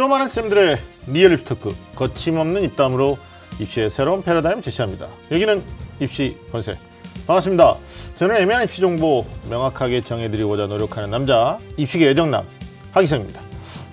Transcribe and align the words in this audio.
좀 0.00 0.08
아는 0.08 0.30
쌤들의 0.30 0.78
real 1.08 1.32
입시 1.32 1.44
talk 1.44 1.76
거침없는 1.94 2.62
입담으로 2.62 3.18
입시의 3.60 3.90
새로운 3.90 4.22
패러다임을 4.22 4.62
제시합니다. 4.62 5.08
여기는 5.30 5.62
입시 6.00 6.38
본색 6.50 6.78
반갑습니다. 7.26 7.76
저는 8.16 8.36
애매한 8.36 8.64
입시 8.64 8.80
정보 8.80 9.26
명확하게 9.50 10.00
정해드리고자 10.00 10.68
노력하는 10.68 11.10
남자 11.10 11.58
입시계 11.76 12.08
애정남 12.08 12.46
하기성입니다. 12.92 13.42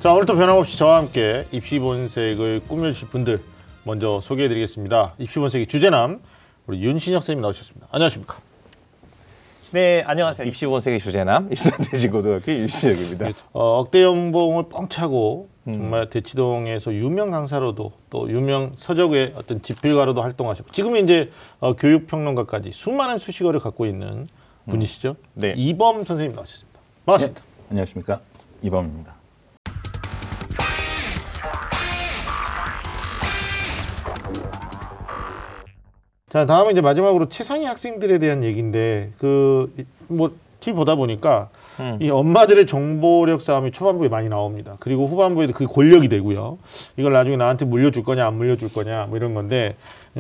자 0.01 0.13
오늘도 0.13 0.37
변함없이 0.37 0.77
저와 0.77 0.99
함께 0.99 1.45
입시 1.51 1.77
본색을 1.77 2.61
꾸며주실 2.69 3.09
분들 3.09 3.41
먼저 3.83 4.21
소개해드리겠습니다. 4.23 5.15
입시 5.17 5.39
본색의 5.39 5.67
주제남 5.67 6.21
우리 6.67 6.81
윤신혁 6.83 7.21
선생님 7.21 7.41
나오셨습니다. 7.41 7.87
안녕하십니까? 7.91 8.37
네, 9.71 10.05
안녕하세요. 10.07 10.47
입시 10.47 10.65
본색의 10.67 10.99
주제남 10.99 11.49
일산대지고등학교 11.51 12.53
윤신혁입니다. 12.53 13.31
어, 13.51 13.79
억대 13.79 14.03
연봉을 14.03 14.69
뻥 14.69 14.87
차고 14.87 15.56
정말 15.73 16.09
대치동에서 16.09 16.93
유명 16.93 17.31
강사로도 17.31 17.91
또 18.09 18.29
유명 18.31 18.71
서적의 18.75 19.33
어떤 19.35 19.61
집필가로도 19.61 20.21
활동하셨고 20.21 20.71
지금은 20.71 21.03
이제 21.03 21.29
어, 21.59 21.75
교육평론가까지 21.75 22.71
수많은 22.71 23.19
수식어를 23.19 23.59
갖고 23.59 23.85
있는 23.85 24.27
분이시죠. 24.69 25.15
네. 25.33 25.53
이범 25.57 26.05
선생님 26.05 26.35
나오셨습니다. 26.35 26.79
반갑습니다. 27.05 27.41
안녕하십니까 27.69 28.21
이범입니다. 28.61 29.15
자 36.29 36.45
다음은 36.45 36.73
이제 36.73 36.81
마지막으로 36.81 37.29
최상위 37.29 37.65
학생들에 37.65 38.19
대한 38.19 38.43
얘기인데 38.43 39.11
그 39.17 39.71
뭐 40.07 40.35
TV 40.59 40.75
보다 40.75 40.95
보니까 40.95 41.49
음. 41.79 41.97
이 42.01 42.09
엄마들의 42.09 42.65
정보력 42.65 43.41
싸움이 43.41 43.71
초반부에 43.71 44.09
많이 44.09 44.29
나옵니다. 44.29 44.77
그리고 44.79 45.07
후반부에도 45.07 45.53
그게 45.53 45.65
권력이 45.65 46.09
되고요. 46.09 46.57
이걸 46.97 47.13
나중에 47.13 47.37
나한테 47.37 47.65
물려줄 47.65 48.03
거냐 48.03 48.25
안 48.25 48.35
물려줄 48.35 48.73
거냐 48.73 49.05
뭐 49.07 49.17
이런 49.17 49.33
건데 49.33 49.75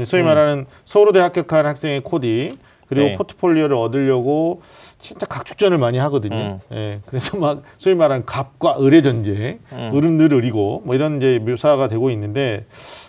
소위 0.05 0.23
말하는 0.23 0.65
서울대 0.85 1.19
합격한 1.19 1.65
학생의 1.65 2.01
코디 2.01 2.57
그리고 2.87 3.07
네. 3.07 3.15
포트폴리오를 3.15 3.75
얻으려고 3.75 4.61
진짜 4.99 5.25
각축전을 5.25 5.77
많이 5.77 5.97
하거든요. 5.97 6.59
예, 6.71 7.01
그래서 7.05 7.37
막 7.37 7.63
소위 7.79 7.95
말하는 7.95 8.25
갑과 8.25 8.77
을의 8.79 9.03
전쟁, 9.03 9.59
을은 9.73 10.17
늘 10.17 10.33
을이고 10.33 10.83
뭐 10.85 10.95
이런 10.95 11.17
이제 11.17 11.39
묘사가 11.39 11.89
되고 11.89 12.09
있는데 12.11 12.65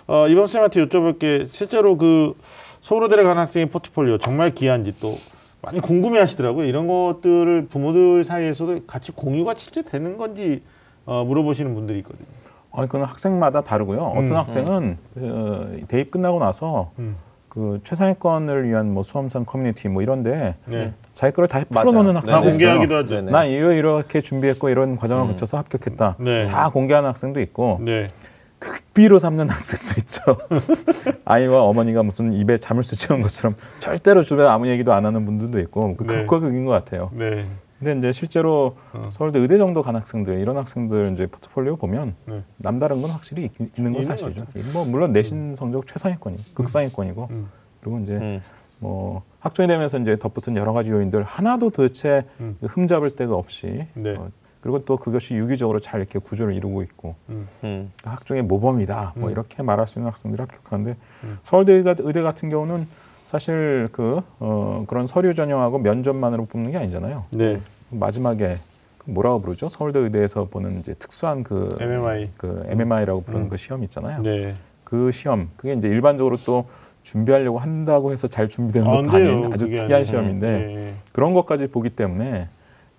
어, 0.06 0.26
이번 0.28 0.48
쌤한테 0.48 0.84
여쭤볼 0.84 1.18
게 1.18 1.46
실제로 1.50 1.96
그 1.96 2.34
서울대를 2.82 3.22
간 3.24 3.38
학생의 3.38 3.66
포트폴리오 3.70 4.18
정말 4.18 4.54
귀한지 4.54 4.92
또 5.00 5.18
많이 5.62 5.80
궁금해 5.80 6.20
하시더라고요. 6.20 6.66
이런 6.66 6.86
것들을 6.86 7.66
부모들 7.66 8.24
사이에서도 8.24 8.86
같이 8.86 9.12
공유가 9.12 9.54
실제 9.56 9.82
되는 9.82 10.16
건지 10.16 10.62
어, 11.04 11.24
물어보시는 11.24 11.74
분들이 11.74 11.98
있거든요. 11.98 12.26
어, 12.70 12.82
그건 12.82 13.04
학생마다 13.04 13.62
다르고요. 13.62 14.02
어떤 14.02 14.28
음. 14.28 14.36
학생은 14.36 14.98
어, 15.16 15.68
대입 15.88 16.10
끝나고 16.10 16.38
나서 16.38 16.92
음. 16.98 17.16
그 17.48 17.80
최상위권을 17.82 18.68
위한 18.68 18.92
뭐 18.92 19.02
수험생 19.02 19.44
커뮤니티 19.44 19.88
뭐 19.88 20.02
이런데 20.02 20.54
네. 20.66 20.92
자기 21.14 21.32
거를 21.32 21.48
다. 21.48 21.64
풀어놓는 21.68 22.14
네, 22.14 22.20
다 22.20 22.36
학생도 22.36 22.50
공개하기도 22.50 22.84
있어요. 22.84 22.98
하죠. 22.98 23.14
네네. 23.14 23.32
난 23.32 23.48
이러 23.48 23.72
이렇게 23.72 24.20
준비했고 24.20 24.68
이런 24.68 24.96
과정을 24.96 25.24
음. 25.24 25.28
거쳐서 25.30 25.56
합격했다. 25.56 26.16
네. 26.18 26.46
다 26.46 26.68
공개하는 26.68 27.08
학생도 27.08 27.40
있고 27.40 27.78
네. 27.80 28.08
극비로 28.58 29.18
삼는 29.18 29.48
학생도 29.48 29.94
있죠. 29.98 30.22
아이와 31.24 31.62
어머니가 31.62 32.02
무슨 32.02 32.32
입에 32.32 32.56
자물쇠 32.56 32.96
채운 32.96 33.22
것처럼 33.22 33.56
절대로 33.78 34.22
주변에 34.22 34.48
아무 34.48 34.68
얘기도 34.68 34.92
안 34.92 35.06
하는 35.06 35.24
분들도 35.24 35.58
있고 35.60 35.96
그 35.96 36.06
네. 36.06 36.20
극과 36.20 36.40
극인 36.40 36.64
것 36.64 36.72
같아요. 36.72 37.10
네. 37.14 37.46
근데 37.78 37.96
이제 37.96 38.12
실제로 38.12 38.76
어. 38.92 39.10
서울대 39.12 39.38
의대 39.38 39.56
정도 39.56 39.82
간 39.82 39.94
학생들 39.94 40.40
이런 40.40 40.56
학생들 40.56 41.12
이제 41.14 41.26
포트폴리오 41.26 41.76
보면 41.76 42.14
네. 42.26 42.42
남다른 42.56 43.00
건 43.00 43.12
확실히 43.12 43.44
있, 43.44 43.78
있는 43.78 43.92
건 43.92 44.02
사실이죠. 44.02 44.46
뭐 44.72 44.84
물론 44.84 45.12
내신 45.12 45.54
성적 45.54 45.86
최상위권이 45.86 46.54
극상위권이고 46.54 47.28
음. 47.30 47.48
그리고 47.80 48.00
이제 48.00 48.14
음. 48.14 48.42
뭐 48.80 49.22
학종이 49.38 49.68
되면서 49.68 49.98
이제 49.98 50.16
덧붙은 50.16 50.56
여러 50.56 50.72
가지 50.72 50.90
요인들 50.90 51.22
하나도 51.22 51.70
도대체 51.70 52.24
음. 52.40 52.56
흠잡을 52.62 53.14
데가 53.14 53.34
없이 53.34 53.86
네. 53.94 54.16
어, 54.16 54.30
그리고 54.68 54.84
또 54.84 54.98
그것이 54.98 55.34
유기적으로 55.34 55.80
잘 55.80 56.00
이렇게 56.00 56.18
구조를 56.18 56.52
이루고 56.52 56.82
있고 56.82 57.14
음. 57.30 57.48
음. 57.64 57.92
학종의 58.04 58.42
모범이다 58.42 59.14
뭐 59.16 59.30
음. 59.30 59.32
이렇게 59.32 59.62
말할 59.62 59.86
수 59.86 59.98
있는 59.98 60.10
학생들이 60.10 60.42
합격하는데 60.42 60.96
음. 61.24 61.38
서울대 61.42 61.72
의대, 61.72 62.20
같은 62.20 62.50
경우는 62.50 62.86
사실 63.30 63.88
그 63.92 64.20
어, 64.40 64.84
그런 64.86 65.06
서류 65.06 65.32
전형하고 65.34 65.78
면접만으로 65.78 66.44
뽑는 66.44 66.72
게 66.72 66.76
아니잖아요. 66.76 67.24
네. 67.30 67.62
마지막에 67.88 68.58
그 68.98 69.10
뭐라고 69.10 69.40
부르죠? 69.40 69.70
서울대 69.70 70.00
의대에서 70.00 70.48
보는 70.50 70.80
이제 70.80 70.92
특수한 70.92 71.44
그 71.44 71.74
MMI. 71.80 72.32
그 72.36 72.64
MMI라고 72.68 73.22
부르는 73.22 73.46
음. 73.46 73.48
그 73.48 73.56
시험 73.56 73.82
있잖아요. 73.84 74.20
네. 74.20 74.52
그 74.84 75.10
시험 75.12 75.48
그게 75.56 75.72
이제 75.72 75.88
일반적으로 75.88 76.36
또 76.44 76.66
준비하려고 77.04 77.58
한다고 77.58 78.12
해서 78.12 78.28
잘 78.28 78.50
준비되는 78.50 78.86
아, 78.86 78.96
것도 78.96 79.10
안 79.12 79.16
돼요. 79.16 79.30
아닌 79.30 79.46
아주 79.46 79.64
특이한 79.64 79.84
아니에요. 79.86 80.04
시험인데 80.04 80.50
네. 80.50 80.94
그런 81.12 81.32
것까지 81.32 81.68
보기 81.68 81.88
때문에 81.88 82.48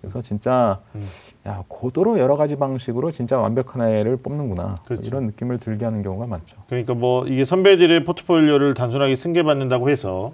그래서 0.00 0.22
진짜 0.22 0.80
음. 0.94 1.06
야 1.50 1.64
고도로 1.66 2.20
여러 2.20 2.36
가지 2.36 2.54
방식으로 2.54 3.10
진짜 3.10 3.38
완벽한 3.38 3.82
애를 3.82 4.16
뽑는구나 4.16 4.76
그렇죠. 4.86 5.02
이런 5.04 5.26
느낌을 5.26 5.58
들게 5.58 5.84
하는 5.84 6.02
경우가 6.02 6.26
많죠. 6.26 6.56
그러니까 6.68 6.94
뭐 6.94 7.26
이게 7.26 7.44
선배들의 7.44 8.04
포트폴리오를 8.04 8.74
단순하게 8.74 9.16
승계받는다고 9.16 9.90
해서 9.90 10.32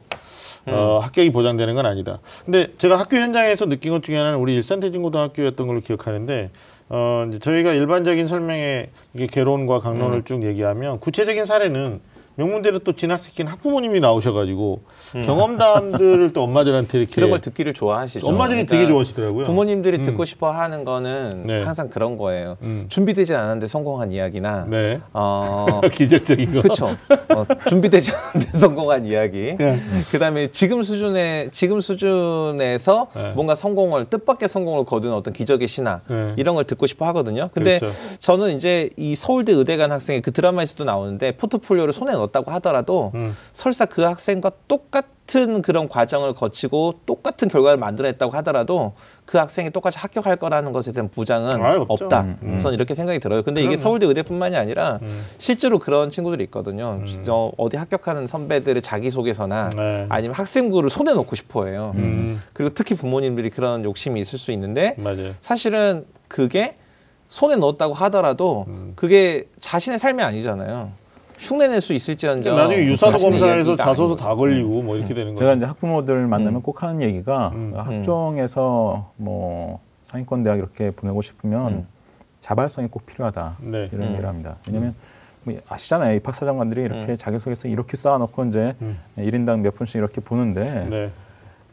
어, 0.67 0.99
합격이 1.03 1.33
보장되는 1.33 1.75
건 1.75 1.87
아니다. 1.87 2.19
근데 2.45 2.69
제가 2.77 2.99
학교 2.99 3.17
현장에서 3.17 3.67
느낀 3.67 3.93
것 3.93 4.03
중에 4.03 4.17
하나는 4.17 4.39
우리 4.41 4.55
일산대진고등학교였던 4.57 5.67
걸로 5.67 5.81
기억하는데 5.81 6.51
어, 6.91 7.25
이제 7.29 7.39
저희가 7.39 7.73
일반적인 7.73 8.29
설명에 8.29 8.91
이게 9.15 9.27
개론과 9.27 9.81
강론을 9.81 10.25
쭉 10.25 10.43
얘기하면 10.43 11.01
구체적인 11.01 11.47
사례는 11.47 12.01
명문대로 12.37 12.81
또 12.81 12.93
진학시킨 12.93 13.47
학부모님이 13.47 14.01
나오셔가지고 14.01 14.83
경험담들을 15.25 16.33
또 16.33 16.43
엄마들한테 16.43 16.99
이렇게 16.99 17.15
그런 17.15 17.31
걸 17.31 17.41
듣기를 17.41 17.73
좋아하시죠. 17.73 18.27
엄마들이 18.27 18.67
그러니까 18.67 18.77
되게 18.77 18.87
좋아하시더라고요. 18.89 19.45
부모님들이 19.45 19.99
음. 19.99 20.03
듣고 20.03 20.25
싶어 20.27 20.51
하는 20.51 20.85
거는 20.85 21.45
네. 21.47 21.63
항상 21.63 21.89
그런 21.89 22.19
거예요. 22.19 22.59
음. 22.63 22.87
준비되지 22.91 23.35
않았는데 23.35 23.67
성공한 23.67 24.13
이야기나 24.13 24.67
네. 24.69 25.01
어, 25.15 25.81
기적적인 25.93 26.53
거. 26.53 26.63
그렇죠. 26.63 26.97
어, 27.09 27.45
준비되지 27.69 28.13
않는데 28.13 28.53
성공한 28.59 29.07
이야기. 29.07 29.57
네. 29.59 29.81
그다음에 30.11 30.49
지금 30.51 30.83
수준의 30.83 31.51
지금 31.53 31.81
수준에서 31.81 33.09
네. 33.15 33.33
뭔가 33.33 33.55
성공을 33.55 34.11
뜻밖의 34.11 34.49
성공을 34.49 34.85
거둔 34.85 35.15
어떤 35.15 35.33
기적의 35.33 35.69
신화 35.69 36.01
네. 36.09 36.35
이런 36.37 36.55
걸 36.55 36.65
듣고 36.65 36.87
싶어 36.87 37.07
하거든요. 37.07 37.49
근데 37.55 37.79
그렇죠. 37.79 37.97
저는 38.19 38.57
이제 38.57 38.91
이 38.99 39.15
서울대 39.15 39.53
의대 39.53 39.79
간 39.79 39.91
학생이 39.91 40.21
그 40.21 40.33
드라마에서도 40.33 40.85
나오는데 40.85 41.33
포트폴리오를 41.33 41.95
손에 41.95 42.13
넣 42.13 42.26
었다고 42.27 42.51
하더라도 42.53 43.13
음. 43.15 43.37
설사 43.53 43.85
그 43.85 44.03
학생과 44.03 44.53
똑같은 44.69 45.61
그런 45.63 45.89
과정을 45.89 46.35
거치고 46.35 47.01
똑같은 47.07 47.49
결과를 47.49 47.79
만들어냈다고 47.79 48.33
하더라도 48.37 48.93
그 49.25 49.39
학생이 49.39 49.71
똑같이 49.71 49.99
합격할 49.99 50.37
거라는 50.37 50.73
것에 50.73 50.93
대한 50.93 51.09
보장은 51.09 51.63
아유, 51.63 51.85
없죠. 51.89 52.05
없다. 52.05 52.21
음, 52.21 52.39
음. 52.43 52.59
저는 52.59 52.77
이렇게 52.77 52.95
생각이 52.95 53.19
들어요. 53.19 53.43
근데 53.43 53.61
이게 53.61 53.71
그럼요. 53.71 53.83
서울대 53.83 54.07
의대뿐만이 54.07 54.57
아니라 54.57 55.01
음. 55.03 55.25
실제로 55.39 55.79
그런 55.79 56.11
친구들이 56.11 56.45
있거든요. 56.45 57.03
저 57.25 57.51
어디 57.57 57.77
합격하는 57.77 58.27
선배들의 58.27 58.83
자기소개서나 58.83 59.71
네. 59.77 60.07
아니면 60.09 60.35
학생부를 60.37 60.91
손에 60.91 61.13
넣고 61.13 61.35
싶어 61.35 61.67
해요. 61.67 61.93
음. 61.97 62.41
그리고 62.53 62.73
특히 62.73 62.95
부모님들이 62.95 63.51
그런 63.51 63.85
욕심이 63.85 64.21
있을 64.21 64.39
수 64.39 64.53
있는데 64.53 64.95
맞아요. 64.99 65.33
사실은 65.41 66.05
그게 66.29 66.77
손에 67.29 67.57
넣었다고 67.57 67.95
하더라도 67.95 68.65
음. 68.69 68.93
그게 68.95 69.49
자신의 69.59 69.99
삶이 69.99 70.23
아니잖아요. 70.23 70.93
흉내낼 71.39 71.81
수 71.81 71.93
있을지언정 71.93 72.57
나중에 72.57 72.85
유사도 72.85 73.13
자신의 73.13 73.41
검사에서 73.41 73.77
자소서 73.77 74.17
다 74.17 74.35
걸리고 74.35 74.83
뭐 74.83 74.97
이렇게 74.97 75.15
되는 75.15 75.35
제가 75.35 75.51
거죠. 75.51 75.57
이제 75.59 75.67
학부모들 75.67 76.27
만나면 76.27 76.63
꼭 76.63 76.83
하는 76.83 77.03
얘기가 77.03 77.53
음. 77.55 77.73
학종에서 77.77 79.13
뭐 79.17 79.81
상위권 80.05 80.43
대학 80.43 80.59
이렇게 80.59 80.91
보내고 80.91 81.23
싶으면 81.23 81.73
음. 81.73 81.87
자발성이 82.41 82.89
꼭 82.89 83.07
필요하다 83.07 83.57
네. 83.61 83.89
이런 83.93 84.07
음. 84.07 84.11
얘기를 84.13 84.29
합니다. 84.29 84.57
왜냐하면 84.67 84.95
뭐 85.45 85.55
아시잖아요 85.69 86.17
입학사정관들이 86.17 86.83
이렇게 86.83 87.17
자기소개서 87.17 87.69
이렇게 87.69 87.97
쌓아놓고 87.97 88.45
이제 88.47 88.75
음. 88.83 88.99
일 89.17 89.31
1인당 89.33 89.61
몇 89.61 89.75
분씩 89.75 89.97
이렇게 89.97 90.21
보는데 90.21 90.87
네. 90.89 91.11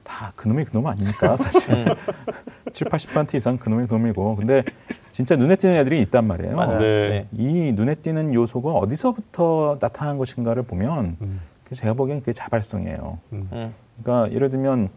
다 0.03 0.33
그놈이 0.35 0.65
그놈 0.65 0.85
아닙니까 0.87 1.35
사실 1.37 1.73
음. 1.73 1.85
7, 2.71 2.87
80% 2.87 3.35
이상 3.35 3.57
그놈이 3.57 3.87
그놈이고 3.87 4.35
근데 4.35 4.63
진짜 5.11 5.35
눈에 5.35 5.55
띄는 5.55 5.75
애들이 5.75 6.01
있단 6.01 6.25
말이에요. 6.25 6.55
맞아요. 6.55 6.79
네. 6.79 7.09
네. 7.09 7.27
이 7.31 7.71
눈에 7.71 7.95
띄는 7.95 8.33
요소가 8.33 8.71
어디서부터 8.73 9.77
나타난 9.79 10.17
것인가를 10.17 10.63
보면 10.63 11.17
음. 11.21 11.41
그래서 11.63 11.81
제가 11.81 11.93
보기엔 11.93 12.19
그게 12.19 12.33
자발성이에요. 12.33 13.19
음. 13.33 13.73
그러니까 14.01 14.33
예를 14.33 14.49
들면 14.49 14.89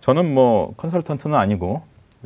저는 0.00 0.32
뭐 0.32 0.74
컨설턴트는 0.76 1.36
아니고 1.36 1.82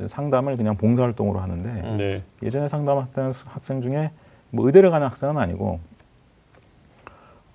상담을 0.06 0.56
그냥 0.56 0.76
봉사활동으로 0.76 1.38
하는데 1.38 1.68
음. 1.68 1.96
네. 1.98 2.22
예전에 2.42 2.68
상담했던 2.68 3.32
학생 3.46 3.80
중에 3.80 4.10
뭐 4.50 4.66
의대를 4.66 4.90
가는 4.90 5.06
학생은 5.06 5.38
아니고 5.38 5.80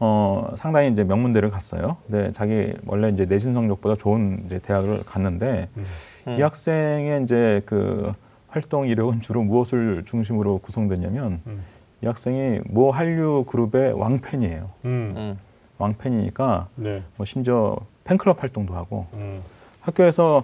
어 0.04 0.50
상당히 0.58 0.90
이제 0.90 1.04
명문대를 1.04 1.52
갔어요. 1.52 1.98
근데 2.08 2.32
자기 2.32 2.74
원래 2.88 3.10
이제 3.10 3.26
내신 3.26 3.54
성적보다 3.54 3.94
좋은 3.96 4.42
이제 4.48 4.58
대학을 4.58 5.04
갔는데 5.06 5.70
음. 5.78 6.36
이 6.40 6.42
학생의 6.42 7.22
이제 7.22 7.62
그 7.68 8.12
활동 8.48 8.88
이력은 8.88 9.22
주로 9.22 9.44
무엇을 9.44 10.02
중심으로 10.08 10.58
구성됐냐면 10.58 11.42
음. 11.46 11.62
이 12.02 12.08
학생이 12.08 12.62
모 12.66 12.90
한류 12.90 13.46
그룹의 13.48 13.94
왕팬이에요. 13.94 14.70
음. 14.86 15.14
음. 15.16 15.38
왕팬이니까 15.78 16.68
네. 16.78 17.04
뭐 17.16 17.26
심지어 17.28 17.78
팬클럽 18.04 18.42
활동도 18.42 18.74
하고 18.74 19.06
음. 19.14 19.42
학교에서 19.82 20.44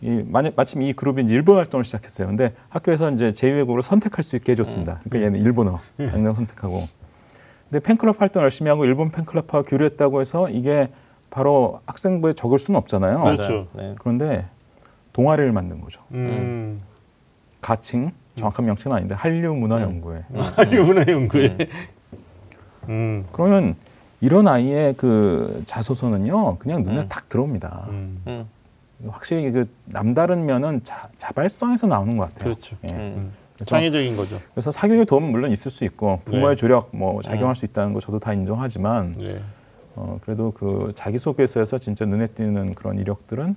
이 0.00 0.24
마- 0.26 0.42
마침 0.56 0.82
이 0.82 0.92
그룹이 0.92 1.22
이제 1.22 1.34
일본 1.36 1.58
활동을 1.58 1.84
시작했어요. 1.84 2.26
근데 2.26 2.52
학교에서 2.70 3.12
이제 3.12 3.30
제2외국어를 3.30 3.82
선택할 3.82 4.24
수 4.24 4.34
있게 4.34 4.50
해줬습니다. 4.52 5.00
그러니까 5.04 5.26
얘는 5.26 5.40
일본어 5.46 5.78
당장 5.96 6.34
선택하고. 6.34 6.82
근데 7.70 7.80
팬클럽 7.84 8.20
활동 8.20 8.42
열심히 8.42 8.68
하고 8.68 8.84
일본 8.84 9.10
팬클럽하고 9.10 9.64
교류했다고 9.64 10.20
해서 10.20 10.48
이게 10.48 10.88
바로 11.30 11.80
학생부에 11.86 12.32
적을 12.34 12.58
수는 12.58 12.78
없잖아요. 12.78 13.20
그렇죠. 13.22 13.66
네. 13.74 13.94
그런데 13.98 14.46
동아리를 15.12 15.50
만든 15.52 15.80
거죠. 15.80 16.00
음. 16.12 16.80
가칭 17.60 18.12
정확한 18.36 18.66
명칭은 18.66 18.96
아닌데 18.96 19.14
한류 19.14 19.54
문화 19.54 19.80
연구회. 19.80 20.24
한류 20.56 20.84
문화 20.84 21.04
연구에. 21.08 21.56
음. 22.88 23.26
그러면 23.32 23.74
이런 24.20 24.46
아이의 24.46 24.94
그 24.96 25.62
자소서는요 25.66 26.58
그냥 26.58 26.84
눈에 26.84 27.00
음. 27.00 27.08
탁 27.08 27.28
들어옵니다. 27.28 27.86
음. 27.88 28.22
음. 28.26 28.48
확실히 29.08 29.50
그 29.50 29.68
남다른 29.86 30.46
면은 30.46 30.80
자, 30.84 31.08
자발성에서 31.18 31.86
나오는 31.86 32.16
것 32.16 32.32
같아요. 32.32 32.54
그렇죠. 32.54 32.76
예. 32.88 33.16
창의적인 33.64 34.16
거죠. 34.16 34.38
그래서 34.52 34.70
사교육의 34.70 35.06
도움은 35.06 35.30
물론 35.30 35.50
있을 35.52 35.70
수 35.70 35.84
있고 35.84 36.20
부모의 36.24 36.56
네. 36.56 36.56
조력 36.56 36.90
뭐 36.92 37.22
작용할 37.22 37.56
수 37.56 37.64
있다는 37.64 37.92
거 37.92 38.00
저도 38.00 38.18
다 38.18 38.32
인정하지만 38.32 39.14
네. 39.18 39.40
어, 39.94 40.18
그래도 40.22 40.52
그 40.52 40.92
자기소개서에서 40.94 41.78
진짜 41.78 42.04
눈에 42.04 42.26
띄는 42.28 42.74
그런 42.74 42.98
이력들은 42.98 43.56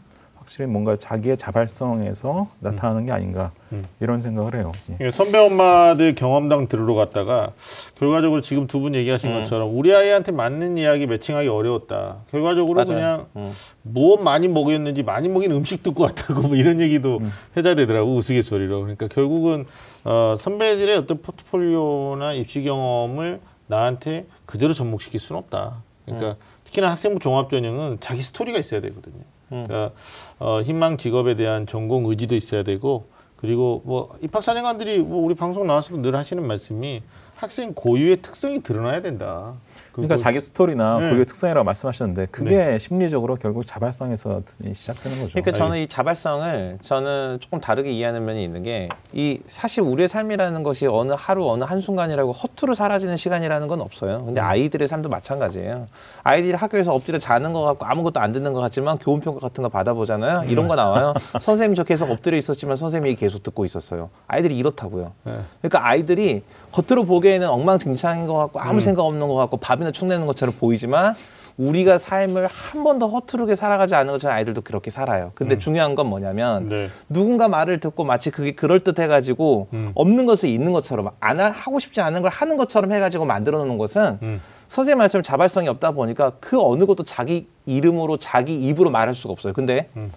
확실히 0.49 0.65
뭔가 0.65 0.97
자기의 0.97 1.37
자발성에서 1.37 2.47
나타나는 2.59 3.05
게 3.05 3.11
아닌가 3.11 3.51
음. 3.71 3.85
이런 3.99 4.19
생각을 4.19 4.55
해요. 4.55 4.71
예. 4.89 4.95
이게 4.95 5.11
선배 5.11 5.37
엄마들 5.37 6.15
경험당 6.15 6.67
들으러 6.67 6.95
갔다가 6.95 7.51
결과적으로 7.99 8.41
지금 8.41 8.65
두 8.65 8.79
분 8.79 8.95
얘기하신 8.95 9.29
음. 9.29 9.41
것처럼 9.41 9.77
우리 9.77 9.93
아이한테 9.93 10.31
맞는 10.31 10.77
이야기 10.77 11.05
매칭하기 11.05 11.47
어려웠다. 11.49 12.19
결과적으로 12.31 12.75
맞아요. 12.83 12.87
그냥 12.87 13.25
음. 13.35 13.53
무엇 13.83 14.21
많이 14.23 14.47
먹였는지 14.47 15.03
많이 15.03 15.29
먹인 15.29 15.51
음식 15.51 15.83
듣고 15.83 16.03
왔다고 16.03 16.41
뭐 16.47 16.55
이런 16.55 16.81
얘기도 16.81 17.17
음. 17.17 17.31
해야 17.55 17.75
되더라고 17.75 18.15
우스갯소리로. 18.15 18.79
그러니까 18.79 19.07
결국은 19.07 19.65
어, 20.03 20.33
선배들의 20.37 20.95
어떤 20.97 21.21
포트폴리오나 21.21 22.33
입시 22.33 22.63
경험을 22.63 23.39
나한테 23.67 24.25
그대로 24.47 24.73
접목시킬 24.73 25.19
수는 25.19 25.39
없다. 25.41 25.83
그러니까 26.05 26.37
특히나 26.63 26.89
학생부 26.89 27.19
종합전형은 27.19 27.97
자기 27.99 28.21
스토리가 28.21 28.57
있어야 28.57 28.81
되거든요. 28.81 29.21
음. 29.51 29.65
그러니까 29.67 29.91
어, 30.39 30.61
희망 30.61 30.97
직업에 30.97 31.35
대한 31.35 31.67
전공 31.67 32.05
의지도 32.09 32.35
있어야 32.35 32.63
되고 32.63 33.07
그리고 33.35 33.81
뭐 33.85 34.15
입학 34.21 34.43
사령관들이 34.43 34.99
뭐 34.99 35.23
우리 35.23 35.33
방송 35.35 35.65
나와서도 35.65 36.01
늘 36.01 36.15
하시는 36.15 36.45
말씀이 36.45 37.01
학생 37.35 37.73
고유의 37.73 38.21
특성이 38.21 38.61
드러나야 38.61 39.01
된다. 39.01 39.55
그러니까 39.91 40.15
그- 40.15 40.21
자기 40.21 40.39
스토리나 40.41 40.99
네. 40.99 41.09
고유의 41.09 41.25
특성이라고 41.25 41.63
말씀하셨는데 41.65 42.27
그게 42.31 42.77
심리적으로 42.79 43.35
결국 43.35 43.65
자발성에서 43.65 44.41
시작되는 44.73 45.17
거죠. 45.19 45.29
그러니까 45.31 45.51
저는 45.51 45.79
이 45.79 45.87
자발성을 45.87 46.77
저는 46.81 47.37
조금 47.41 47.59
다르게 47.59 47.91
이해하는 47.91 48.25
면이 48.25 48.43
있는 48.43 48.63
게 48.63 48.89
이 49.11 49.39
사실 49.47 49.81
우리의 49.81 50.07
삶이라는 50.07 50.61
것이 50.61 50.85
어느 50.85 51.13
하루 51.17 51.49
어느 51.49 51.63
한 51.63 51.81
순간이라고 51.81 52.31
허투루 52.31 52.75
사라지는 52.75 53.17
시간이라는 53.17 53.67
건 53.67 53.81
없어요. 53.81 54.23
근데 54.23 54.39
아이들의 54.39 54.87
삶도 54.87 55.09
마찬가지예요. 55.09 55.87
아이들이 56.23 56.53
학교에서 56.53 56.93
엎드려 56.93 57.17
자는 57.17 57.51
것 57.53 57.63
같고 57.63 57.85
아무것도 57.85 58.19
안 58.19 58.31
듣는 58.31 58.53
것 58.53 58.59
같지만 58.59 58.99
교훈 58.99 59.19
평가 59.19 59.39
같은 59.39 59.63
거 59.63 59.69
받아보잖아요. 59.69 60.43
이런 60.47 60.67
거 60.67 60.75
나와요. 60.75 61.13
선생님 61.41 61.73
저 61.75 61.83
계속 61.83 62.11
엎드려 62.11 62.37
있었지만 62.37 62.75
선생님이 62.75 63.15
계속 63.15 63.41
듣고 63.41 63.65
있었어요. 63.65 64.09
아이들이 64.27 64.55
이렇다고요. 64.57 65.11
네. 65.23 65.39
그러니까 65.61 65.87
아이들이 65.87 66.43
겉으로 66.71 67.05
보기에는 67.05 67.49
엉망진창인 67.49 68.27
것 68.27 68.35
같고 68.35 68.59
아무 68.59 68.79
생각 68.79 69.03
없는 69.03 69.27
것 69.27 69.33
같고 69.35 69.57
밥이나 69.69 69.91
축내는 69.91 70.25
것처럼 70.25 70.55
보이지만 70.59 71.13
우리가 71.57 71.97
삶을 71.97 72.47
한 72.47 72.83
번도 72.83 73.07
허투루게 73.09 73.55
살아가지 73.55 73.93
않은 73.93 74.13
것처럼 74.13 74.35
아이들도 74.37 74.61
그렇게 74.61 74.89
살아요. 74.89 75.31
근데 75.35 75.57
중요한 75.57 75.93
건 75.93 76.07
뭐냐면 76.07 76.69
네. 76.69 76.87
누군가 77.09 77.47
말을 77.49 77.79
듣고 77.79 78.03
마치 78.05 78.31
그게 78.31 78.53
그럴 78.53 78.79
듯 78.79 78.97
해가지고 78.97 79.67
음. 79.73 79.91
없는 79.93 80.25
것을 80.25 80.49
있는 80.49 80.71
것처럼 80.71 81.09
안 81.19 81.39
하- 81.39 81.49
하고 81.49 81.77
싶지 81.79 82.01
않은 82.01 82.21
걸 82.21 82.31
하는 82.31 82.55
것처럼 82.57 82.91
해가지고 82.93 83.25
만들어 83.25 83.59
놓는 83.59 83.77
것은 83.77 84.17
음. 84.23 84.41
선생님 84.69 84.97
말처럼 84.99 85.21
자발성이 85.23 85.67
없다 85.67 85.91
보니까 85.91 86.31
그 86.39 86.59
어느 86.61 86.85
것도 86.85 87.03
자기 87.03 87.47
이름으로 87.65 88.17
자기 88.17 88.57
입으로 88.57 88.89
말할 88.89 89.13
수가 89.13 89.33
없어요. 89.33 89.53
근데 89.53 89.89
음. 89.97 90.11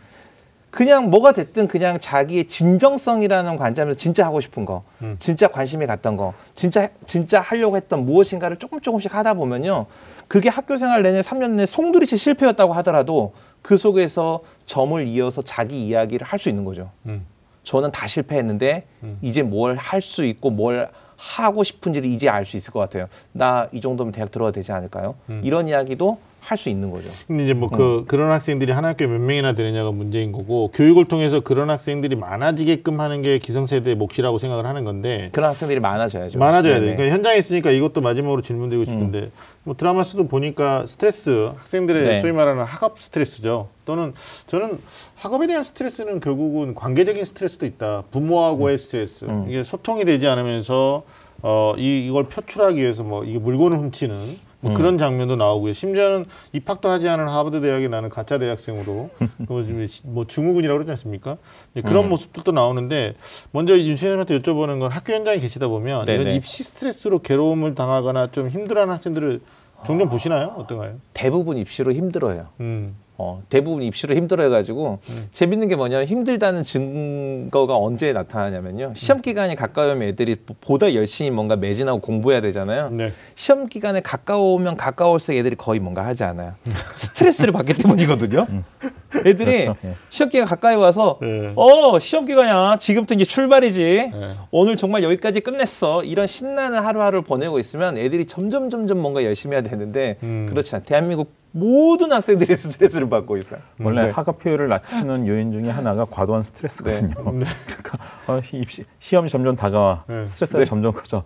그냥 0.73 1.11
뭐가 1.11 1.33
됐든 1.33 1.69
그냥 1.69 2.01
자기의 2.01 2.47
진정성이라는 2.49 3.59
관점에서 3.59 3.95
진짜 3.95 4.25
하고 4.25 4.41
싶은 4.41 4.65
거, 4.65 4.83
음. 5.03 5.17
진짜 5.19 5.47
관심이 5.47 5.87
갔던 5.87 6.17
거, 6.17 6.33
진짜 6.55 6.89
진짜 7.05 7.43
하려고 7.43 7.77
했던 7.77 8.07
무엇인가를 8.07 8.57
조금 8.57 8.81
조금씩 8.81 9.15
하다 9.15 9.35
보면요. 9.35 9.85
그게 10.29 10.49
학교 10.49 10.79
생활 10.79 11.03
내내 11.03 11.21
3년 11.21 11.51
내내 11.51 11.67
송두리째 11.67 12.17
실패였다고 12.17 12.73
하더라도 12.73 13.35
그 13.61 13.77
속에서 13.77 14.41
점을 14.65 15.07
이어서 15.09 15.43
자기 15.43 15.87
이야기를 15.87 16.27
할 16.27 16.39
수 16.39 16.49
있는 16.49 16.65
거죠. 16.65 16.91
음. 17.05 17.27
저는 17.65 17.91
다 17.93 18.07
실패했는데 18.07 18.87
음. 19.03 19.19
이제 19.21 19.43
뭘 19.43 19.77
할 19.77 20.01
수 20.01 20.25
있고 20.25 20.49
뭘 20.49 20.89
하고 21.19 21.63
싶은지를 21.63 22.09
이제 22.09 22.31
알 22.31 22.47
수 22.47 22.57
있을 22.57 22.73
것 22.73 22.81
같아요. 22.81 23.09
나 23.33 23.69
이 23.73 23.81
정도면 23.83 24.11
대학 24.13 24.31
들어가도 24.31 24.55
되지 24.55 24.73
않을까요? 24.73 25.17
음. 25.29 25.43
이런 25.45 25.69
이야기도 25.69 26.17
할 26.43 26.59
수 26.59 26.69
있는 26.69 26.91
거죠. 26.91 27.09
근데 27.29 27.44
이제 27.44 27.55
뭐그 27.55 28.05
그런 28.09 28.31
학생들이 28.33 28.73
한 28.73 28.85
학교에 28.85 29.06
몇 29.06 29.21
명이나 29.21 29.55
되느냐가 29.55 29.93
문제인 29.93 30.33
거고 30.33 30.71
교육을 30.75 31.06
통해서 31.06 31.39
그런 31.41 31.71
학생들이 31.71 32.17
많아지게끔 32.17 33.00
하는 33.00 33.23
게 33.23 33.39
기성세대의 33.39 33.94
몫이라고 33.97 34.39
생각을 34.39 34.67
하는 34.67 34.85
건데 34.85 35.29
그런 35.33 35.50
학생들이 35.50 35.79
많아져야죠. 35.79 36.39
많아져야 36.41 36.81
돼. 36.81 36.87
음. 36.87 36.97
그러니까 36.97 37.15
현장에 37.15 37.39
있으니까 37.39 37.71
이것도 37.71 38.00
마지막으로 38.00 38.43
질문드리고 38.43 38.85
싶은데 38.85 39.31
뭐 39.62 39.77
드라마스도 39.77 40.27
보니까 40.27 40.85
스트레스 40.87 41.53
학생들의 41.56 42.05
네. 42.05 42.21
소위 42.21 42.33
말하는 42.33 42.65
학업 42.65 42.99
스트레스죠. 43.00 43.69
또는 43.85 44.12
저는 44.49 44.79
학업에 45.15 45.47
대한 45.47 45.62
스트레스는 45.62 46.19
결국은 46.21 46.75
관계적인 46.75 47.25
스트레스도 47.25 47.67
있다. 47.67 48.03
부모하고의 48.11 48.79
스트레스. 48.79 49.25
음. 49.27 49.47
이게 49.49 49.62
소통이 49.62 50.05
되지 50.05 50.27
않으면서 50.27 51.05
어, 51.43 51.75
이, 51.77 52.06
이걸 52.09 52.25
표출하기 52.25 52.81
위해서 52.81 53.03
뭐 53.05 53.25
이게 53.25 53.39
물건을 53.39 53.79
훔치는 53.79 54.17
뭐 54.62 54.70
음. 54.70 54.75
그런 54.75 54.97
장면도 54.97 55.37
나오고요. 55.37 55.73
심지어는 55.73 56.25
입학도 56.53 56.88
하지 56.88 57.09
않은 57.09 57.29
하버드 57.29 57.61
대학에 57.61 57.88
나는 57.88 58.09
가짜 58.09 58.38
대학생으로 58.38 59.11
뭐뭐 59.49 60.26
증후군이라고 60.29 60.79
그러지 60.79 60.91
않습니까? 60.93 61.37
그런 61.85 62.05
음. 62.05 62.11
모습들도 62.11 62.53
나오는데 62.53 63.17
먼저 63.50 63.76
윤채현한테 63.76 64.38
여쭤보는 64.38 64.79
건 64.79 64.91
학교 64.93 65.12
현장에 65.12 65.41
계시다 65.41 65.67
보면 65.67 66.05
이런 66.06 66.25
네네. 66.25 66.37
입시 66.37 66.62
스트레스로 66.62 67.19
괴로움을 67.19 67.75
당하거나 67.75 68.31
좀 68.31 68.49
힘들어하는 68.49 68.94
학생들을 68.94 69.41
종종 69.84 70.08
보시나요? 70.08 70.55
어떤가요? 70.56 70.94
대부분 71.13 71.56
입시로 71.58 71.93
힘들어요. 71.93 72.46
음, 72.60 72.94
어, 73.19 73.43
대부분 73.49 73.83
입시로 73.83 74.15
힘들어해가지고 74.15 74.99
음. 75.09 75.29
재밌는 75.33 75.69
게 75.69 75.77
뭐냐면 75.77 76.07
힘들다는 76.07 76.63
증거가 76.63 77.77
언제 77.77 78.13
나타나냐면요. 78.13 78.93
시험 78.97 79.21
기간이 79.21 79.55
가까우면 79.55 80.09
애들이 80.09 80.37
보다 80.61 80.95
열심히 80.95 81.31
뭔가 81.31 81.57
매진하고 81.57 82.01
공부해야 82.01 82.41
되잖아요. 82.41 82.91
네. 82.91 83.13
시험 83.35 83.67
기간에 83.67 84.01
가까우면 84.01 84.77
가까울수록 84.77 85.39
애들이 85.39 85.57
거의 85.57 85.79
뭔가 85.79 86.05
하지 86.07 86.25
않아요. 86.25 86.55
스트레스를 86.95 87.53
받기 87.53 87.75
때문이거든요. 87.75 88.47
애들이 89.27 89.65
그렇죠. 89.65 89.77
예. 89.85 89.95
시험 90.09 90.31
기간 90.31 90.47
가까이 90.49 90.75
와서 90.75 91.19
네. 91.21 91.53
어 91.55 91.99
시험 91.99 92.25
기간이야 92.25 92.79
지금부터 92.79 93.15
이제 93.15 93.25
출발이지 93.27 93.83
네. 94.13 94.35
오늘 94.51 94.77
정말 94.77 95.03
여기까지 95.03 95.41
끝냈어 95.41 96.03
이런 96.03 96.27
신나는 96.27 96.81
하루하루를 96.81 97.23
보내고 97.23 97.59
있으면 97.59 97.99
애들이 97.99 98.25
점점 98.25 98.71
점점 98.71 98.99
뭔가 98.99 99.23
열심히 99.23 99.55
해야 99.55 99.63
되는데 99.63 100.17
음. 100.23 100.47
그렇지 100.49 100.75
않아 100.75 100.85
대한민국 100.85 101.42
모든 101.53 102.13
학생들이 102.13 102.53
스트레스를 102.56 103.09
받고 103.09 103.37
있어요. 103.37 103.61
원래 103.81 104.05
네. 104.06 104.11
학업 104.11 104.44
효율을 104.44 104.69
낮추는 104.69 105.27
요인 105.29 105.53
중에 105.53 105.69
하나가 105.71 106.05
과도한 106.05 106.43
스트레스거든요. 106.43 107.15
그러니까 107.23 107.99
어, 108.27 108.41
시- 108.41 108.56
입시, 108.59 108.85
시험이 108.99 109.29
점점 109.29 109.55
다가와 109.55 110.05
네. 110.09 110.27
스트레스가 110.27 110.61
네. 110.61 110.65
점점 110.65 110.93
커져 110.93 111.25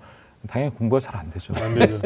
당연히 0.49 0.75
공부가 0.75 1.01
잘 1.01 1.17
안 1.17 1.31
되죠. 1.31 1.53
안 1.63 1.75
되죠. 1.75 1.99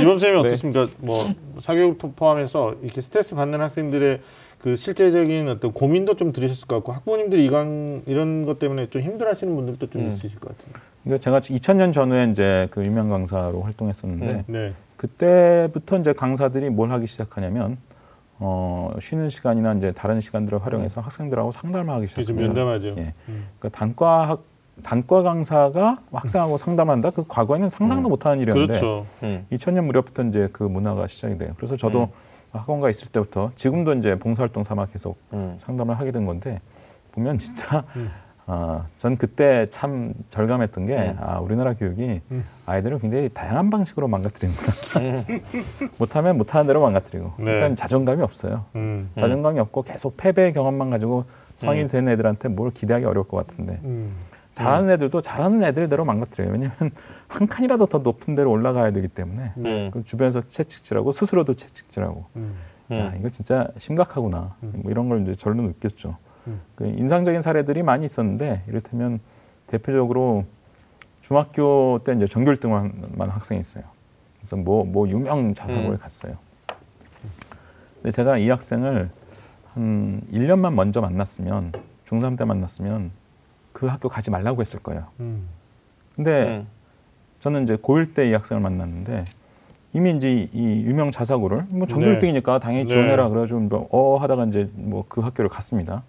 이범 0.00 0.18
쌤이 0.18 0.32
네. 0.32 0.38
어떻습니까? 0.48 0.88
뭐 0.98 1.32
사교육 1.60 1.98
포함해서 2.16 2.76
이렇게 2.82 3.00
스트레스 3.00 3.34
받는 3.34 3.60
학생들의 3.60 4.20
그 4.60 4.76
실제적인 4.76 5.48
어떤 5.48 5.72
고민도 5.72 6.14
좀 6.14 6.32
들으셨을 6.32 6.68
것 6.68 6.76
같고 6.76 6.92
학부모님들이 6.92 7.44
이강 7.46 8.02
이런 8.06 8.46
것 8.46 8.60
때문에 8.60 8.90
좀 8.90 9.02
힘들어하시는 9.02 9.52
분들도 9.54 9.90
좀 9.90 10.02
음. 10.02 10.12
있으실 10.12 10.38
것 10.38 10.56
같아요. 10.56 10.80
근데 11.02 11.18
제가 11.18 11.40
2000년 11.40 11.92
전후에 11.92 12.28
이제 12.30 12.68
그 12.70 12.80
유명 12.86 13.08
강사로 13.08 13.62
활동했었는데 13.62 14.26
음. 14.26 14.44
네. 14.46 14.72
그때부터 15.02 15.98
이제 15.98 16.12
강사들이 16.12 16.70
뭘 16.70 16.92
하기 16.92 17.08
시작하냐면 17.08 17.76
어, 18.38 18.92
쉬는 19.00 19.30
시간이나 19.30 19.74
이제 19.74 19.90
다른 19.90 20.20
시간들을 20.20 20.64
활용해서 20.64 21.00
학생들하고 21.00 21.50
상담을 21.50 21.92
하기 21.94 22.06
좀 22.06 22.24
시작합니다. 22.24 22.52
면담하죠. 22.54 22.94
예. 22.98 23.14
음. 23.28 23.48
그러니까 23.58 23.76
단과 23.76 24.28
학, 24.28 24.42
단과 24.84 25.22
강사가 25.22 25.98
학생하고 26.12 26.56
상담한다. 26.56 27.10
그 27.10 27.24
과거에는 27.26 27.68
상상도 27.68 28.08
못하는 28.08 28.38
일이었는데 28.40 28.78
그렇죠. 28.78 29.06
음. 29.24 29.44
2000년 29.50 29.86
무렵부터 29.86 30.22
이제 30.22 30.48
그 30.52 30.62
문화가 30.62 31.08
시작이 31.08 31.36
돼요. 31.36 31.52
그래서 31.56 31.76
저도 31.76 32.10
학원가 32.52 32.88
있을 32.88 33.08
때부터 33.08 33.50
지금도 33.56 33.94
이제 33.94 34.16
봉사활동 34.16 34.62
삼아 34.62 34.86
계속 34.86 35.18
음. 35.32 35.56
상담을 35.58 35.98
하게 35.98 36.12
된 36.12 36.26
건데 36.26 36.60
보면 37.10 37.38
진짜 37.38 37.82
음. 37.96 38.08
아, 38.46 38.86
전 38.98 39.16
그때 39.16 39.66
참 39.70 40.12
절감했던 40.28 40.86
게 40.86 40.96
음. 40.96 41.16
아, 41.20 41.38
우리나라 41.38 41.74
교육이 41.74 42.20
음. 42.30 42.44
아이들을 42.66 42.98
굉장히 42.98 43.28
다양한 43.28 43.70
방식으로 43.70 44.08
망가뜨리는구나. 44.08 44.72
음. 45.00 45.40
못하면 45.98 46.38
못하는 46.38 46.66
대로 46.66 46.80
망가뜨리고 46.80 47.34
네. 47.38 47.52
일단 47.52 47.76
자존감이 47.76 48.22
없어요. 48.22 48.64
음. 48.74 49.10
자존감이 49.14 49.60
없고 49.60 49.82
계속 49.82 50.16
패배의 50.16 50.52
경험만 50.52 50.90
가지고 50.90 51.24
성인 51.54 51.86
된 51.86 52.08
애들한테 52.08 52.48
뭘 52.48 52.72
기대하기 52.72 53.04
어려울 53.04 53.28
것 53.28 53.36
같은데 53.36 53.78
음. 53.84 54.16
잘하는 54.54 54.90
애들도 54.90 55.22
잘하는 55.22 55.62
애들대로 55.62 56.04
망가뜨려요. 56.04 56.52
왜냐하면 56.52 56.90
한 57.28 57.46
칸이라도 57.46 57.86
더 57.86 57.98
높은 57.98 58.34
데로 58.34 58.50
올라가야 58.50 58.90
되기 58.90 59.08
때문에 59.08 59.52
네. 59.56 59.90
그 59.92 60.04
주변에서 60.04 60.42
채찍질하고 60.48 61.12
스스로도 61.12 61.54
채찍질하고 61.54 62.26
음. 62.36 62.54
야 62.92 63.14
이거 63.18 63.28
진짜 63.30 63.68
심각하구나 63.78 64.54
음. 64.62 64.72
뭐 64.82 64.90
이런 64.90 65.08
걸 65.08 65.22
이제 65.22 65.34
절로 65.34 65.62
느꼈죠. 65.62 66.16
음. 66.46 66.60
그 66.74 66.86
인상적인 66.86 67.42
사례들이 67.42 67.82
많이 67.82 68.04
있었는데 68.04 68.62
이를테면 68.68 69.20
대표적으로 69.66 70.44
중학교 71.20 72.00
때 72.04 72.12
이제 72.12 72.26
전교 72.26 72.52
1등만 72.52 73.28
학생이 73.28 73.60
있어요. 73.60 73.84
그래서 74.38 74.56
뭐뭐 74.56 75.08
유명 75.08 75.54
자사고에 75.54 75.88
음. 75.90 75.96
갔어요. 75.98 76.36
근데 77.96 78.10
제가 78.10 78.38
이 78.38 78.48
학생을 78.48 79.10
한 79.74 80.20
1년만 80.32 80.74
먼저 80.74 81.00
만났으면 81.00 81.72
중3 82.06 82.36
때 82.36 82.44
만났으면 82.44 83.12
그 83.72 83.86
학교 83.86 84.08
가지 84.08 84.30
말라고 84.30 84.60
했을 84.60 84.80
거예요. 84.80 85.06
음. 85.20 85.46
근데 86.16 86.58
음. 86.58 86.66
저는 87.40 87.62
이제 87.62 87.76
고1 87.76 88.14
때 88.14 88.28
이 88.28 88.32
학생을 88.32 88.60
만났는데 88.60 89.24
이미 89.94 90.10
이제 90.10 90.48
이 90.52 90.82
유명 90.84 91.10
자사고를 91.10 91.66
뭐 91.68 91.86
전교 91.86 92.06
네. 92.06 92.18
1등이니까 92.18 92.60
당연히 92.60 92.84
네. 92.84 92.90
지원해라 92.90 93.28
그래가지고 93.28 93.60
뭐 93.60 93.88
어 93.90 94.18
하다가 94.18 94.46
이제 94.46 94.68
뭐 94.74 95.04
그 95.08 95.20
학교를 95.20 95.48
갔습니다. 95.48 96.02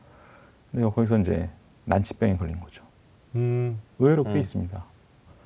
근데 0.73 0.89
거기서 0.89 1.19
이제 1.19 1.49
난치병에 1.85 2.35
걸린 2.37 2.59
거죠. 2.59 2.83
음. 3.35 3.79
의외로 3.99 4.23
꽤 4.23 4.31
음. 4.31 4.37
있습니다. 4.37 4.83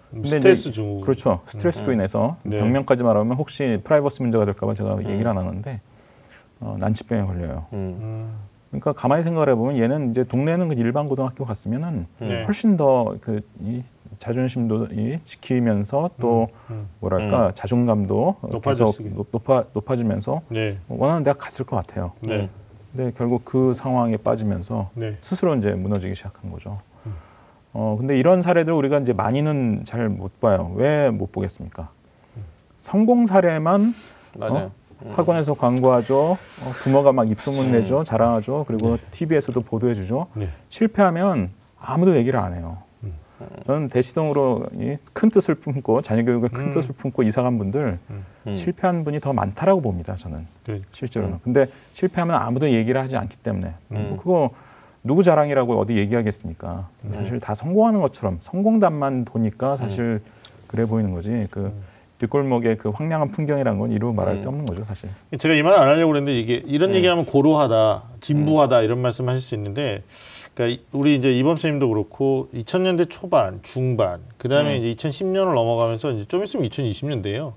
근데 0.09 0.29
스트레스 0.29 0.71
증후. 0.71 1.01
그렇죠. 1.01 1.41
스트레스로 1.45 1.87
음. 1.87 1.93
인해서 1.95 2.37
네. 2.43 2.57
병명까지 2.59 3.03
말하면 3.03 3.35
혹시 3.37 3.79
프라이버시 3.83 4.21
문제가 4.21 4.45
될까봐 4.45 4.73
제가 4.73 4.95
음. 4.95 4.99
얘기를 5.09 5.27
안 5.27 5.37
하는데 5.37 5.81
어, 6.61 6.77
난치병에 6.79 7.23
걸려요. 7.25 7.65
음. 7.73 7.97
음. 8.01 8.35
그러니까 8.69 8.93
가만히 8.93 9.23
생각을 9.23 9.49
해보면 9.49 9.77
얘는 9.77 10.11
이제 10.11 10.23
동네는 10.23 10.69
그 10.69 10.73
일반 10.75 11.07
고등학교 11.07 11.43
갔으면은 11.43 12.07
네. 12.19 12.43
훨씬 12.45 12.77
더그 12.77 13.41
이 13.61 13.83
자존심도 14.19 14.87
이 14.91 15.19
지키면서 15.25 16.09
또 16.21 16.47
음. 16.69 16.87
뭐랄까 17.01 17.51
자존감도 17.53 18.37
높아졌으니. 18.49 19.09
계속 19.09 19.15
높- 19.17 19.27
높아 19.31 19.65
높아지면서 19.73 20.41
네. 20.49 20.77
원하는 20.87 21.23
데가 21.23 21.37
갔을 21.37 21.65
것 21.65 21.75
같아요. 21.75 22.11
네. 22.21 22.49
근데 22.95 23.11
결국 23.17 23.45
그 23.45 23.73
상황에 23.73 24.17
빠지면서 24.17 24.89
네. 24.95 25.17
스스로 25.21 25.55
이제 25.55 25.71
무너지기 25.71 26.15
시작한 26.15 26.51
거죠. 26.51 26.79
음. 27.05 27.13
어 27.73 27.95
근데 27.99 28.17
이런 28.17 28.41
사례들 28.41 28.73
우리가 28.73 28.99
이제 28.99 29.13
많이는 29.13 29.83
잘 29.85 30.09
못 30.09 30.39
봐요. 30.39 30.71
왜 30.75 31.09
못 31.11 31.31
보겠습니까? 31.31 31.89
성공 32.79 33.25
사례만 33.25 33.93
맞아요. 34.37 34.71
음. 35.03 35.11
학원에서 35.15 35.53
광고하죠. 35.53 36.17
어, 36.31 36.71
부모가 36.81 37.11
막 37.11 37.29
입소문 37.29 37.67
음. 37.67 37.71
내죠. 37.71 38.03
자랑하죠. 38.03 38.65
그리고 38.67 38.97
TV에서도 39.11 39.59
보도해주죠. 39.61 40.27
네. 40.33 40.49
실패하면 40.69 41.51
아무도 41.79 42.15
얘기를 42.15 42.39
안 42.39 42.53
해요. 42.55 42.77
음. 43.41 43.47
저는 43.65 43.87
대시동으로 43.89 44.65
이큰 44.79 45.29
뜻을 45.29 45.55
품고 45.55 46.01
자녀 46.01 46.23
교육에 46.23 46.47
큰 46.49 46.65
음. 46.65 46.71
뜻을 46.71 46.93
품고 46.95 47.23
이사간 47.23 47.57
분들 47.57 47.99
음. 48.09 48.55
실패한 48.55 49.03
분이 49.03 49.19
더 49.19 49.33
많다라고 49.33 49.81
봅니다. 49.81 50.15
저는 50.17 50.45
네. 50.67 50.81
실제로는. 50.91 51.35
음. 51.35 51.39
근데 51.43 51.67
실패하면 51.93 52.35
아무도 52.35 52.69
얘기를 52.71 52.99
하지 53.01 53.15
않기 53.17 53.37
때문에 53.37 53.73
음. 53.91 54.05
뭐 54.09 54.17
그거 54.17 54.49
누구 55.03 55.23
자랑이라고 55.23 55.77
어디 55.79 55.95
얘기하겠습니까? 55.97 56.89
음. 57.05 57.13
사실 57.15 57.39
다 57.39 57.53
성공하는 57.55 58.01
것처럼 58.01 58.37
성공담만 58.41 59.25
보니까 59.25 59.77
사실 59.77 60.21
그래 60.67 60.85
보이는 60.85 61.13
거지. 61.13 61.47
그 61.51 61.59
음. 61.65 61.83
뒷골목의 62.19 62.77
그 62.79 62.89
황량한 62.89 63.29
풍경이란 63.29 63.77
건 63.77 63.91
이루 63.91 64.11
말할 64.11 64.37
게 64.37 64.41
음. 64.41 64.47
없는 64.47 64.65
거죠, 64.65 64.83
사실. 64.85 65.07
제가 65.37 65.53
이 65.53 65.61
말 65.61 65.75
안 65.75 65.87
하려고 65.87 66.07
그랬는데 66.11 66.39
이게 66.39 66.55
이런 66.65 66.89
음. 66.89 66.95
얘기하면 66.95 67.25
고루하다, 67.25 68.03
진부하다 68.21 68.81
이런 68.81 68.99
말씀 69.03 69.29
하실 69.29 69.39
수 69.41 69.53
있는데 69.53 70.01
그러니까 70.57 70.67
이- 70.81 70.85
우리 70.91 71.15
이제 71.15 71.31
이범 71.37 71.55
선생님도 71.55 71.87
그렇고 71.89 72.49
2000년대 72.53 73.11
초반, 73.11 73.59
중반, 73.61 74.21
그다음에 74.39 74.79
음. 74.79 74.83
이제 74.85 75.09
2010년을 75.09 75.53
넘어가면서 75.53 76.11
이제 76.13 76.25
좀 76.27 76.43
있으면 76.43 76.67
2020년대예요. 76.67 77.53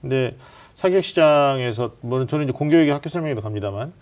근데 0.00 0.34
사교육 0.74 1.04
시장에서 1.04 1.92
뭐 2.00 2.26
저는 2.26 2.46
이제 2.46 2.52
공교육의 2.52 2.90
학교 2.90 3.08
설명회도 3.08 3.40
갑니다만 3.40 3.92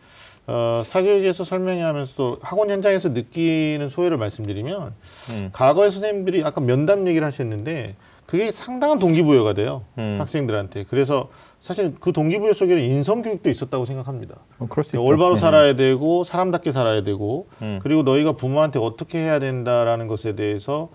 어, 0.46 0.82
사교육에서 0.86 1.44
설명회 1.44 1.82
하면서도 1.82 2.38
학원 2.40 2.70
현장에서 2.70 3.10
느끼는 3.10 3.90
소외를 3.90 4.16
말씀드리면 4.16 4.94
음. 5.30 5.50
과거의 5.52 5.90
선생님들이 5.92 6.42
아까 6.42 6.62
면담 6.62 7.06
얘기를 7.06 7.26
하셨는데 7.26 7.96
그게 8.24 8.50
상당한 8.50 8.98
동기부여가 8.98 9.52
돼요. 9.52 9.84
음. 9.98 10.16
학생들한테. 10.20 10.84
그래서 10.88 11.28
사실 11.68 11.92
그 12.00 12.12
동기부여 12.12 12.54
속에는 12.54 12.82
인성 12.82 13.20
교육도 13.20 13.50
있었다고 13.50 13.84
생각합니다. 13.84 14.36
뭐 14.56 14.68
그럴 14.68 14.82
수 14.82 14.96
있죠. 14.96 15.04
올바로 15.04 15.34
네. 15.34 15.40
살아야 15.40 15.76
되고 15.76 16.24
사람답게 16.24 16.72
살아야 16.72 17.02
되고 17.02 17.46
음. 17.60 17.78
그리고 17.82 18.02
너희가 18.04 18.32
부모한테 18.32 18.78
어떻게 18.78 19.18
해야 19.18 19.38
된다라는 19.38 20.06
것에 20.06 20.34
대해서 20.34 20.88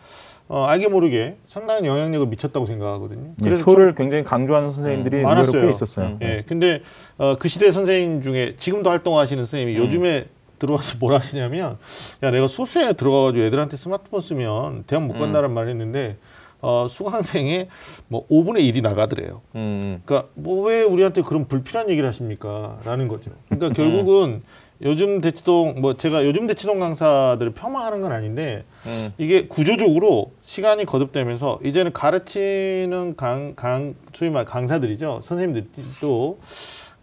어, 0.48 0.63
알게 0.63 0.88
모르게 0.88 1.38
상당한 1.46 1.86
영향력을 1.86 2.25
미쳤다고 2.25 2.65
생각하거든요. 2.65 3.34
예, 3.44 3.50
그래서 3.50 3.63
효를 3.65 3.94
굉장히 3.94 4.24
강조하는 4.24 4.72
선생님들이 4.72 5.18
음, 5.18 5.24
많았어요. 5.25 5.62
꽤 5.62 5.70
있었어요. 5.70 6.08
음. 6.08 6.20
예, 6.24 6.44
근데 6.48 6.82
어, 7.20 7.36
그 7.38 7.50
시대 7.50 7.72
선생님 7.72 8.24
중에 8.24 8.56
지금도 8.58 8.89
활동하시는 8.89 9.46
선생님이 9.46 9.77
음. 9.77 9.86
요즘에 9.86 10.25
들어와서 10.58 10.96
뭘 11.00 11.13
하시냐면 11.13 11.77
야 12.24 12.32
내가 12.32 12.48
수업 12.48 12.70
시간에 12.70 12.94
들어가가지고 12.94 13.46
애들한테 13.46 13.77
스마트폰 13.77 14.22
쓰면 14.22 14.86
대학 14.88 15.06
못 15.06 15.13
음. 15.18 15.20
간다는 15.20 15.51
말을 15.51 15.70
했는데 15.70 16.18
어, 16.63 16.88
수강생의 16.89 17.67
뭐 18.08 18.25
5분의 18.29 18.62
1이 18.74 18.82
나가더래요. 18.82 19.41
음. 19.55 20.01
그러니까 20.05 20.29
뭐 20.34 20.63
왜 20.63 20.82
우리한테 20.84 21.22
그런 21.22 21.46
불필요한 21.48 21.89
얘기를 21.89 22.08
하십니까?라는 22.08 23.10
거죠. 23.10 23.32
음. 23.32 23.58
그러니까 23.60 23.74
결국은 23.75 24.41
요즘 24.82 25.20
대치동 25.20 25.82
뭐 25.82 25.98
제가 25.98 26.25
요즘 26.25 26.48
대치동 26.48 26.79
강사들을 26.79 27.53
폄하하는 27.53 28.01
건 28.01 28.13
아닌데 28.13 28.63
음. 28.86 29.12
이게 29.17 29.46
구조적으로 29.48 30.32
시간이 30.41 30.86
거듭되면서 30.86 31.60
이제는 31.65 31.91
가르치는 31.91 33.15
강, 33.17 33.55
강 33.55 33.96
소위 34.13 34.29
말 34.29 34.46
강사들이죠 34.46 35.20
선생님들도 35.22 36.39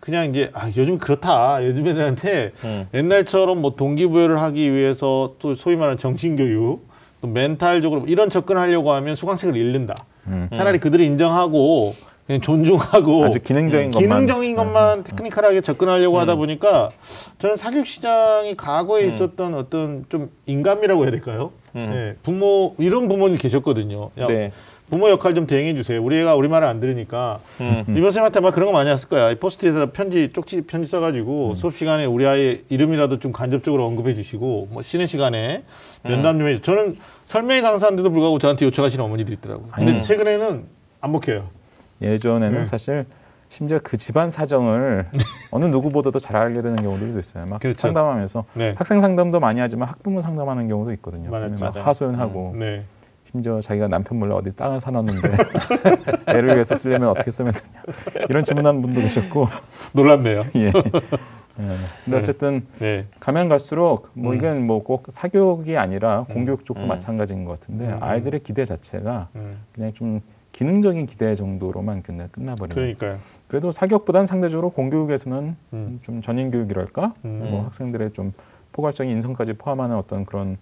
그냥 0.00 0.30
이제 0.30 0.50
아 0.54 0.70
요즘 0.76 0.96
그렇다 0.98 1.64
요즘 1.66 1.86
애들한테 1.86 2.52
음. 2.64 2.88
옛날처럼 2.94 3.60
뭐 3.60 3.76
동기부여를 3.76 4.40
하기 4.40 4.72
위해서 4.72 5.34
또 5.38 5.54
소위 5.54 5.76
말하는 5.76 5.98
정신교육 5.98 6.88
또 7.20 7.28
멘탈적으로 7.28 8.04
이런 8.06 8.30
접근하려고 8.30 8.92
하면 8.92 9.16
수강생을 9.16 9.56
잃는다 9.56 9.94
음. 10.26 10.48
차라리 10.54 10.78
그들이 10.78 11.06
인정하고 11.06 11.94
그냥 12.26 12.40
존중하고 12.40 13.24
아주 13.24 13.40
기능적인 13.40 13.90
것만. 13.90 14.08
기능적인 14.08 14.56
것만 14.56 15.02
테크니컬하게 15.02 15.60
접근하려고 15.62 16.20
하다 16.20 16.36
보니까 16.36 16.90
저는 17.38 17.56
사교육 17.56 17.86
시장이 17.86 18.56
과거에 18.56 19.04
음. 19.04 19.08
있었던 19.08 19.54
어떤 19.54 20.04
좀 20.08 20.30
인감이라고 20.46 21.02
해야 21.02 21.10
될까요? 21.10 21.50
음. 21.74 21.90
네, 21.92 22.14
부모 22.22 22.74
이런 22.78 23.08
부모님 23.08 23.36
계셨거든요. 23.36 24.10
야, 24.18 24.26
네. 24.26 24.52
부모 24.90 25.08
역할 25.08 25.34
좀 25.34 25.46
대행해 25.46 25.74
주세요. 25.74 26.02
우리 26.02 26.18
애가 26.18 26.34
우리 26.34 26.48
말을 26.48 26.66
안 26.66 26.80
들으니까 26.80 27.38
음. 27.60 27.84
이번 27.88 28.02
선생님한테 28.10 28.40
막 28.40 28.52
그런 28.52 28.66
거 28.66 28.72
많이 28.72 28.90
했을 28.90 29.08
거야. 29.08 29.30
이 29.30 29.36
포스트잇에다 29.36 29.92
편지 29.92 30.32
쪽지 30.32 30.62
편지 30.62 30.90
써가지고 30.90 31.54
수업 31.54 31.74
시간에 31.74 32.04
우리 32.04 32.26
아이 32.26 32.62
이름이라도 32.68 33.20
좀 33.20 33.32
간접적으로 33.32 33.86
언급해 33.86 34.14
주시고 34.14 34.68
뭐 34.70 34.82
쉬는 34.82 35.06
시간에 35.06 35.62
면담 36.02 36.38
좀 36.38 36.48
해. 36.48 36.60
저는 36.60 36.98
설명회 37.26 37.60
강사인데도 37.62 38.10
불구하고 38.10 38.40
저한테 38.40 38.66
요청하시는 38.66 39.02
어머니들이 39.04 39.36
있더라고요. 39.36 39.68
근데 39.72 39.92
음. 39.92 40.02
최근에는 40.02 40.64
안 41.00 41.12
먹혀요. 41.12 41.48
예전에는 42.02 42.58
네. 42.58 42.64
사실 42.64 43.06
심지어 43.48 43.78
그 43.82 43.96
집안 43.96 44.30
사정을 44.30 45.04
어느 45.52 45.64
누구보다도 45.66 46.18
잘 46.18 46.36
알게 46.36 46.62
되는 46.62 46.76
경우들도 46.82 47.18
있어요. 47.18 47.46
막 47.46 47.60
그렇죠. 47.60 47.78
상담하면서 47.78 48.44
네. 48.54 48.74
학생 48.76 49.00
상담도 49.00 49.38
많이 49.38 49.60
하지만 49.60 49.88
학부모 49.88 50.20
상담하는 50.20 50.66
경우도 50.66 50.92
있거든요. 50.94 51.30
맞아요. 51.30 51.56
하소연하고 51.74 52.54
네. 52.58 52.84
심지어 53.30 53.60
자기가 53.60 53.88
남편 53.88 54.18
몰래 54.18 54.34
어디 54.34 54.54
땅을 54.54 54.80
사놨는데 54.80 55.30
애를 56.28 56.54
위해서 56.54 56.74
쓰려면 56.74 57.10
어떻게 57.10 57.30
쓰면 57.30 57.52
되냐 57.52 58.24
이런 58.28 58.42
질문하는 58.44 58.82
분도 58.82 59.00
계셨고 59.00 59.46
놀랍네요. 59.92 60.42
예. 60.56 60.66
예. 60.66 60.72
근데 62.04 62.18
어쨌든 62.18 62.66
네. 62.78 63.06
가면 63.20 63.48
갈수록 63.48 64.08
뭐 64.14 64.32
음. 64.32 64.36
이건 64.36 64.66
뭐 64.66 64.80
꼭 64.82 65.04
사교육이 65.08 65.76
아니라 65.76 66.24
공교육 66.30 66.64
쪽도 66.64 66.82
음. 66.82 66.88
마찬가지인 66.88 67.44
것 67.44 67.60
같은데 67.60 67.86
음. 67.86 67.98
아이들의 68.00 68.40
기대 68.42 68.64
자체가 68.64 69.28
음. 69.36 69.58
그냥 69.72 69.92
좀 69.92 70.20
기능적인 70.52 71.06
기대 71.06 71.34
정도로만 71.36 72.02
그냥 72.02 72.28
끝나버리는 72.32 72.74
그러니까요. 72.74 73.18
그래도 73.46 73.70
사교육보다는 73.70 74.26
상대적으로 74.26 74.70
공교육에서는 74.70 75.56
음. 75.74 75.98
좀 76.02 76.22
전인 76.22 76.50
교육이랄까 76.50 77.14
음. 77.24 77.46
뭐 77.50 77.64
학생들의 77.66 78.12
좀 78.12 78.32
포괄적인 78.72 79.12
인성까지 79.12 79.52
포함하는 79.54 79.96
어떤 79.96 80.24
그런 80.24 80.56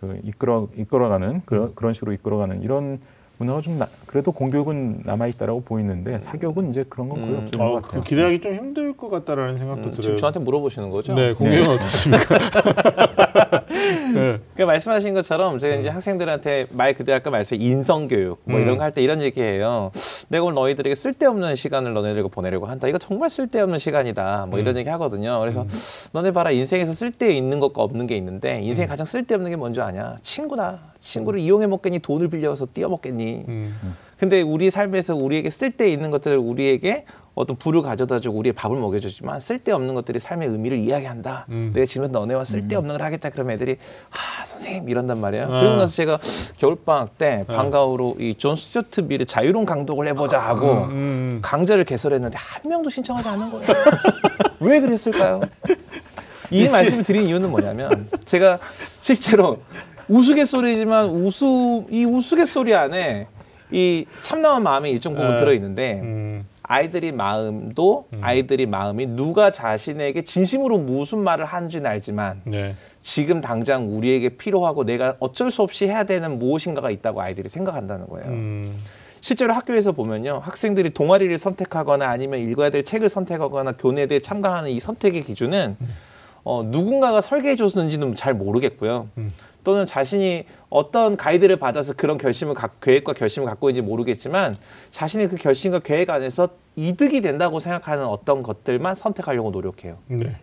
그 0.00 0.18
이끌어 0.24 0.68
이끌어가는 0.76 1.42
그런 1.44 1.74
그런 1.74 1.92
식으로 1.92 2.12
이끌어가는 2.12 2.62
이런 2.62 3.00
문화가 3.36 3.60
좀 3.60 3.78
나, 3.78 3.88
그래도 4.06 4.32
공교육은 4.32 5.02
남아 5.04 5.26
있다라고 5.28 5.62
보이는데 5.62 6.18
사교육은 6.18 6.70
이제 6.70 6.84
그런 6.88 7.08
건 7.08 7.22
거의 7.22 7.34
음. 7.34 7.38
없어진 7.38 7.60
어, 7.60 7.70
것 7.70 7.82
같아요. 7.82 8.00
그 8.02 8.08
기대하기 8.08 8.40
좀 8.40 8.54
힘들 8.54 8.96
것 8.96 9.10
같다라는 9.10 9.58
생각도 9.58 9.82
음, 9.82 9.90
들어요. 9.92 10.00
지금 10.00 10.16
저한테 10.16 10.40
물어보시는 10.40 10.90
거죠? 10.90 11.14
네, 11.14 11.32
공교육은 11.34 11.68
어떻습니까? 11.68 13.59
네. 14.60 14.64
그 14.64 14.66
말씀하신 14.66 15.14
것처럼 15.14 15.58
제가 15.58 15.76
이제 15.76 15.88
학생들한테 15.88 16.66
말 16.70 16.92
그대로 16.92 17.16
아까 17.16 17.30
말씀해 17.30 17.62
인성 17.64 18.08
교육 18.08 18.42
뭐 18.44 18.58
음. 18.58 18.62
이런 18.62 18.76
거 18.76 18.82
할 18.84 18.92
때 18.92 19.02
이런 19.02 19.22
얘기해요. 19.22 19.90
내가 20.28 20.44
오늘 20.44 20.54
너희들에게 20.56 20.94
쓸데없는 20.94 21.54
시간을 21.54 21.94
너네들과 21.94 22.28
보내려고 22.28 22.66
한다. 22.66 22.86
이거 22.88 22.98
정말 22.98 23.30
쓸데없는 23.30 23.78
시간이다. 23.78 24.46
뭐 24.50 24.58
이런 24.58 24.76
얘기 24.76 24.88
하거든요. 24.90 25.38
그래서 25.40 25.64
너네 26.12 26.32
봐라 26.32 26.50
인생에서 26.50 26.92
쓸데 26.92 27.32
있는 27.34 27.58
것과 27.60 27.82
없는 27.82 28.06
게 28.06 28.16
있는데 28.16 28.60
인생에 28.62 28.86
가장 28.86 29.06
쓸데없는 29.06 29.50
게 29.50 29.56
뭔지 29.56 29.80
아냐? 29.80 30.16
친구다. 30.22 30.80
친구를 30.98 31.40
이용해 31.40 31.66
먹겠니? 31.66 32.00
돈을 32.00 32.28
빌려서 32.28 32.66
띄어 32.74 32.88
먹겠니? 32.90 33.44
음. 34.20 34.28
근데 34.30 34.42
우리 34.42 34.70
삶에서 34.70 35.16
우리에게 35.16 35.48
쓸데 35.50 35.88
있는 35.90 36.10
것들을 36.10 36.36
우리에게 36.36 37.04
어떤 37.34 37.56
부를 37.56 37.80
가져다주고 37.80 38.36
우리의 38.38 38.52
밥을 38.52 38.76
먹여주지만 38.76 39.40
쓸데없는 39.40 39.94
것들이 39.94 40.18
삶의 40.18 40.48
의미를 40.48 40.78
이야기한다. 40.78 41.46
음. 41.48 41.70
내가 41.74 41.86
지금 41.86 42.12
너네와 42.12 42.44
쓸데없는 42.44 42.98
걸 42.98 43.02
하겠다. 43.06 43.30
그럼 43.30 43.50
애들이 43.50 43.78
아 44.10 44.44
선생님 44.44 44.90
이런단 44.90 45.18
말이에요. 45.20 45.44
아. 45.46 45.60
그리고 45.60 45.76
나서 45.76 45.94
제가 45.94 46.18
겨울방학 46.58 47.16
때 47.16 47.44
방과후로 47.46 48.16
이 48.18 48.34
존 48.36 48.56
스튜어트 48.56 49.00
밀의 49.02 49.26
자유론 49.26 49.64
강독을 49.64 50.06
해보자 50.08 50.38
하고 50.38 50.84
음. 50.90 51.38
강좌를 51.42 51.84
개설했는데 51.84 52.36
한 52.38 52.68
명도 52.68 52.90
신청하지 52.90 53.28
않은 53.28 53.50
거예요. 53.50 53.64
왜 54.60 54.80
그랬을까요? 54.80 55.40
이 56.50 56.68
말씀을 56.68 57.04
드린 57.04 57.26
이유는 57.26 57.50
뭐냐면 57.50 58.08
제가 58.26 58.58
실제로 59.00 59.60
우스갯소리지만 60.08 61.06
우스 61.08 61.44
이 61.90 62.04
우스갯소리 62.04 62.74
안에 62.74 63.28
이 63.72 64.06
참담한 64.22 64.62
마음이 64.62 64.90
일정 64.90 65.14
부분 65.14 65.30
네. 65.30 65.36
들어 65.38 65.52
있는데 65.52 66.00
음. 66.02 66.46
아이들이 66.62 67.10
마음도 67.10 68.06
아이들이 68.20 68.66
마음이 68.66 69.06
누가 69.06 69.50
자신에게 69.50 70.22
진심으로 70.22 70.78
무슨 70.78 71.18
말을 71.18 71.44
하는지는 71.44 71.90
알지만 71.90 72.42
네. 72.44 72.74
지금 73.00 73.40
당장 73.40 73.96
우리에게 73.96 74.30
필요하고 74.30 74.84
내가 74.84 75.16
어쩔 75.18 75.50
수 75.50 75.62
없이 75.62 75.86
해야 75.86 76.04
되는 76.04 76.38
무엇인가가 76.38 76.90
있다고 76.90 77.20
아이들이 77.20 77.48
생각한다는 77.48 78.06
거예요. 78.08 78.28
음. 78.28 78.76
실제로 79.20 79.52
학교에서 79.52 79.92
보면요. 79.92 80.40
학생들이 80.42 80.90
동아리를 80.90 81.36
선택하거나 81.36 82.08
아니면 82.08 82.40
읽어야 82.40 82.70
될 82.70 82.84
책을 82.84 83.08
선택하거나 83.08 83.72
교내에 83.72 84.20
참가하는 84.20 84.70
이 84.70 84.80
선택의 84.80 85.22
기준은 85.22 85.76
어, 86.42 86.62
누군가가 86.64 87.20
설계해 87.20 87.56
줬는지는 87.56 88.14
잘 88.14 88.32
모르겠고요. 88.32 89.08
음. 89.18 89.32
또는 89.64 89.86
자신이 89.86 90.44
어떤 90.68 91.16
가이드를 91.16 91.56
받아서 91.56 91.92
그런 91.92 92.18
결심을 92.18 92.54
각, 92.54 92.80
계획과 92.80 93.12
결심을 93.12 93.46
갖고 93.48 93.70
있는지 93.70 93.86
모르겠지만 93.88 94.56
자신의 94.90 95.28
그 95.28 95.36
결심과 95.36 95.80
계획 95.80 96.10
안에서 96.10 96.48
이득이 96.76 97.20
된다고 97.20 97.60
생각하는 97.60 98.04
어떤 98.04 98.42
것들만 98.42 98.94
선택하려고 98.94 99.50
노력해요. 99.50 99.98
네. 100.06 100.36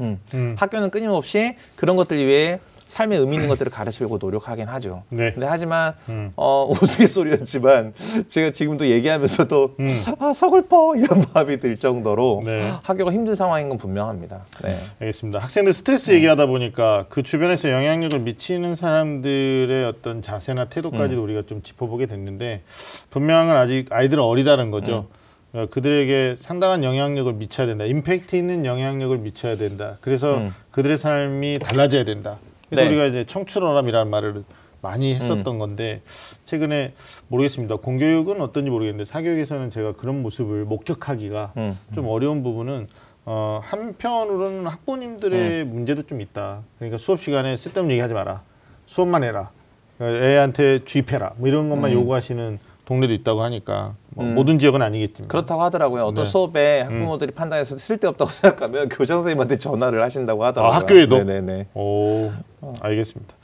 음. 0.00 0.20
음. 0.34 0.56
학교는 0.58 0.90
끊임없이 0.90 1.56
그런 1.76 1.96
것들 1.96 2.18
이외에 2.18 2.60
삶의 2.88 3.18
의미 3.18 3.34
있는 3.36 3.48
것들을 3.48 3.70
가르치려고 3.70 4.16
노력하긴 4.18 4.66
하죠. 4.66 5.04
네. 5.10 5.32
근데 5.32 5.46
하지만 5.46 5.92
음. 6.08 6.32
어, 6.36 6.66
우스갯소리였지만 6.72 7.92
제가 8.26 8.50
지금도 8.50 8.88
얘기하면서도 8.88 9.76
음. 9.78 9.86
아 10.18 10.32
서글퍼 10.32 10.96
이런 10.96 11.24
마음이 11.32 11.60
들 11.60 11.76
정도로 11.76 12.42
네. 12.44 12.72
학교가 12.82 13.12
힘든 13.12 13.34
상황인 13.34 13.68
건 13.68 13.76
분명합니다. 13.76 14.46
네. 14.64 14.74
알겠습니다. 15.00 15.38
학생들 15.38 15.74
스트레스 15.74 16.10
얘기하다 16.12 16.46
보니까 16.46 17.04
그 17.10 17.22
주변에서 17.22 17.70
영향력을 17.70 18.18
미치는 18.20 18.74
사람들의 18.74 19.84
어떤 19.84 20.22
자세나 20.22 20.70
태도까지도 20.70 21.22
우리가 21.22 21.42
좀 21.46 21.62
짚어보게 21.62 22.06
됐는데 22.06 22.62
분명한 23.10 23.48
건 23.48 23.56
아직 23.58 23.92
아이들은 23.92 24.22
어리다는 24.24 24.70
거죠. 24.70 25.08
어, 25.52 25.66
그들에게 25.70 26.36
상당한 26.40 26.84
영향력을 26.84 27.32
미쳐야 27.34 27.66
된다. 27.66 27.84
임팩트 27.84 28.36
있는 28.36 28.64
영향력을 28.64 29.16
미쳐야 29.18 29.56
된다. 29.56 29.96
그래서 30.00 30.38
음. 30.38 30.54
그들의 30.70 30.98
삶이 30.98 31.58
달라져야 31.58 32.04
된다. 32.04 32.38
그래서 32.68 32.82
네. 32.82 32.88
우리가 32.88 33.06
이제 33.06 33.24
청출어람이라는 33.26 34.10
말을 34.10 34.44
많이 34.80 35.14
했었던 35.14 35.58
건데 35.58 36.02
최근에 36.44 36.94
모르겠습니다. 37.28 37.76
공교육은 37.76 38.40
어떤지 38.40 38.70
모르겠는데 38.70 39.10
사교육에서는 39.10 39.70
제가 39.70 39.92
그런 39.92 40.22
모습을 40.22 40.64
목격하기가 40.64 41.52
음. 41.56 41.78
좀 41.94 42.06
어려운 42.08 42.42
부분은 42.42 42.86
어, 43.24 43.60
한편으로는 43.62 44.66
학부모님들의 44.66 45.62
음. 45.62 45.70
문제도 45.72 46.02
좀 46.02 46.20
있다. 46.20 46.62
그러니까 46.78 46.98
수업 46.98 47.20
시간에 47.20 47.56
쓸데없는 47.56 47.92
얘기하지 47.92 48.14
마라. 48.14 48.42
수업만 48.86 49.24
해라. 49.24 49.50
그러니까 49.98 50.24
애한테 50.24 50.84
주입해라. 50.84 51.34
뭐 51.36 51.48
이런 51.48 51.68
것만 51.68 51.90
음. 51.90 51.96
요구하시는 51.96 52.58
동네도 52.84 53.12
있다고 53.12 53.42
하니까 53.42 53.96
뭐 54.10 54.24
음. 54.24 54.34
모든 54.34 54.58
지역은 54.58 54.82
아니겠지만 54.82 55.28
그렇다고 55.28 55.62
하더라고요. 55.62 56.04
어떤 56.04 56.24
네. 56.24 56.30
수업에 56.30 56.80
학부모들이 56.82 57.32
판단해서 57.32 57.76
쓸데없다고 57.76 58.30
생각하면 58.32 58.88
교장 58.88 59.18
선생님한테 59.18 59.58
전화를 59.58 60.02
하신다고 60.02 60.44
하더라고요. 60.44 60.74
아, 60.74 60.80
학교에도? 60.80 61.18
네네네. 61.18 61.68
오, 61.74 62.32
알겠습니다. 62.80 63.34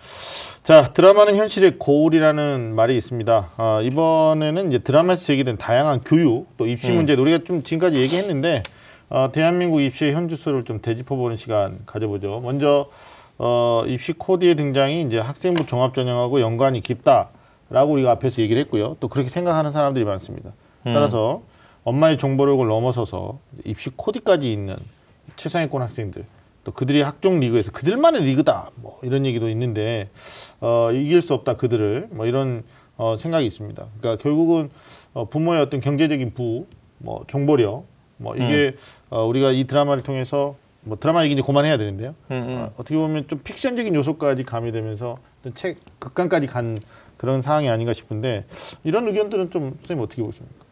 자, 0.64 0.92
드라마는 0.94 1.36
현실의 1.36 1.78
거울이라는 1.78 2.74
말이 2.74 2.96
있습니다. 2.96 3.50
아, 3.56 3.80
이번에는 3.82 4.68
이제 4.68 4.78
드라마에서 4.78 5.22
제기된 5.22 5.58
다양한 5.58 6.00
교육 6.04 6.56
또 6.56 6.66
입시 6.66 6.90
음. 6.90 6.96
문제 6.96 7.14
우리가 7.14 7.44
좀 7.44 7.62
지금까지 7.62 8.00
얘기했는데 8.00 8.62
어, 9.10 9.28
대한민국 9.30 9.80
입시의 9.80 10.14
현주소를 10.14 10.64
좀 10.64 10.80
되짚어보는 10.80 11.36
시간 11.36 11.80
가져보죠. 11.84 12.40
먼저 12.42 12.88
어, 13.36 13.84
입시 13.86 14.12
코드의 14.12 14.54
등장이 14.54 15.02
이제 15.02 15.18
학생부 15.18 15.66
종합전형하고 15.66 16.40
연관이 16.40 16.80
깊다 16.80 17.28
라고 17.74 17.92
우리가 17.94 18.12
앞에서 18.12 18.40
얘기를 18.40 18.62
했고요. 18.62 18.96
또 19.00 19.08
그렇게 19.08 19.28
생각하는 19.28 19.72
사람들이 19.72 20.04
많습니다. 20.04 20.52
음. 20.86 20.94
따라서 20.94 21.42
엄마의 21.82 22.18
정보력을 22.18 22.64
넘어서서 22.66 23.38
입시 23.64 23.90
코드까지 23.90 24.52
있는 24.52 24.76
최상위권 25.34 25.82
학생들 25.82 26.24
또 26.62 26.70
그들이 26.70 27.02
학종 27.02 27.40
리그에서 27.40 27.72
그들만의 27.72 28.22
리그다 28.22 28.70
뭐 28.76 29.00
이런 29.02 29.26
얘기도 29.26 29.48
있는데 29.50 30.08
어, 30.60 30.90
이길 30.92 31.20
수 31.20 31.34
없다 31.34 31.56
그들을 31.56 32.08
뭐 32.12 32.26
이런 32.26 32.62
어, 32.96 33.16
생각이 33.16 33.44
있습니다. 33.44 33.84
그러니까 33.98 34.22
결국은 34.22 34.70
어, 35.12 35.28
부모의 35.28 35.60
어떤 35.60 35.80
경제적인 35.80 36.32
부, 36.32 36.66
뭐 36.98 37.24
정보력, 37.28 37.84
뭐 38.18 38.36
이게 38.36 38.76
어, 39.10 39.26
우리가 39.26 39.50
이 39.50 39.64
드라마를 39.64 40.04
통해서 40.04 40.54
뭐 40.82 40.96
드라마 40.98 41.24
얘기 41.24 41.32
이제 41.32 41.42
그만해야 41.42 41.76
되는데요. 41.76 42.14
음, 42.30 42.36
음. 42.36 42.56
어, 42.56 42.72
어떻게 42.76 42.94
보면 42.94 43.26
좀 43.26 43.40
픽션적인 43.42 43.94
요소까지 43.96 44.44
가미되면서 44.44 45.18
어떤 45.40 45.54
책 45.54 45.78
극강까지 45.98 46.46
간 46.46 46.78
그런 47.24 47.40
상황이 47.40 47.70
아닌가 47.70 47.94
싶은데 47.94 48.44
이런 48.82 49.08
의견들은 49.08 49.50
좀 49.50 49.76
선생님 49.78 50.04
어떻게 50.04 50.22
보십니까? 50.22 50.62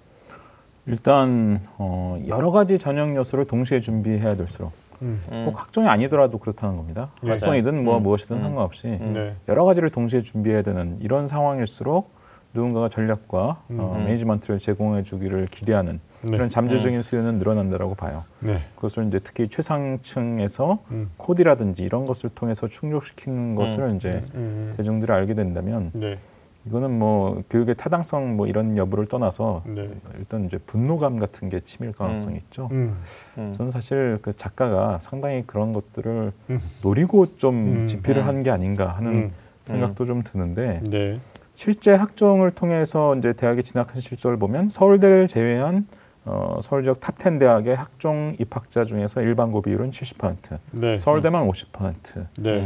일단 0.85 1.67
어, 1.79 2.23
여러 2.29 2.51
가지 2.51 2.79
전형 2.79 3.17
요소를 3.17 3.47
동시에 3.47 3.81
준비해야 3.81 4.37
될수록 4.37 4.73
음. 5.01 5.23
음. 5.35 5.47
꼭 5.47 5.59
학종이 5.59 5.89
아니더라도 5.89 6.37
그렇다는 6.37 6.77
겁니다. 6.77 7.09
네. 7.23 7.31
학종이든 7.31 7.83
뭐 7.83 7.97
음. 7.97 8.03
무엇이든 8.03 8.37
음. 8.37 8.43
상관없이 8.43 8.87
네. 8.87 9.35
여러 9.49 9.65
가지를 9.65 9.89
동시에 9.89 10.21
준비해야 10.21 10.61
되는 10.61 10.99
이런 11.01 11.27
상황일수록 11.27 12.11
누군가가 12.53 12.91
전략과 12.91 13.63
어, 13.71 13.97
음. 13.97 14.05
매니지먼트를 14.05 14.59
제공해 14.59 15.03
주기를 15.03 15.47
기대하는 15.47 16.01
네. 16.21 16.37
이런 16.37 16.49
잠재적인 16.49 17.01
수요는 17.01 17.39
늘어난다라고 17.39 17.95
봐요. 17.95 18.25
네. 18.41 18.59
그것을 18.77 19.07
이제 19.07 19.19
특히 19.21 19.49
최상층에서 19.49 20.79
음. 20.91 21.11
코디라든지 21.17 21.83
이런 21.83 22.05
것을 22.05 22.29
통해서 22.31 22.69
충족시키는 22.69 23.55
것을 23.55 23.97
이제 23.97 24.23
음. 24.35 24.75
대중들이 24.77 25.11
알게 25.11 25.33
된다면 25.33 25.91
네. 25.95 26.19
이거는 26.67 26.97
뭐 26.97 27.43
교육의 27.51 27.75
타당성 27.77 28.37
뭐 28.37 28.47
이런 28.47 28.77
여부를 28.77 29.07
떠나서 29.07 29.63
네. 29.67 29.89
일단 30.19 30.45
이제 30.45 30.59
분노감 30.59 31.19
같은 31.19 31.49
게 31.49 31.61
치밀 31.61 31.93
가능성이 31.93 32.37
있죠. 32.37 32.69
음. 32.71 32.97
음. 33.39 33.53
저는 33.57 33.71
사실 33.71 34.19
그 34.23 34.33
작가가 34.33 34.99
상당히 35.01 35.43
그런 35.47 35.73
것들을 35.73 36.33
음. 36.51 36.61
노리고 36.83 37.37
좀 37.37 37.55
음. 37.55 37.87
집필을 37.87 38.23
음. 38.23 38.29
한게 38.29 38.51
아닌가 38.51 38.89
하는 38.89 39.15
음. 39.15 39.33
생각도 39.65 40.07
좀 40.07 40.23
드는데 40.23 40.81
네. 40.85 41.19
실제 41.55 41.95
학종을 41.95 42.53
통해서 42.53 43.17
이제 43.17 43.33
대학에 43.33 43.63
진학한 43.63 44.01
실적을 44.01 44.37
보면 44.37 44.71
서울대를 44.71 45.29
제외한 45.29 45.87
어, 46.25 46.59
서울 46.63 46.85
지역 46.85 47.01
top 47.01 47.17
10 47.21 47.41
대학의 47.41 47.75
학종 47.75 48.37
입학자 48.39 48.85
중에서 48.85 49.23
일반고 49.23 49.63
비율은 49.63 49.91
70%, 49.91 50.59
네. 50.71 50.99
서울대만 50.99 51.49
50%. 51.49 52.27
네. 52.39 52.65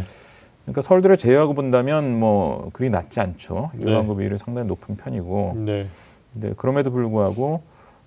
그러니까 0.66 0.82
서울대를 0.82 1.16
제외하고 1.16 1.54
본다면 1.54 2.18
뭐 2.18 2.70
그리 2.72 2.90
낮지 2.90 3.20
않죠. 3.20 3.70
네. 3.74 3.86
일반고 3.86 4.16
비율이 4.16 4.36
상당히 4.36 4.66
높은 4.66 4.96
편이고. 4.96 5.52
네. 5.64 5.86
근데 6.32 6.52
그럼에도 6.56 6.90
불구하고 6.90 7.62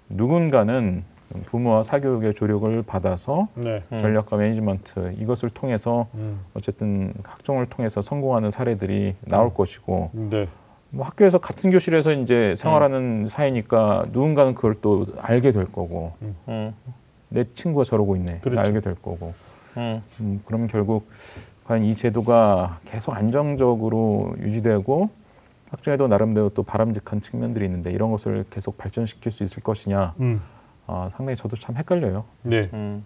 누군가는 0.10 1.04
부모와 1.46 1.84
사교육의 1.84 2.34
조력을 2.34 2.82
받아서 2.84 3.48
네. 3.56 3.84
음. 3.92 3.98
전략과 3.98 4.36
매니지먼트 4.36 5.16
이것을 5.20 5.50
통해서 5.50 6.08
음. 6.16 6.42
어쨌든 6.54 7.14
학종을 7.24 7.68
통해서 7.68 8.02
성공하는 8.02 8.50
사례들이 8.50 9.16
나올 9.22 9.54
것이고 9.54 10.10
네. 10.14 10.48
뭐 10.90 11.06
학교에서 11.06 11.38
같은 11.38 11.70
교실에서 11.70 12.12
이제 12.12 12.56
생활하는 12.58 13.28
사이니까 13.28 14.08
누군가는 14.12 14.54
그걸 14.56 14.76
또 14.82 15.06
알게 15.20 15.52
될 15.52 15.72
거고 15.72 16.14
음. 16.48 16.74
내 17.30 17.46
친구가 17.54 17.84
저러고 17.84 18.16
있네 18.16 18.40
그렇죠. 18.40 18.60
알게 18.60 18.82
될 18.82 18.96
거고 18.96 19.34
음. 19.78 20.02
음, 20.20 20.42
그럼 20.46 20.68
결국 20.68 21.08
과연 21.70 21.84
이 21.84 21.96
제도가 21.96 22.80
계속 22.86 23.16
안정적으로 23.16 24.34
유지되고 24.40 25.12
학종에도 25.70 26.08
나름대로 26.08 26.50
또 26.50 26.64
바람직한 26.64 27.22
측면들이 27.22 27.64
있는데 27.66 27.92
이런 27.92 28.10
것을 28.10 28.44
계속 28.50 28.76
발전시킬 28.80 29.32
수 29.32 29.44
있을 29.44 29.62
것이냐 29.62 30.16
음. 30.20 30.42
아, 30.88 31.12
상당히 31.16 31.36
저도 31.36 31.56
참 31.58 31.78
헷갈려요. 31.78 32.26
네. 32.42 32.72
음. 32.74 33.06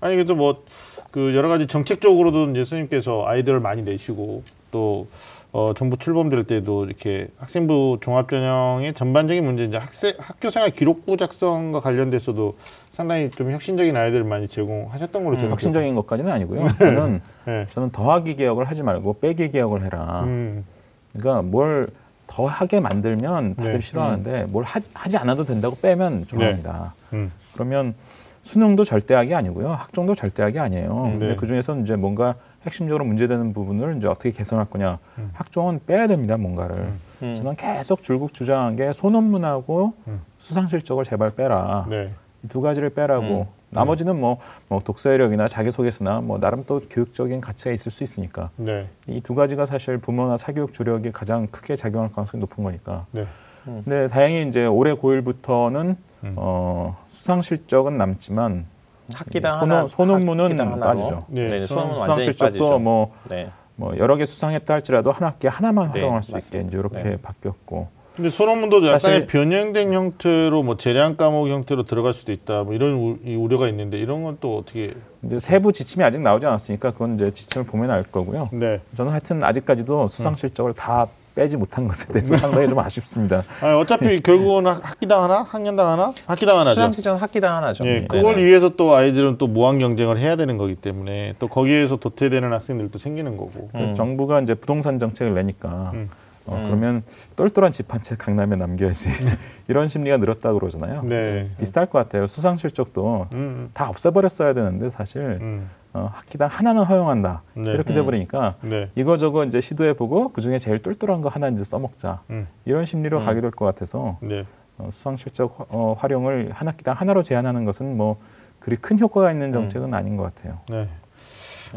아니 0.00 0.14
그래도 0.14 0.36
뭐 0.36 0.62
그 1.10 1.34
여러 1.34 1.48
가지 1.48 1.66
정책적으로도 1.66 2.50
이제 2.50 2.64
스님께서 2.64 3.26
아이디어를 3.26 3.60
많이 3.60 3.82
내시고 3.82 4.42
또 4.70 5.08
어, 5.50 5.72
정부 5.74 5.96
출범될 5.96 6.44
때도 6.44 6.84
이렇게 6.84 7.28
학생부 7.38 7.98
종합전형의 8.02 8.92
전반적인 8.92 9.42
문제 9.42 9.64
이제 9.64 9.78
학생 9.78 10.12
학교 10.18 10.50
생활 10.50 10.70
기록부 10.70 11.16
작성과 11.16 11.80
관련돼서도 11.80 12.58
상당히 12.98 13.30
좀 13.30 13.52
혁신적인 13.52 13.96
아이디어를 13.96 14.26
많이 14.26 14.48
제공하셨던 14.48 15.22
걸로 15.22 15.36
저는 15.36 15.52
혁신적인 15.52 15.94
것까지는 15.94 16.32
아니고요. 16.32 16.66
저는 16.78 17.20
네. 17.44 17.66
저는 17.70 17.92
더하기 17.92 18.34
개혁을 18.34 18.64
하지 18.64 18.82
말고 18.82 19.20
빼기 19.20 19.50
개혁을 19.50 19.84
해라. 19.84 20.24
음. 20.24 20.64
그러니까 21.12 21.42
뭘 21.42 21.86
더하게 22.26 22.80
만들면 22.80 23.54
다들 23.54 23.74
네. 23.74 23.80
싫어하는데 23.80 24.46
뭘 24.48 24.64
하지, 24.64 24.90
하지 24.94 25.16
않아도 25.16 25.44
된다고 25.44 25.76
빼면 25.76 26.26
좋아합니다. 26.26 26.94
음. 27.12 27.30
그러면 27.52 27.94
수능도 28.42 28.82
절대악이 28.82 29.32
아니고요. 29.32 29.70
학종도 29.70 30.16
절대악이 30.16 30.58
아니에요. 30.58 31.06
네. 31.06 31.18
근데 31.18 31.36
그 31.36 31.46
중에서 31.46 31.78
이제 31.78 31.94
뭔가 31.94 32.34
핵심적으로 32.64 33.04
문제되는 33.04 33.52
부분을 33.52 33.98
이제 33.98 34.08
어떻게 34.08 34.32
개선할 34.32 34.66
거냐. 34.70 34.98
음. 35.18 35.30
학종은 35.34 35.82
빼야 35.86 36.08
됩니다, 36.08 36.36
뭔가를. 36.36 36.88
음. 37.22 37.34
저는 37.36 37.54
계속 37.54 38.02
줄국 38.02 38.34
주장한 38.34 38.74
게 38.74 38.92
소논문하고 38.92 39.94
음. 40.08 40.20
수상 40.38 40.66
실적을 40.66 41.04
제발 41.04 41.30
빼라. 41.36 41.86
네. 41.88 42.10
이두 42.44 42.60
가지를 42.60 42.90
빼라고. 42.90 43.40
음. 43.42 43.58
나머지는 43.70 44.18
뭐, 44.18 44.38
뭐 44.68 44.80
독서이력이나 44.82 45.46
자기소개서나 45.46 46.22
뭐 46.22 46.38
나름 46.40 46.64
또 46.66 46.80
교육적인 46.88 47.42
가치가 47.42 47.70
있을 47.70 47.92
수 47.92 48.02
있으니까 48.02 48.48
네. 48.56 48.88
이두 49.06 49.34
가지가 49.34 49.66
사실 49.66 49.98
부모나 49.98 50.38
사교육 50.38 50.72
조력이 50.72 51.12
가장 51.12 51.46
크게 51.48 51.76
작용할 51.76 52.10
가능성이 52.10 52.40
높은 52.40 52.64
거니까. 52.64 53.04
네. 53.12 53.26
근데 53.64 54.08
다행히 54.08 54.48
이제 54.48 54.64
올해 54.64 54.94
고1부터는 54.94 55.96
음. 56.24 56.32
어, 56.36 56.96
수상 57.08 57.42
실적은 57.42 57.98
남지만 57.98 58.64
학기당 59.12 59.60
소논- 59.60 59.70
하나, 59.70 59.86
소논문은 59.86 60.44
학기당. 60.46 60.80
빠지죠. 60.80 61.20
네, 61.28 61.46
네, 61.48 61.62
수상, 61.62 61.92
수상 61.94 62.20
실적도. 62.20 62.78
뭐, 62.78 63.12
네. 63.28 63.50
뭐 63.76 63.96
여러 63.98 64.16
개 64.16 64.24
수상했다 64.24 64.72
할지라도 64.72 65.12
한 65.12 65.28
학기에 65.28 65.50
하나만 65.50 65.92
네, 65.92 66.00
활용할 66.00 66.22
수 66.22 66.32
맞습니다. 66.32 66.58
있게 66.58 66.68
이제 66.68 66.78
이렇게 66.78 67.02
네. 67.10 67.16
바뀌었고 67.20 67.88
근데 68.18 68.30
소논문도 68.30 68.78
약간의 68.78 68.98
사실- 69.00 69.26
변형된 69.28 69.92
형태로 69.92 70.64
뭐 70.64 70.76
재량 70.76 71.16
과목 71.16 71.46
형태로 71.48 71.84
들어갈 71.84 72.14
수도 72.14 72.32
있다. 72.32 72.64
뭐 72.64 72.74
이런 72.74 72.94
우, 72.94 73.16
이 73.24 73.36
우려가 73.36 73.68
있는데 73.68 73.96
이런 73.96 74.24
건 74.24 74.38
또 74.40 74.58
어떻게? 74.58 74.92
이제 75.22 75.38
세부 75.38 75.72
지침이 75.72 76.04
아직 76.04 76.20
나오지 76.20 76.44
않았으니까 76.46 76.90
그건 76.92 77.14
이제 77.14 77.30
지침을 77.30 77.64
보면 77.66 77.90
알 77.92 78.02
거고요. 78.02 78.48
네. 78.52 78.80
저는 78.96 79.12
하여튼 79.12 79.42
아직까지도 79.44 80.08
수상 80.08 80.34
실적을 80.34 80.72
다 80.74 81.06
빼지 81.36 81.56
못한 81.56 81.86
것에 81.86 82.06
대해서 82.12 82.34
상당히 82.36 82.68
좀 82.68 82.78
아쉽습니다. 82.80 83.44
아니, 83.62 83.72
어차피 83.80 84.20
결국은 84.20 84.66
학- 84.66 84.80
학기당 84.90 85.22
하나, 85.22 85.42
학년당 85.44 85.86
하나, 85.88 86.12
학기당 86.26 86.56
하나죠. 86.58 86.74
수상 86.74 86.92
실적은 86.92 87.20
학기당 87.20 87.56
하나죠. 87.56 87.86
예, 87.86 88.00
네. 88.00 88.06
그걸 88.08 88.34
네. 88.36 88.44
위해서 88.44 88.70
또 88.70 88.94
아이들은 88.96 89.38
또 89.38 89.46
무한 89.46 89.78
경쟁을 89.78 90.18
해야 90.18 90.34
되는 90.34 90.58
거기 90.58 90.74
때문에 90.74 91.34
또 91.38 91.46
거기에서 91.46 91.96
도태되는 91.96 92.52
학생들도 92.52 92.98
생기는 92.98 93.36
거고. 93.36 93.70
음. 93.76 93.94
정부가 93.96 94.40
이제 94.40 94.54
부동산 94.54 94.98
정책을 94.98 95.34
내니까 95.34 95.92
음. 95.94 96.10
어, 96.48 96.56
음. 96.56 96.64
그러면 96.66 97.02
똘똘한 97.36 97.72
집 97.72 97.92
한 97.92 98.00
채 98.02 98.16
강남에 98.16 98.56
남겨야지 98.56 99.10
이런 99.68 99.88
심리가 99.88 100.16
늘었다 100.16 100.52
그러잖아요. 100.52 101.02
네. 101.02 101.50
비슷할 101.58 101.86
것 101.86 101.98
같아요. 101.98 102.26
수상 102.26 102.56
실적도 102.56 103.26
음, 103.32 103.70
다 103.74 103.88
없애버렸어야 103.90 104.54
되는데 104.54 104.90
사실 104.90 105.38
음, 105.40 105.68
어, 105.92 106.10
학기당 106.12 106.48
하나는 106.50 106.84
허용한다 106.84 107.42
네. 107.54 107.70
이렇게 107.72 107.92
음. 107.92 107.96
돼버리니까 107.96 108.56
네. 108.62 108.90
이거저거 108.94 109.44
이제 109.44 109.60
시도해보고 109.60 110.32
그 110.32 110.40
중에 110.40 110.58
제일 110.58 110.78
똘똘한 110.82 111.20
거 111.22 111.28
하나 111.28 111.48
이제 111.48 111.64
써먹자 111.64 112.22
음, 112.30 112.46
이런 112.64 112.84
심리로 112.84 113.18
음. 113.20 113.24
가게 113.24 113.40
될 113.40 113.50
것 113.50 113.64
같아서 113.64 114.18
네. 114.20 114.44
어, 114.78 114.88
수상 114.92 115.16
실적 115.16 115.58
화- 115.58 115.66
어, 115.70 115.96
활용을 115.98 116.50
한 116.52 116.68
학기당 116.68 116.94
하나로 116.96 117.22
제한하는 117.22 117.64
것은 117.64 117.96
뭐 117.96 118.16
그리 118.60 118.76
큰 118.76 118.98
효과가 118.98 119.32
있는 119.32 119.52
정책은 119.52 119.92
아닌 119.94 120.16
것 120.16 120.34
같아요. 120.34 120.58
네. 120.68 120.88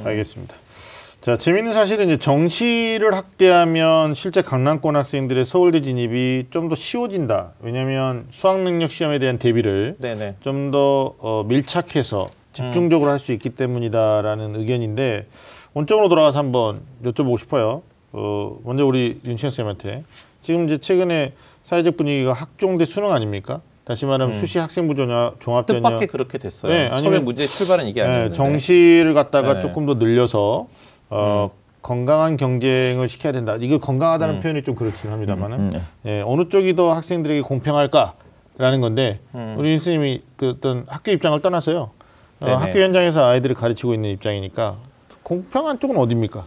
알겠습니다. 0.03 0.55
자, 1.21 1.37
재밌는 1.37 1.73
사실은 1.73 2.05
이제 2.07 2.17
정시를 2.17 3.13
확대하면 3.13 4.15
실제 4.15 4.41
강남권 4.41 4.95
학생들의 4.95 5.45
서울대 5.45 5.81
진입이 5.81 6.47
좀 6.49 6.67
더 6.67 6.75
쉬워진다. 6.75 7.51
왜냐하면 7.59 8.25
수학 8.31 8.59
능력 8.61 8.89
시험에 8.89 9.19
대한 9.19 9.37
대비를. 9.37 9.97
좀 10.41 10.71
더 10.71 11.13
어, 11.19 11.43
밀착해서 11.47 12.27
집중적으로 12.53 13.11
할수 13.11 13.33
있기 13.33 13.49
때문이다라는 13.51 14.55
의견인데 14.55 15.27
원점으로 15.73 16.09
돌아가서 16.09 16.39
한번 16.39 16.81
여쭤보고 17.03 17.37
싶어요. 17.39 17.83
어, 18.13 18.57
먼저 18.63 18.85
우리 18.85 19.19
윤치현 19.27 19.51
쌤한테 19.51 20.03
지금 20.41 20.65
이제 20.65 20.77
최근에 20.79 21.33
사회적 21.63 21.97
분위기가 21.97 22.33
학종대 22.33 22.85
수능 22.85 23.11
아닙니까? 23.11 23.61
다시 23.85 24.05
말하면 24.05 24.35
음. 24.35 24.39
수시 24.39 24.57
학생부 24.59 24.95
전형 24.95 25.33
종합전형 25.39 25.81
뜻밖의 25.83 26.07
그렇게 26.07 26.37
됐어요. 26.37 26.71
네, 26.71 26.87
처음에 26.89 26.97
아니면- 26.99 27.25
문제 27.25 27.45
출발은 27.45 27.85
이게 27.87 28.01
네, 28.01 28.07
아니었는데. 28.07 28.35
정시를 28.37 29.13
갖다가 29.13 29.55
네. 29.55 29.61
조금 29.61 29.85
더 29.85 29.95
늘려서 29.95 30.67
어, 31.11 31.51
건강한 31.81 32.37
경쟁을 32.37 33.09
시켜야 33.09 33.33
된다. 33.33 33.57
이거 33.59 33.77
건강하다는 33.77 34.35
음. 34.35 34.39
표현이 34.39 34.63
좀 34.63 34.75
그렇긴 34.75 35.11
합니다만은 35.11 35.59
음, 35.59 35.69
네. 35.69 35.81
예, 36.05 36.21
어느 36.25 36.47
쪽이 36.47 36.75
더 36.75 36.93
학생들에게 36.93 37.41
공평할까라는 37.41 38.81
건데 38.81 39.19
음. 39.35 39.55
우리 39.57 39.75
교수님이 39.75 40.23
그 40.37 40.49
어떤 40.49 40.85
학교 40.87 41.11
입장을 41.11 41.39
떠나서요. 41.41 41.81
어, 41.81 41.91
네네. 42.39 42.53
학교 42.53 42.79
현장에서 42.79 43.25
아이들을 43.25 43.55
가르치고 43.55 43.93
있는 43.93 44.09
입장이니까 44.11 44.77
공평한 45.23 45.79
쪽은 45.79 45.97
어디입니까? 45.97 46.45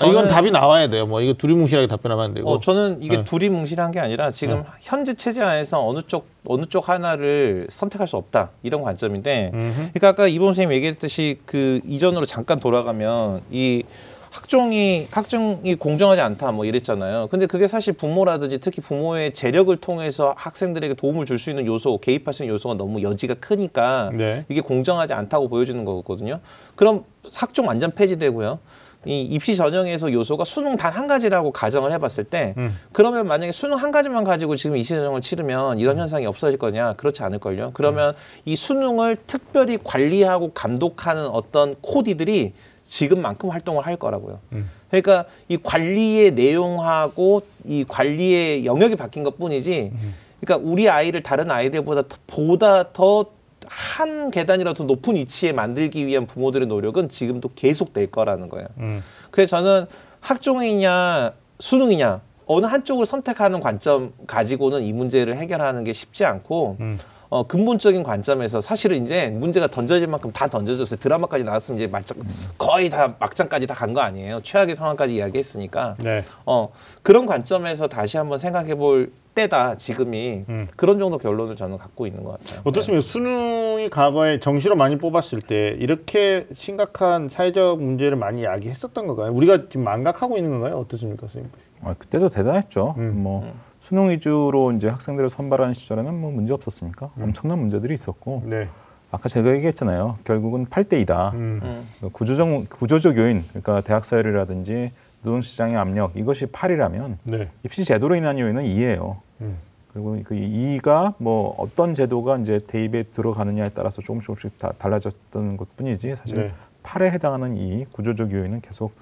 아, 0.00 0.06
이건 0.06 0.28
답이 0.28 0.50
나와야 0.50 0.88
돼요. 0.88 1.06
뭐 1.06 1.20
이거 1.20 1.32
두리뭉실하게 1.32 1.86
답변하면 1.86 2.24
안 2.24 2.34
되고. 2.34 2.50
어, 2.50 2.60
저는 2.60 3.02
이게 3.02 3.18
네. 3.18 3.24
둘이 3.24 3.48
뭉실한 3.48 3.90
게 3.90 4.00
아니라 4.00 4.30
지금 4.30 4.62
현재 4.80 5.14
체제 5.14 5.40
하에서 5.40 5.84
어느 5.86 6.00
쪽 6.06 6.26
어느 6.46 6.64
쪽 6.66 6.88
하나를 6.88 7.66
선택할 7.70 8.06
수 8.06 8.16
없다 8.16 8.50
이런 8.62 8.82
관점인데, 8.82 9.50
음흠. 9.52 9.74
그러니까 9.74 10.08
아까 10.08 10.28
이범 10.28 10.48
선생님 10.48 10.74
얘기했듯이 10.76 11.40
그 11.46 11.80
이전으로 11.86 12.26
잠깐 12.26 12.60
돌아가면 12.60 13.42
이 13.50 13.82
학종이 14.30 15.08
학종이 15.10 15.74
공정하지 15.74 16.20
않다 16.20 16.52
뭐 16.52 16.64
이랬잖아요. 16.66 17.28
근데 17.28 17.46
그게 17.46 17.66
사실 17.66 17.94
부모라든지 17.94 18.58
특히 18.58 18.82
부모의 18.82 19.32
재력을 19.32 19.74
통해서 19.78 20.34
학생들에게 20.36 20.94
도움을 20.94 21.24
줄 21.26 21.38
수 21.38 21.50
있는 21.50 21.66
요소, 21.66 21.98
개입할 21.98 22.34
수 22.34 22.42
있는 22.44 22.54
요소가 22.54 22.74
너무 22.74 23.02
여지가 23.02 23.34
크니까 23.34 24.10
네. 24.12 24.44
이게 24.48 24.60
공정하지 24.60 25.14
않다고 25.14 25.48
보여주는 25.48 25.82
거거든요. 25.84 26.40
그럼 26.76 27.04
학종 27.34 27.66
완전 27.66 27.90
폐지되고요. 27.90 28.58
이 29.06 29.22
입시 29.22 29.54
전형에서 29.54 30.12
요소가 30.12 30.44
수능 30.44 30.76
단 30.76 30.88
한 30.98 31.06
가지라고 31.06 31.52
가정을 31.52 31.92
해봤을 31.92 32.24
때 32.24 32.54
음. 32.56 32.76
그러면 32.92 33.26
만약에 33.28 33.52
수능 33.52 33.76
한 33.76 33.92
가지만 33.92 34.24
가지고 34.24 34.56
지금 34.56 34.76
입시 34.76 34.94
전형을 34.94 35.20
치르면 35.20 35.78
이런 35.78 35.98
현상이 35.98 36.26
없어질 36.26 36.58
거냐 36.58 36.94
그렇지 36.94 37.22
않을걸요. 37.22 37.70
그러면 37.74 38.14
이 38.44 38.56
수능을 38.56 39.16
특별히 39.26 39.78
관리하고 39.82 40.50
감독하는 40.52 41.26
어떤 41.28 41.76
코디들이 41.80 42.52
지금만큼 42.84 43.50
활동을 43.50 43.86
할 43.86 43.96
거라고요. 43.96 44.40
음. 44.52 44.68
그러니까 44.90 45.26
이 45.48 45.56
관리의 45.62 46.32
내용하고 46.32 47.42
이 47.64 47.84
관리의 47.86 48.64
영역이 48.66 48.96
바뀐 48.96 49.22
것 49.22 49.38
뿐이지 49.38 49.92
그러니까 50.40 50.68
우리 50.68 50.88
아이를 50.88 51.22
다른 51.22 51.50
아이들보다 51.50 52.02
더- 52.08 52.16
보다 52.26 52.92
더 52.92 53.26
한 53.70 54.30
계단이라도 54.30 54.84
높은 54.84 55.16
위치에 55.16 55.52
만들기 55.52 56.06
위한 56.06 56.26
부모들의 56.26 56.66
노력은 56.68 57.08
지금도 57.08 57.50
계속 57.54 57.92
될 57.92 58.10
거라는 58.10 58.48
거예요. 58.48 58.66
음. 58.78 59.02
그래서 59.30 59.58
저는 59.58 59.86
학종이냐 60.20 61.32
수능이냐 61.58 62.20
어느 62.46 62.66
한쪽을 62.66 63.04
선택하는 63.06 63.60
관점 63.60 64.12
가지고는 64.26 64.82
이 64.82 64.92
문제를 64.92 65.36
해결하는 65.36 65.84
게 65.84 65.92
쉽지 65.92 66.24
않고 66.24 66.76
음. 66.80 66.98
어, 67.30 67.46
근본적인 67.46 68.02
관점에서 68.04 68.62
사실은 68.62 69.04
이제 69.04 69.26
문제가 69.28 69.66
던져질 69.66 70.06
만큼 70.06 70.32
다 70.32 70.48
던져졌어요. 70.48 70.98
드라마까지 70.98 71.44
나왔으면 71.44 71.78
이제 71.78 71.86
막장, 71.86 72.16
거의 72.56 72.88
다 72.88 73.16
막장까지 73.18 73.66
다 73.66 73.74
간 73.74 73.92
거 73.92 74.00
아니에요. 74.00 74.40
최악의 74.42 74.74
상황까지 74.74 75.14
이야기했으니까. 75.16 75.96
네. 75.98 76.24
어, 76.46 76.72
그런 77.02 77.26
관점에서 77.26 77.86
다시 77.86 78.16
한번 78.16 78.38
생각해 78.38 78.76
볼 78.76 79.12
때다, 79.38 79.76
지금이. 79.76 80.44
음. 80.48 80.66
그런 80.76 80.98
정도 80.98 81.16
결론을 81.16 81.54
저는 81.54 81.78
갖고 81.78 82.08
있는 82.08 82.24
것 82.24 82.32
같아요. 82.32 82.60
어떻습니까? 82.64 83.00
수능이 83.00 83.88
과거에 83.88 84.40
정시로 84.40 84.74
많이 84.74 84.98
뽑았을 84.98 85.40
때 85.40 85.76
이렇게 85.78 86.44
심각한 86.54 87.28
사회적 87.28 87.80
문제를 87.80 88.16
많이 88.16 88.42
야기했었던 88.42 89.06
건가요? 89.06 89.32
우리가 89.32 89.68
지금 89.68 89.84
망각하고 89.84 90.36
있는 90.36 90.50
건가요? 90.50 90.76
어떻습니까, 90.78 91.28
선생님? 91.28 91.50
어, 91.82 91.94
그때도 91.96 92.30
대단했죠. 92.30 92.96
음. 92.98 93.22
뭐 93.22 93.54
수능 93.78 94.10
위주로 94.10 94.72
이제 94.72 94.88
학생들을 94.88 95.30
선발하는 95.30 95.72
시절에는 95.72 96.12
뭐 96.20 96.32
문제 96.32 96.52
없었습니까? 96.52 97.10
엄청난 97.20 97.60
문제들이 97.60 97.94
있었고 97.94 98.42
네. 98.44 98.68
아까 99.12 99.28
제가 99.28 99.54
얘기했잖아요. 99.54 100.18
결국은 100.24 100.66
8대 100.66 101.06
2다. 101.06 101.32
음. 101.34 101.60
음. 102.02 102.10
구조적 102.12 102.68
구조적 102.70 103.16
요인, 103.16 103.44
그러니까 103.50 103.82
대학 103.82 104.04
사회라든지 104.04 104.90
노동시장의 105.22 105.76
압력 105.76 106.16
이것이 106.16 106.46
8이라면 106.46 107.16
네. 107.24 107.48
입시 107.64 107.84
제도로 107.84 108.16
인한 108.16 108.38
요인은 108.38 108.64
2예요. 108.64 109.16
음. 109.40 109.58
그리고 109.92 110.18
그 110.24 110.34
2가 110.34 111.14
뭐 111.18 111.54
어떤 111.58 111.94
제도가 111.94 112.38
이제 112.38 112.60
대입에 112.66 113.04
들어가느냐에 113.04 113.70
따라서 113.74 114.02
조금씩 114.02 114.26
조금씩 114.26 114.58
다 114.58 114.72
달라졌던 114.78 115.56
것뿐이지 115.56 116.14
사실 116.14 116.38
네. 116.38 116.52
8에 116.82 117.10
해당하는 117.10 117.56
이 117.56 117.84
구조적 117.92 118.32
요인은 118.32 118.60
계속 118.60 118.92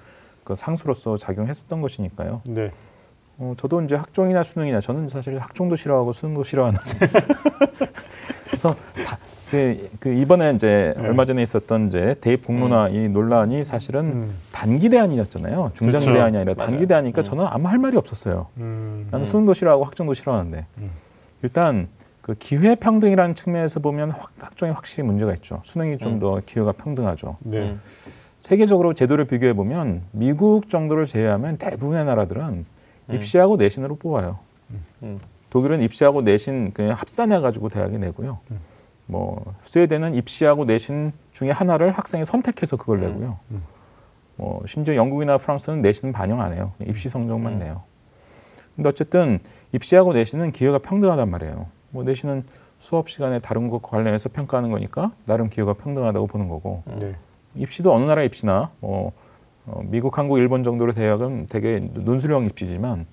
그 0.43 0.55
상수로서 0.55 1.17
작용했었던 1.17 1.81
것이니까요. 1.81 2.41
네. 2.45 2.71
어, 3.39 3.53
저도 3.57 3.81
이제 3.81 3.95
학종이나 3.95 4.43
수능이나 4.43 4.79
저는 4.79 5.07
사실 5.09 5.37
학종도 5.37 5.75
싫어하고 5.75 6.11
수능도 6.11 6.43
싫어하는. 6.43 6.79
그래서 8.47 8.73
다, 9.05 9.19
그, 9.51 9.89
그 9.99 10.09
이번에 10.11 10.53
이제 10.53 10.93
네. 10.97 11.07
얼마 11.07 11.25
전에 11.25 11.43
있었던 11.43 11.87
이제 11.87 12.15
대입 12.19 12.45
공론화 12.45 12.89
이 12.89 13.09
논란이 13.09 13.63
사실은 13.63 14.05
음. 14.05 14.35
단기 14.51 14.89
대안이었잖아요. 14.89 15.71
중장 15.75 16.01
그렇죠. 16.01 16.17
대안이 16.17 16.37
아니라 16.37 16.53
단기 16.55 16.73
맞아요. 16.73 16.87
대안이니까 16.87 17.21
음. 17.21 17.23
저는 17.23 17.45
아무 17.47 17.67
할 17.67 17.77
말이 17.77 17.95
없었어요. 17.95 18.47
음. 18.57 19.07
나는 19.11 19.25
수능도 19.25 19.53
싫어하고 19.53 19.83
학종도 19.83 20.15
싫어하는데 20.15 20.65
음. 20.79 20.91
일단 21.43 21.87
그 22.21 22.33
기회 22.33 22.73
평등이라는 22.75 23.35
측면에서 23.35 23.79
보면 23.79 24.11
확, 24.11 24.31
학종이 24.39 24.71
확실히 24.71 25.05
문제가 25.05 25.33
있죠. 25.35 25.61
수능이 25.63 25.99
좀 25.99 26.15
음. 26.15 26.19
더 26.19 26.41
기회가 26.45 26.71
평등하죠. 26.71 27.37
네. 27.41 27.59
음. 27.59 27.81
세계적으로 28.39 28.93
제도를 28.93 29.25
비교해 29.25 29.53
보면 29.53 30.01
미국 30.11 30.69
정도를 30.69 31.05
제외하면 31.05 31.57
대부분의 31.57 32.05
나라들은 32.05 32.43
음. 32.43 32.65
입시하고 33.15 33.57
내신으로 33.57 33.95
뽑아요. 33.95 34.39
음. 35.03 35.19
독일은 35.49 35.81
입시하고 35.81 36.21
내신 36.21 36.71
그냥 36.73 36.93
합산해 36.93 37.39
가지고 37.39 37.69
대학이 37.69 37.97
내고요. 37.97 38.39
음. 38.51 38.59
뭐 39.05 39.53
스웨덴은 39.63 40.15
입시하고 40.15 40.65
내신 40.65 41.13
중에 41.31 41.51
하나를 41.51 41.91
학생이 41.91 42.25
선택해서 42.25 42.75
그걸 42.75 42.99
내고요. 42.99 43.37
음. 43.51 43.63
뭐 44.35 44.61
심지어 44.65 44.95
영국이나 44.95 45.37
프랑스는 45.37 45.81
내신 45.81 46.11
반영 46.11 46.41
안 46.41 46.53
해요. 46.53 46.73
입시 46.85 47.09
성적만 47.09 47.53
음. 47.53 47.59
내요. 47.59 47.83
근데 48.75 48.89
어쨌든 48.89 49.39
입시하고 49.73 50.13
내신은 50.13 50.51
기회가 50.51 50.77
평등하단 50.77 51.29
말이에요. 51.29 51.67
뭐 51.89 52.03
내신은 52.03 52.43
수업 52.79 53.09
시간에 53.09 53.39
다른 53.39 53.69
것과 53.69 53.89
관련해서 53.89 54.29
평가하는 54.29 54.69
거니까 54.69 55.11
나름 55.25 55.49
기회가 55.49 55.73
평등하다고 55.73 56.27
보는 56.27 56.47
거고 56.47 56.83
네. 56.85 57.15
입시도 57.55 57.91
어느 57.91 58.05
나라 58.05 58.21
입시나 58.23 58.69
뭐 58.79 59.13
어, 59.67 59.81
미국, 59.83 60.17
한국, 60.17 60.37
일본 60.37 60.63
정도의 60.63 60.93
대학은 60.93 61.47
되게 61.49 61.79
논술형 61.93 62.45
입시지만 62.45 63.05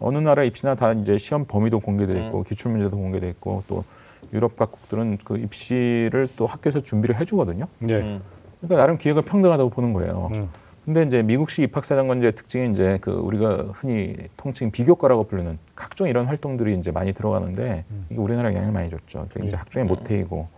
어느 0.00 0.18
나라 0.18 0.42
입시나 0.42 0.74
다 0.74 0.92
이제 0.92 1.18
시험 1.18 1.44
범위도 1.44 1.80
공개돼 1.80 2.26
있고 2.26 2.42
기출 2.44 2.70
문제도 2.70 2.96
공개돼 2.96 3.28
있고 3.30 3.62
또 3.68 3.84
유럽 4.32 4.56
각국들은 4.56 5.18
그 5.22 5.36
입시를 5.36 6.28
또 6.36 6.46
학교에서 6.46 6.80
준비를 6.80 7.20
해주거든요. 7.20 7.66
네. 7.78 7.94
음. 7.94 8.22
그러니까 8.60 8.76
나름 8.80 8.96
기회가 8.96 9.20
평등하다고 9.20 9.70
보는 9.70 9.92
거예요. 9.92 10.30
음. 10.34 10.48
근데 10.84 11.02
이제 11.02 11.22
미국식 11.22 11.64
입학사정관제 11.64 12.30
특징이 12.30 12.70
이제 12.70 12.96
그 13.02 13.10
우리가 13.10 13.66
흔히 13.74 14.16
통칭 14.38 14.70
비교과라고 14.70 15.24
부르는 15.24 15.58
각종 15.74 16.08
이런 16.08 16.24
활동들이 16.24 16.74
이제 16.78 16.90
많이 16.90 17.12
들어가는데 17.12 17.84
이게 18.08 18.18
우리나라에 18.18 18.54
영향을 18.54 18.72
많이 18.72 18.88
줬죠. 18.88 19.26
그게 19.28 19.46
이제 19.46 19.56
네. 19.56 19.58
학종의 19.58 19.86
모태이고 19.86 20.48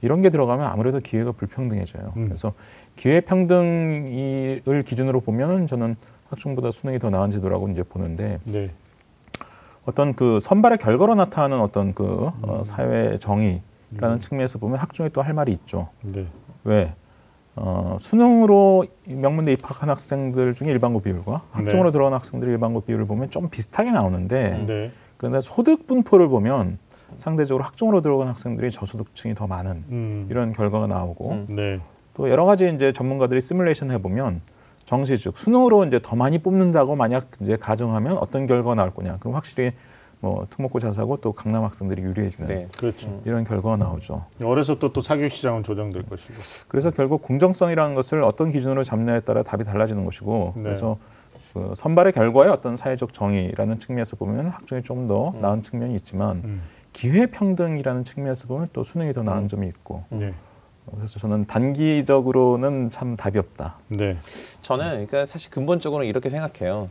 이런 0.00 0.22
게 0.22 0.30
들어가면 0.30 0.66
아무래도 0.66 1.00
기회가 1.00 1.32
불평등해져요. 1.32 2.12
음. 2.16 2.24
그래서 2.26 2.52
기회 2.96 3.20
평등을 3.20 4.82
기준으로 4.84 5.20
보면은 5.20 5.66
저는 5.66 5.96
학종보다 6.30 6.70
수능이 6.70 6.98
더 6.98 7.10
나은 7.10 7.30
제도라고 7.30 7.68
이제 7.68 7.82
보는데 7.82 8.38
네. 8.44 8.70
어떤 9.84 10.14
그 10.14 10.38
선발의 10.40 10.78
결과로 10.78 11.14
나타나는 11.14 11.60
어떤 11.60 11.94
그 11.94 12.30
어, 12.42 12.62
사회 12.62 13.16
정의라는 13.18 14.20
측면에서 14.20 14.58
보면 14.58 14.78
학종에 14.78 15.08
또할 15.08 15.32
말이 15.32 15.50
있죠. 15.52 15.88
네. 16.02 16.26
왜? 16.64 16.92
어, 17.56 17.96
수능으로 17.98 18.86
명문대 19.04 19.52
입학한 19.54 19.88
학생들 19.88 20.54
중에 20.54 20.70
일반고 20.70 21.00
비율과 21.00 21.42
학종으로 21.50 21.90
들어간 21.90 22.12
학생들의 22.12 22.52
일반고 22.52 22.82
비율을 22.82 23.06
보면 23.06 23.30
좀 23.30 23.48
비슷하게 23.48 23.90
나오는데 23.90 24.64
네. 24.66 24.92
그런데 25.16 25.40
소득 25.40 25.86
분포를 25.86 26.28
보면 26.28 26.78
상대적으로 27.16 27.64
학종으로 27.64 28.00
들어간 28.00 28.28
학생들이 28.28 28.70
저소득층이 28.70 29.34
더 29.34 29.46
많은 29.46 29.84
음. 29.90 30.26
이런 30.30 30.52
결과가 30.52 30.86
나오고 30.86 31.30
음. 31.30 31.46
네. 31.48 31.80
또 32.14 32.28
여러 32.30 32.44
가지 32.44 32.70
이제 32.74 32.92
전문가들이 32.92 33.40
시뮬레이션 33.40 33.90
해보면 33.92 34.40
정시 34.84 35.16
즉 35.18 35.36
수능으로 35.36 35.84
이제 35.86 36.00
더 36.02 36.16
많이 36.16 36.38
뽑는다고 36.38 36.96
만약 36.96 37.28
이제 37.40 37.56
가정하면 37.56 38.18
어떤 38.18 38.46
결과가 38.46 38.74
나올 38.74 38.92
거냐 38.92 39.18
그럼 39.18 39.34
확실히 39.34 39.72
뭐 40.20 40.46
특목고 40.50 40.80
자사고 40.80 41.18
또 41.18 41.32
강남 41.32 41.62
학생들이 41.64 42.02
유리해지는 42.02 42.48
네. 42.48 42.68
그렇죠. 42.76 43.20
이런 43.24 43.44
결과가 43.44 43.76
나오죠. 43.76 44.24
어려서 44.42 44.76
또, 44.78 44.92
또 44.92 45.00
사교육 45.00 45.30
시장은 45.30 45.62
조정될 45.62 46.02
것이고. 46.02 46.34
그래서 46.66 46.90
결국 46.90 47.22
공정성이라는 47.22 47.94
것을 47.94 48.24
어떤 48.24 48.50
기준으로 48.50 48.82
잡느냐에 48.82 49.20
따라 49.20 49.44
답이 49.44 49.62
달라지는 49.62 50.04
것이고 50.04 50.54
네. 50.56 50.62
그래서 50.64 50.98
그 51.54 51.72
선발의 51.76 52.12
결과의 52.14 52.50
어떤 52.50 52.76
사회적 52.76 53.12
정의라는 53.12 53.78
측면에서 53.78 54.16
보면 54.16 54.48
학종이 54.48 54.82
좀 54.82 55.06
더 55.06 55.32
나은 55.40 55.62
측면이 55.62 55.94
있지만 55.94 56.42
음. 56.44 56.62
기회 56.98 57.26
평등이라는 57.26 58.04
측면에서 58.04 58.48
보면 58.48 58.70
또 58.72 58.82
수능이 58.82 59.12
더 59.12 59.22
나은 59.22 59.46
점이 59.46 59.68
있고 59.68 60.02
네. 60.08 60.34
그래서 60.96 61.20
저는 61.20 61.46
단기적으로는 61.46 62.90
참 62.90 63.14
답이 63.14 63.38
없다. 63.38 63.76
네. 63.86 64.16
저는 64.62 64.90
그러니까 65.06 65.24
사실 65.24 65.52
근본적으로 65.52 66.02
이렇게 66.02 66.28
생각해요. 66.28 66.90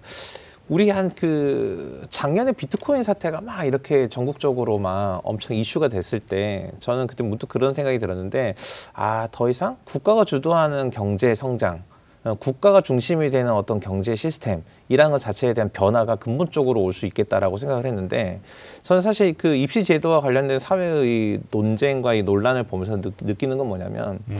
우리 0.70 0.90
한 0.90 1.10
그 1.10 2.06
작년에 2.10 2.54
비트코인 2.54 3.04
사태가 3.04 3.42
막 3.42 3.66
이렇게 3.66 4.08
전국적으로 4.08 4.78
막 4.80 5.20
엄청 5.26 5.58
이슈가 5.58 5.90
됐을 5.90 6.22
때 6.22 6.72
저는 6.80 7.08
그때 7.08 7.24
문득 7.24 7.50
그런 7.50 7.74
생각이 7.74 8.00
들었는데 8.00 8.56
아 8.94 9.28
더 9.34 9.50
이상 9.50 9.76
국가가 9.84 10.24
주도하는 10.24 10.90
경제 10.90 11.36
성장 11.36 11.76
어, 11.76 11.97
국가가 12.36 12.82
중심이 12.82 13.30
되는 13.30 13.52
어떤 13.52 13.80
경제 13.80 14.16
시스템이라는 14.16 15.12
것 15.12 15.20
자체에 15.20 15.54
대한 15.54 15.70
변화가 15.72 16.16
근본적으로 16.18 16.82
올 16.82 16.94
수 16.94 17.06
있겠다라고 17.06 17.58
생각을 17.58 17.86
했는데 17.86 18.40
저는 18.82 19.02
사실 19.02 19.34
그 19.38 19.56
입시 19.56 19.84
제도와 19.84 20.22
관련된 20.22 20.60
사회의 20.60 21.40
논쟁과 21.52 22.16
이 22.16 22.24
논란을 22.24 22.64
보면서 22.64 23.00
느, 23.02 23.12
느끼는 23.22 23.58
건 23.58 23.68
뭐냐면 23.68 24.20
음. 24.30 24.38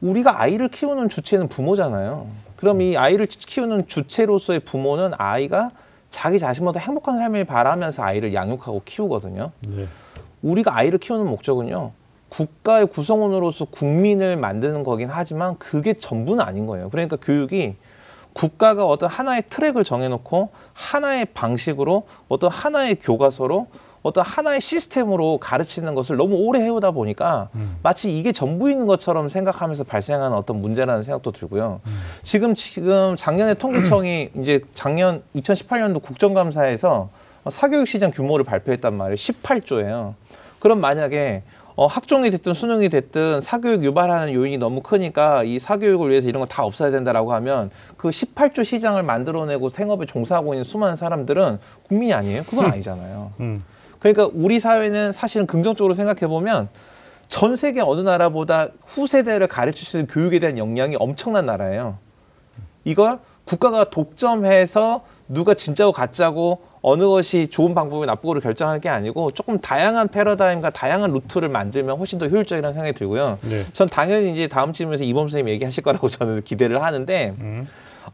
우리가 0.00 0.40
아이를 0.40 0.68
키우는 0.68 1.08
주체는 1.08 1.48
부모잖아요. 1.48 2.26
그럼 2.56 2.80
이 2.82 2.96
아이를 2.96 3.26
키우는 3.26 3.86
주체로서의 3.86 4.60
부모는 4.60 5.12
아이가 5.18 5.70
자기 6.10 6.38
자신보다 6.38 6.80
행복한 6.80 7.18
삶을 7.18 7.44
바라면서 7.44 8.02
아이를 8.02 8.32
양육하고 8.34 8.82
키우거든요. 8.84 9.50
네. 9.68 9.86
우리가 10.42 10.76
아이를 10.76 10.98
키우는 10.98 11.26
목적은요. 11.26 11.92
국가의 12.28 12.86
구성원으로서 12.86 13.66
국민을 13.66 14.36
만드는 14.36 14.82
거긴 14.82 15.08
하지만 15.10 15.56
그게 15.58 15.94
전부는 15.94 16.44
아닌 16.44 16.66
거예요. 16.66 16.90
그러니까 16.90 17.16
교육이 17.16 17.76
국가가 18.32 18.86
어떤 18.86 19.08
하나의 19.08 19.42
트랙을 19.48 19.84
정해놓고 19.84 20.50
하나의 20.72 21.26
방식으로 21.34 22.04
어떤 22.28 22.50
하나의 22.50 22.96
교과서로 22.96 23.66
어떤 24.02 24.24
하나의 24.24 24.60
시스템으로 24.60 25.38
가르치는 25.38 25.94
것을 25.94 26.16
너무 26.16 26.36
오래 26.36 26.60
해오다 26.60 26.92
보니까 26.92 27.48
마치 27.82 28.16
이게 28.16 28.30
전부인 28.30 28.86
것처럼 28.86 29.28
생각하면서 29.28 29.84
발생하는 29.84 30.36
어떤 30.36 30.60
문제라는 30.60 31.02
생각도 31.02 31.32
들고요. 31.32 31.80
지금 32.22 32.54
지금 32.54 33.16
작년에 33.16 33.54
통계청이 33.54 34.30
이제 34.38 34.60
작년 34.72 35.22
2018년도 35.34 36.00
국정감사에서 36.00 37.08
사교육 37.50 37.88
시장 37.88 38.12
규모를 38.12 38.44
발표했단 38.44 38.94
말이에요. 38.94 39.16
18조예요. 39.16 40.14
그럼 40.58 40.80
만약에 40.80 41.42
어, 41.78 41.86
학종이 41.86 42.28
됐든 42.32 42.54
수능이 42.54 42.88
됐든 42.88 43.40
사교육 43.40 43.84
유발하는 43.84 44.32
요인이 44.32 44.58
너무 44.58 44.80
크니까 44.82 45.44
이 45.44 45.60
사교육을 45.60 46.10
위해서 46.10 46.28
이런 46.28 46.40
거 46.40 46.46
다 46.48 46.64
없어야 46.64 46.90
된다라고 46.90 47.32
하면 47.34 47.70
그 47.96 48.08
18조 48.08 48.64
시장을 48.64 49.04
만들어내고 49.04 49.68
생업에 49.68 50.04
종사하고 50.04 50.54
있는 50.54 50.64
수많은 50.64 50.96
사람들은 50.96 51.60
국민이 51.86 52.12
아니에요? 52.14 52.42
그건 52.50 52.72
아니잖아요. 52.72 53.30
음. 53.38 53.62
그러니까 54.00 54.28
우리 54.34 54.58
사회는 54.58 55.12
사실은 55.12 55.46
긍정적으로 55.46 55.94
생각해 55.94 56.26
보면 56.26 56.68
전 57.28 57.54
세계 57.54 57.80
어느 57.80 58.00
나라보다 58.00 58.70
후세대를 58.84 59.46
가르칠 59.46 59.86
수 59.86 59.98
있는 59.98 60.08
교육에 60.12 60.40
대한 60.40 60.58
역량이 60.58 60.96
엄청난 60.98 61.46
나라예요. 61.46 61.98
이걸 62.82 63.20
국가가 63.48 63.84
독점해서 63.84 65.02
누가 65.26 65.54
진짜고 65.54 65.92
가짜고 65.92 66.60
어느 66.82 67.04
것이 67.06 67.48
좋은 67.48 67.74
방법이 67.74 68.06
나쁘고를 68.06 68.42
결정할 68.42 68.78
게 68.80 68.88
아니고 68.88 69.32
조금 69.32 69.58
다양한 69.58 70.08
패러다임과 70.08 70.70
다양한 70.70 71.12
루트를 71.12 71.48
만들면 71.48 71.96
훨씬 71.96 72.18
더 72.18 72.28
효율적이라는 72.28 72.72
생각이 72.74 72.96
들고요. 72.96 73.38
네. 73.42 73.64
전 73.72 73.88
당연히 73.88 74.32
이제 74.32 74.48
다음 74.48 74.72
질문에서 74.72 75.04
이범 75.04 75.28
선생님 75.28 75.52
얘기하실 75.54 75.82
거라고 75.82 76.08
저는 76.08 76.42
기대를 76.42 76.82
하는데 76.82 77.34
음. 77.40 77.66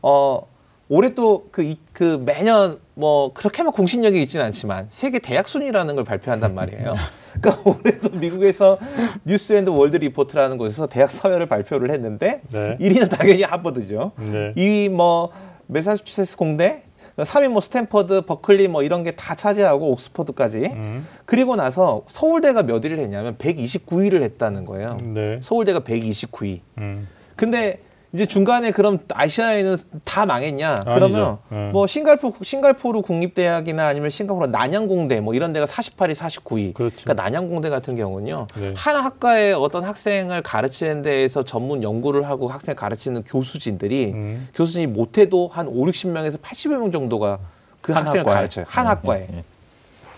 어 0.03 0.47
올해 0.95 1.13
또그 1.13 1.75
그 1.93 2.23
매년 2.25 2.79
뭐 2.95 3.33
그렇게 3.33 3.65
막 3.65 3.75
공신력이 3.75 4.23
있지는 4.23 4.45
않지만 4.47 4.87
세계 4.91 5.19
대학 5.19 5.49
순위라는 5.49 5.97
걸 5.97 6.05
발표한단 6.05 6.55
말이에요. 6.55 6.95
그러니까 7.41 7.63
올해도 7.69 8.11
미국에서 8.11 8.79
News 9.25 9.51
and 9.51 9.71
World 9.71 9.97
Report라는 9.97 10.57
곳에서 10.57 10.87
대학 10.87 11.11
서열을 11.11 11.47
발표를 11.47 11.91
했는데 11.91 12.43
네. 12.53 12.79
1위는 12.81 13.11
당연히 13.11 13.43
하버드죠. 13.43 14.13
네. 14.19 14.55
2위 14.57 14.89
뭐 14.89 15.33
매사추세츠 15.67 16.37
공대, 16.37 16.85
3위 17.17 17.49
뭐 17.49 17.61
스탠퍼드, 17.61 18.21
버클리 18.23 18.69
뭐 18.69 18.85
이런 18.85 19.03
게 19.03 19.11
다 19.17 19.35
차지하고 19.35 19.91
옥스퍼드까지. 19.91 20.59
음. 20.75 21.09
그리고 21.25 21.57
나서 21.57 22.03
서울대가 22.07 22.63
몇 22.63 22.85
위를 22.85 23.01
했냐면 23.01 23.35
129위를 23.39 24.23
했다는 24.23 24.65
거예요. 24.65 24.99
네. 25.03 25.41
서울대가 25.43 25.81
129위. 25.81 26.61
음. 26.79 27.09
근데 27.35 27.81
이제 28.15 28.27
중간에 28.27 28.71
그럼 28.71 29.01
아시아에는 29.13 29.77
다 30.05 30.25
망했냐? 30.25 30.83
그러면. 30.85 31.39
음. 31.51 31.71
뭐 31.73 31.89
싱가포르 31.89 32.35
싱가포르 32.43 33.03
국립대학이나 33.03 33.89
아니면 33.89 34.09
싱가포르 34.09 34.47
난양공대 34.47 35.21
뭐 35.21 35.35
이런 35.35 35.53
데가 35.53 35.67
48위, 35.67 36.15
49위. 36.15 36.75
그렇죠. 36.75 36.97
그러니까 37.03 37.21
난양공대 37.25 37.71
같은 37.71 37.97
경우는요. 37.97 38.47
네. 38.55 38.73
한 38.77 38.95
학과의 38.97 39.55
어떤 39.55 39.83
학생을 39.83 40.43
가르치는 40.43 41.03
데에서 41.03 41.43
전문 41.43 41.83
연구를 41.83 42.29
하고 42.29 42.47
학생을 42.47 42.77
가르치는 42.77 43.25
교수진들이 43.25 44.13
음. 44.13 44.49
교수진이 44.55 44.87
못 44.87 45.19
해도 45.19 45.51
한 45.53 45.67
5, 45.67 45.73
60명에서 45.87 46.41
80여 46.41 46.69
명 46.79 46.93
정도가 46.93 47.41
그한 47.83 48.03
학생을 48.05 48.21
학과에. 48.21 48.35
가르쳐요. 48.37 48.65
한 48.69 48.85
예, 48.85 48.89
학과에. 48.91 49.29
예, 49.33 49.37
예. 49.39 49.45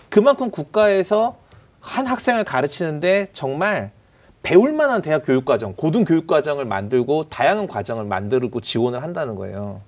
그만큼 0.09 0.51
국가에서 0.51 1.35
한 1.79 2.05
학생을 2.05 2.43
가르치는데 2.43 3.25
정말 3.33 3.89
배울 4.43 4.73
만한 4.73 5.01
대학 5.01 5.23
교육 5.25 5.45
과정, 5.45 5.73
고등 5.73 6.05
교육 6.05 6.27
과정을 6.27 6.65
만들고 6.65 7.23
다양한 7.23 7.67
과정을 7.67 8.05
만들고 8.05 8.61
지원을 8.61 9.03
한다는 9.03 9.35
거예요. 9.35 9.81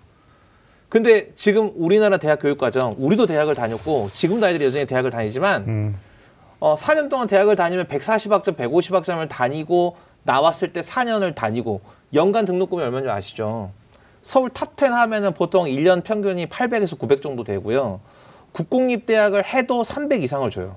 근데 0.90 1.32
지금 1.36 1.72
우리나라 1.76 2.18
대학 2.18 2.40
교육 2.42 2.58
과정, 2.58 2.94
우리도 2.98 3.26
대학을 3.28 3.56
다녔고 3.56 4.10
지금도 4.12 4.46
아이들이 4.46 4.66
여전히 4.66 4.86
대학을 4.86 5.12
다니지만 5.12 5.64
음. 5.68 6.00
어, 6.60 6.76
4년 6.76 7.10
동안 7.10 7.28
대학을 7.28 7.56
다니면 7.56 7.86
140학점, 7.86 8.58
150학점을 8.58 9.30
다니고 9.30 9.96
나왔을 10.24 10.74
때 10.74 10.82
4년을 10.82 11.36
다니고 11.36 11.82
연간 12.14 12.46
등록금이 12.46 12.82
얼마인지 12.84 13.10
아시죠? 13.10 13.72
서울 14.22 14.50
top10 14.50 14.90
하면은 14.90 15.34
보통 15.34 15.66
1년 15.66 16.04
평균이 16.04 16.48
800에서 16.48 16.98
900 17.00 17.22
정도 17.22 17.44
되고요. 17.44 18.02
국공립 18.52 19.06
대학을 19.06 19.46
해도 19.46 19.84
300 19.84 20.24
이상을 20.24 20.50
줘요. 20.52 20.76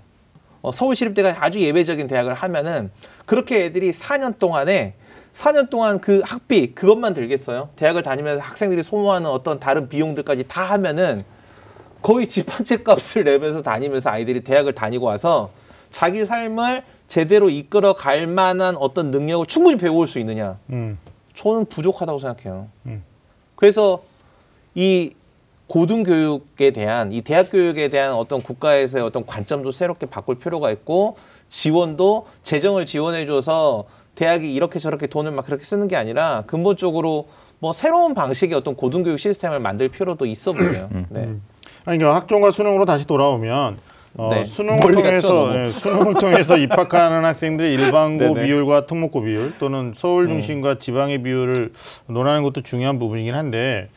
어, 0.62 0.70
서울시립대가 0.72 1.36
아주 1.40 1.60
예외적인 1.60 2.06
대학을 2.06 2.34
하면은 2.34 2.90
그렇게 3.26 3.64
애들이 3.64 3.92
4년 3.92 4.38
동안에 4.38 4.94
4년 5.32 5.70
동안 5.70 6.00
그 6.00 6.22
학비 6.24 6.74
그것만 6.74 7.14
들겠어요. 7.14 7.70
대학을 7.76 8.02
다니면서 8.02 8.42
학생들이 8.42 8.82
소모하는 8.82 9.28
어떤 9.30 9.58
다른 9.58 9.88
비용들까지 9.88 10.44
다 10.46 10.62
하면은 10.64 11.24
거의 12.02 12.26
집 12.28 12.50
한 12.50 12.64
채 12.64 12.76
값을 12.78 13.24
내면서 13.24 13.62
다니면서 13.62 14.10
아이들이 14.10 14.42
대학을 14.42 14.72
다니고 14.74 15.06
와서 15.06 15.50
자기 15.90 16.24
삶을 16.26 16.82
제대로 17.06 17.48
이끌어 17.50 17.92
갈 17.94 18.26
만한 18.26 18.76
어떤 18.76 19.10
능력을 19.10 19.46
충분히 19.46 19.76
배워올 19.76 20.06
수 20.06 20.18
있느냐. 20.18 20.58
음. 20.70 20.98
저는 21.34 21.66
부족하다고 21.66 22.18
생각해요. 22.18 22.68
음. 22.86 23.02
그래서 23.56 24.02
이 24.74 25.12
고등교육에 25.72 26.70
대한 26.72 27.12
이 27.12 27.22
대학 27.22 27.50
교육에 27.50 27.88
대한 27.88 28.12
어떤 28.12 28.42
국가에서의 28.42 29.02
어떤 29.02 29.24
관점도 29.24 29.72
새롭게 29.72 30.04
바꿀 30.04 30.38
필요가 30.38 30.70
있고 30.70 31.16
지원도 31.48 32.26
재정을 32.42 32.84
지원해줘서 32.84 33.84
대학이 34.14 34.52
이렇게 34.52 34.78
저렇게 34.78 35.06
돈을 35.06 35.32
막 35.32 35.46
그렇게 35.46 35.64
쓰는 35.64 35.88
게 35.88 35.96
아니라 35.96 36.44
근본적으로 36.46 37.28
뭐 37.58 37.72
새로운 37.72 38.12
방식의 38.12 38.54
어떤 38.54 38.76
고등교육 38.76 39.18
시스템을 39.18 39.60
만들 39.60 39.88
필요도 39.88 40.26
있어 40.26 40.52
보여요. 40.52 40.90
네. 41.08 41.20
아니, 41.86 41.96
그러니까 41.96 42.16
학종과 42.16 42.50
수능으로 42.50 42.84
다시 42.84 43.06
돌아오면 43.06 43.78
어, 44.18 44.28
네. 44.30 44.44
수능을 44.44 44.78
갔죠, 44.78 44.92
통해서 44.92 45.28
너무. 45.32 45.58
예, 45.58 45.68
수능을 45.70 46.14
통해서 46.20 46.58
입학하는 46.58 47.24
학생들의 47.24 47.72
일반고 47.72 48.18
네네. 48.18 48.40
음. 48.42 48.44
비율과 48.44 48.84
특목고 48.84 49.22
비율 49.22 49.54
또는 49.58 49.94
서울 49.96 50.28
중심과 50.28 50.80
지방의 50.80 51.22
비율을 51.22 51.72
논하는 52.08 52.42
것도 52.42 52.60
중요한 52.60 52.98
부분이긴 52.98 53.34
한데 53.34 53.88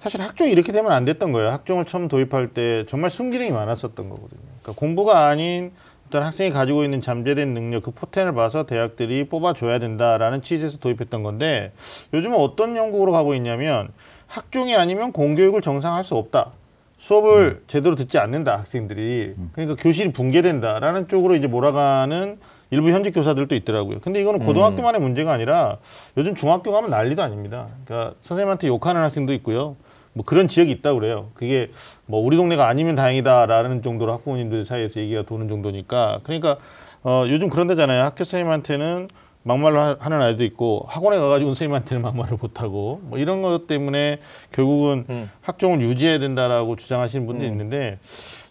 사실 0.00 0.22
학종이 0.22 0.50
이렇게 0.50 0.72
되면 0.72 0.92
안 0.92 1.04
됐던 1.04 1.30
거예요. 1.32 1.50
학종을 1.50 1.84
처음 1.84 2.08
도입할 2.08 2.48
때 2.48 2.86
정말 2.88 3.10
순기능이 3.10 3.50
많았었던 3.52 4.08
거거든요. 4.08 4.40
그러니까 4.62 4.72
공부가 4.74 5.28
아닌 5.28 5.72
어떤 6.08 6.22
학생이 6.22 6.50
가지고 6.50 6.84
있는 6.84 7.02
잠재된 7.02 7.52
능력, 7.52 7.82
그 7.82 7.90
포텐을 7.90 8.32
봐서 8.32 8.64
대학들이 8.64 9.28
뽑아줘야 9.28 9.78
된다라는 9.78 10.42
취지에서 10.42 10.78
도입했던 10.78 11.22
건데 11.22 11.72
요즘은 12.14 12.36
어떤 12.36 12.76
영국으로 12.76 13.12
가고 13.12 13.34
있냐면 13.34 13.90
학종이 14.26 14.74
아니면 14.74 15.12
공교육을 15.12 15.60
정상할 15.60 16.02
수 16.02 16.16
없다. 16.16 16.52
수업을 16.98 17.62
제대로 17.66 17.94
듣지 17.94 18.18
않는다 18.18 18.58
학생들이 18.58 19.34
그러니까 19.52 19.76
교실이 19.80 20.12
붕괴된다라는 20.12 21.08
쪽으로 21.08 21.34
이제 21.34 21.46
몰아가는 21.46 22.38
일부 22.70 22.90
현직 22.90 23.12
교사들도 23.12 23.54
있더라고요. 23.54 24.00
근데 24.00 24.20
이거는 24.20 24.40
고등학교만의 24.40 25.00
문제가 25.00 25.32
아니라 25.32 25.78
요즘 26.16 26.34
중학교 26.34 26.72
가면 26.72 26.90
난리도 26.90 27.22
아닙니다. 27.22 27.68
그러니까 27.84 28.14
선생님한테 28.20 28.68
욕하는 28.68 29.02
학생도 29.02 29.32
있고요. 29.34 29.76
뭐 30.12 30.24
그런 30.24 30.48
지역이 30.48 30.70
있다 30.72 30.94
그래요. 30.94 31.30
그게 31.34 31.70
뭐 32.06 32.20
우리 32.20 32.36
동네가 32.36 32.66
아니면 32.66 32.96
다행이다라는 32.96 33.82
정도로 33.82 34.12
학부모님들 34.14 34.64
사이에서 34.64 35.00
얘기가 35.00 35.22
도는 35.22 35.48
정도니까 35.48 36.20
그러니까 36.24 36.56
어 37.02 37.24
요즘 37.28 37.48
그런 37.48 37.66
데잖아요. 37.68 38.02
학교 38.04 38.24
선생님한테는 38.24 39.08
막말로 39.42 39.80
하- 39.80 39.96
하는 40.00 40.20
아이도 40.20 40.44
있고 40.44 40.84
학원에 40.88 41.16
가가지고 41.16 41.50
선생님한테는 41.50 42.02
막말을 42.02 42.36
못하고 42.40 43.00
뭐 43.04 43.18
이런 43.18 43.40
것 43.40 43.66
때문에 43.66 44.18
결국은 44.52 45.06
음. 45.08 45.30
학종을 45.40 45.80
유지해야 45.80 46.18
된다라고 46.18 46.76
주장하시는 46.76 47.26
분들이 47.26 47.48
있는데 47.48 47.98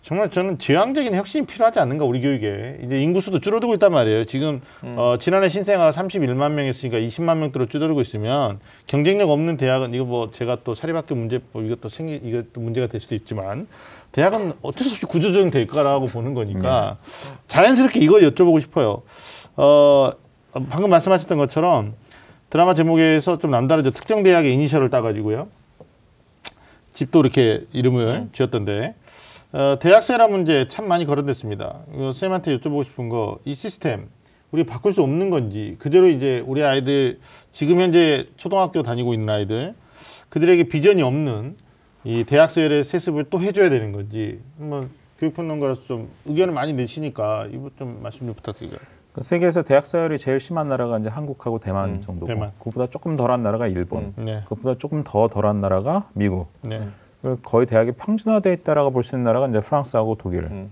정말 0.10 0.32
저는 0.32 0.58
제왕적인 0.58 1.14
혁신이 1.14 1.46
필요하지 1.46 1.78
않는가 1.78 2.04
우리 2.04 2.20
교육에 2.20 2.80
이제 2.84 3.00
인구수도 3.00 3.40
줄어들고 3.40 3.76
있단 3.76 3.92
말이에요. 3.92 4.26
지금 4.26 4.60
어, 4.82 5.18
지난해 5.20 5.50
신생아가 5.50 5.92
31만 5.92 6.54
명이었으니까 6.54 6.98
20만 6.98 7.38
명대로 7.38 7.68
줄어들고 7.68 8.02
있으면 8.02 8.60
경쟁력 8.88 9.30
없는 9.30 9.58
대학은 9.58 9.94
이거 9.94 10.06
뭐 10.06 10.26
제가 10.26 10.58
또 10.64 10.74
사립학교 10.74 11.14
문제법 11.14 11.64
이것도 11.64 11.90
생기 11.90 12.16
이것도 12.16 12.60
문제가 12.60 12.88
될 12.88 13.00
수도 13.00 13.14
있지만 13.14 13.68
대학은 14.12 14.54
어쩔 14.64 14.88
수 14.88 14.96
없이 14.96 15.06
구조조정 15.06 15.52
될 15.52 15.68
거라고 15.68 16.08
보는 16.08 16.34
거니까 16.34 16.98
자연스럽게 17.46 18.00
이거 18.00 18.16
여쭤보고 18.16 18.60
싶어요. 18.62 19.04
어, 19.58 20.12
방금 20.72 20.90
말씀하셨던 20.90 21.38
것처럼 21.38 21.94
드라마 22.50 22.74
제목에서 22.74 23.38
좀 23.38 23.52
남다르죠. 23.52 23.92
특정 23.92 24.24
대학의 24.24 24.56
이니셜을 24.56 24.90
따가지고요. 24.90 25.50
집도 26.94 27.20
이렇게 27.20 27.62
이름을 27.74 28.30
지었던데 28.32 28.96
어, 29.52 29.78
대학생이라는 29.80 30.32
문제 30.32 30.68
참 30.68 30.88
많이 30.88 31.06
거론됐습니다. 31.06 31.80
선생님한테 31.92 32.58
여쭤보고 32.58 32.84
싶은 32.84 33.10
거 33.10 33.40
이 33.46 33.56
시스템 33.56 34.04
우리 34.52 34.64
바꿀 34.64 34.94
수 34.94 35.02
없는 35.02 35.30
건지 35.30 35.76
그대로 35.80 36.08
이제 36.08 36.44
우리 36.46 36.64
아이들 36.64 37.20
지금 37.52 37.80
현재 37.80 38.28
초등학교 38.38 38.82
다니고 38.84 39.14
있는 39.14 39.30
아이들 39.30 39.76
그들에게 40.30 40.64
비전이 40.66 41.02
없는 41.02 41.56
이 42.04 42.24
대학생의 42.24 42.84
세습을 42.84 43.26
또 43.30 43.40
해줘야 43.42 43.70
되는 43.70 43.92
건지 43.92 44.40
한번 44.60 44.90
교육평론가로서 45.20 45.82
좀 45.86 46.10
의견을 46.26 46.54
많이 46.54 46.74
내시니까 46.74 47.48
이거 47.52 47.70
좀 47.78 48.00
말씀 48.02 48.20
좀 48.26 48.34
부탁드릴게요. 48.34 48.80
그 49.14 49.22
세계에서 49.24 49.64
대학 49.64 49.86
서열이 49.86 50.18
제일 50.20 50.40
심한 50.40 50.70
나라가 50.70 50.98
이제 51.00 51.10
한국하고 51.10 51.60
대만 51.60 51.96
음, 51.96 52.02
정도고 52.02 52.28
대만. 52.28 52.52
그보다 52.60 52.88
조금 52.88 53.16
덜한 53.16 53.44
나라가 53.44 53.68
일본, 53.68 54.14
네, 54.16 54.44
그보다 54.48 54.78
조금 54.78 55.04
더 55.04 55.28
덜한 55.28 55.60
나라가 55.60 56.08
미국. 56.14 56.48
네, 56.62 56.88
거의 57.44 57.66
대학이 57.66 57.92
평준화돼 57.94 58.54
있다라고 58.54 58.92
볼 58.92 59.04
수 59.04 59.16
있는 59.16 59.26
나라가 59.26 59.48
이제 59.48 59.60
프랑스하고 59.60 60.16
독일. 60.16 60.44
음. 60.46 60.70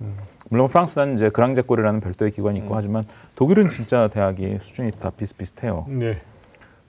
물론 0.50 0.70
프랑스는 0.70 1.16
이제 1.16 1.30
그랑제꼴이라는 1.30 2.00
별도의 2.00 2.32
기관이 2.32 2.60
있고 2.60 2.76
하지만 2.76 3.04
독일은 3.36 3.68
진짜 3.68 4.08
대학이 4.08 4.58
수준이 4.62 4.92
다 4.92 5.10
비슷비슷해요. 5.10 5.86
네, 5.90 6.22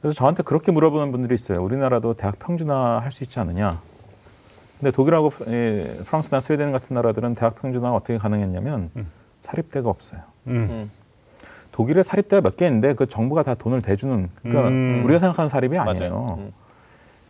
그래서 0.01 0.14
저한테 0.14 0.44
그렇게 0.44 0.71
물어보는 0.71 1.11
분들이 1.11 1.35
있어요. 1.35 1.61
우리나라도 1.64 2.14
대학 2.14 2.38
평준화 2.38 3.01
할 3.03 3.11
수 3.11 3.25
있지 3.25 3.40
않느냐. 3.40 3.81
근데 4.79 4.92
독일하고 4.92 5.31
프- 5.31 5.44
예, 5.49 5.99
프랑스나 6.05 6.38
스웨덴 6.38 6.71
같은 6.71 6.94
나라들은 6.94 7.35
대학 7.35 7.57
평준화가 7.61 7.97
어떻게 7.97 8.16
가능했냐면 8.16 8.90
사립대가 9.40 9.90
없어요. 9.90 10.21
음, 10.47 10.55
음. 10.71 10.90
독일에 11.73 12.05
사립대가 12.05 12.40
몇 12.40 12.57
개 12.57 12.66
있는데 12.66 12.94
그 12.94 13.07
정부가 13.07 13.42
다 13.42 13.55
돈을 13.55 13.83
대주는 13.83 14.29
그러니까 14.42 14.68
음. 14.68 15.03
우리가 15.05 15.18
생각하는 15.18 15.49
사립이. 15.49 15.77
아니에요. 15.77 16.38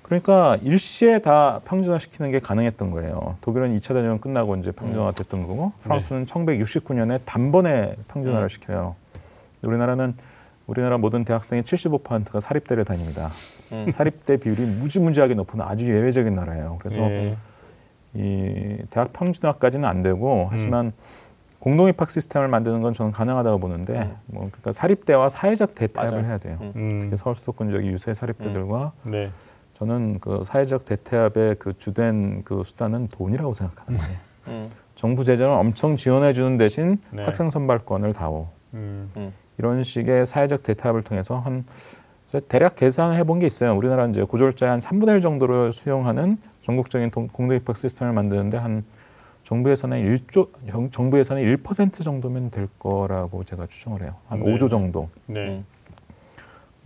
음. 0.09 0.21
그러니까 0.21 0.59
일시에 0.63 1.19
다 1.21 1.61
평준화 1.65 1.99
시키는 1.99 2.31
게 2.31 2.39
가능했던 2.41 2.91
거예요. 2.91 3.37
독일은 3.43 3.77
2차 3.77 3.95
대전 3.95 4.21
끝나고 4.21 4.57
이제 4.57 4.73
평준화 4.73 5.13
됐던 5.13 5.47
거고 5.47 5.73
프랑스는 5.83 6.25
1969년에 6.27 7.21
단번에 7.25 7.95
평준화를 8.09 8.47
음. 8.47 8.49
시켜요. 8.49 8.97
우리나라는 9.63 10.15
우리나라 10.67 10.99
모든 10.99 11.25
대학생의 11.25 11.63
75%가 11.63 12.41
사립대를 12.41 12.85
다닙니다. 12.85 13.31
음. 13.73 13.91
사립대 13.91 14.39
비율이 14.39 14.63
무지무지하게 14.65 15.35
높은 15.35 15.61
아주 15.61 15.93
예외적인 15.95 16.35
나라예요. 16.35 16.77
그래서 16.79 17.01
예. 17.01 17.37
이 18.15 18.79
대학 18.91 19.13
평준화까지는 19.13 19.87
안 19.89 20.03
되고 20.03 20.49
하지만 20.51 20.93
공동 21.59 21.89
입학 21.89 22.09
시스템을 22.09 22.49
만드는 22.49 22.83
건 22.83 22.95
저는 22.95 23.13
가능하다고 23.13 23.59
보는데 23.59 23.93
음. 23.99 24.17
뭐 24.27 24.49
그러니까 24.51 24.73
사립대와 24.73 25.29
사회적 25.29 25.75
대타협을. 25.75 26.25
해야 26.25 26.39
돼요. 26.39 26.59
음. 26.61 26.73
음, 26.77 26.99
특히 27.03 27.17
서울 27.17 27.35
수도권 27.35 27.71
지역 27.71 27.85
유세 27.85 28.15
사립대들과 28.15 28.93
네, 29.05 29.31
저는 29.79 30.19
그 30.21 30.43
사회적 30.45 30.85
대타협의 30.85 31.57
그 31.59 31.77
주된 31.79 32.43
그 32.45 32.63
수단은 32.65 33.09
돈이라고 33.09 33.53
생각하는 33.53 33.99
거예요. 34.01 34.17
음. 34.49 34.65
정부 34.97 35.23
재정을 35.25 35.57
엄청 35.57 35.95
지원해 35.95 36.33
주는 36.33 36.57
대신 36.59 36.99
네. 37.13 37.25
학생 37.25 37.51
선발권을 37.51 38.13
다오. 38.13 38.49
음, 38.75 39.09
이런 39.57 39.85
식의 39.85 40.27
사회적 40.27 40.63
대타협을 40.65 41.03
통해서 41.05 41.39
한 41.39 41.65
대략 42.49 42.77
계산해 42.77 43.23
본 43.25 43.39
게 43.39 43.47
있어요. 43.47 43.75
우리나라 43.77 44.07
이제 44.07 44.23
고졸자의 44.23 44.71
한 44.71 44.79
3분의 44.81 45.11
1 45.15 45.21
정도를 45.21 45.73
수용하는 45.73 46.37
전국적인 46.65 47.11
동- 47.11 47.29
공동 47.29 47.57
입학 47.57 47.77
시스템을 47.77 48.13
만드는데 48.13 48.59
한 48.59 48.85
정부 49.45 49.71
예산의 49.71 50.03
1조 50.05 50.49
정- 50.69 50.91
정부 50.91 51.19
예산의 51.21 51.45
1% 51.57 52.03
정도면 52.03 52.51
될 52.51 52.69
거라고 52.79 53.45
제가 53.45 53.67
추정을 53.67 54.03
해요. 54.03 54.17
한 54.29 54.41
네. 54.43 54.53
5조 54.57 54.69
정도. 54.69 55.09
네, 55.27 55.47
음. 55.49 55.65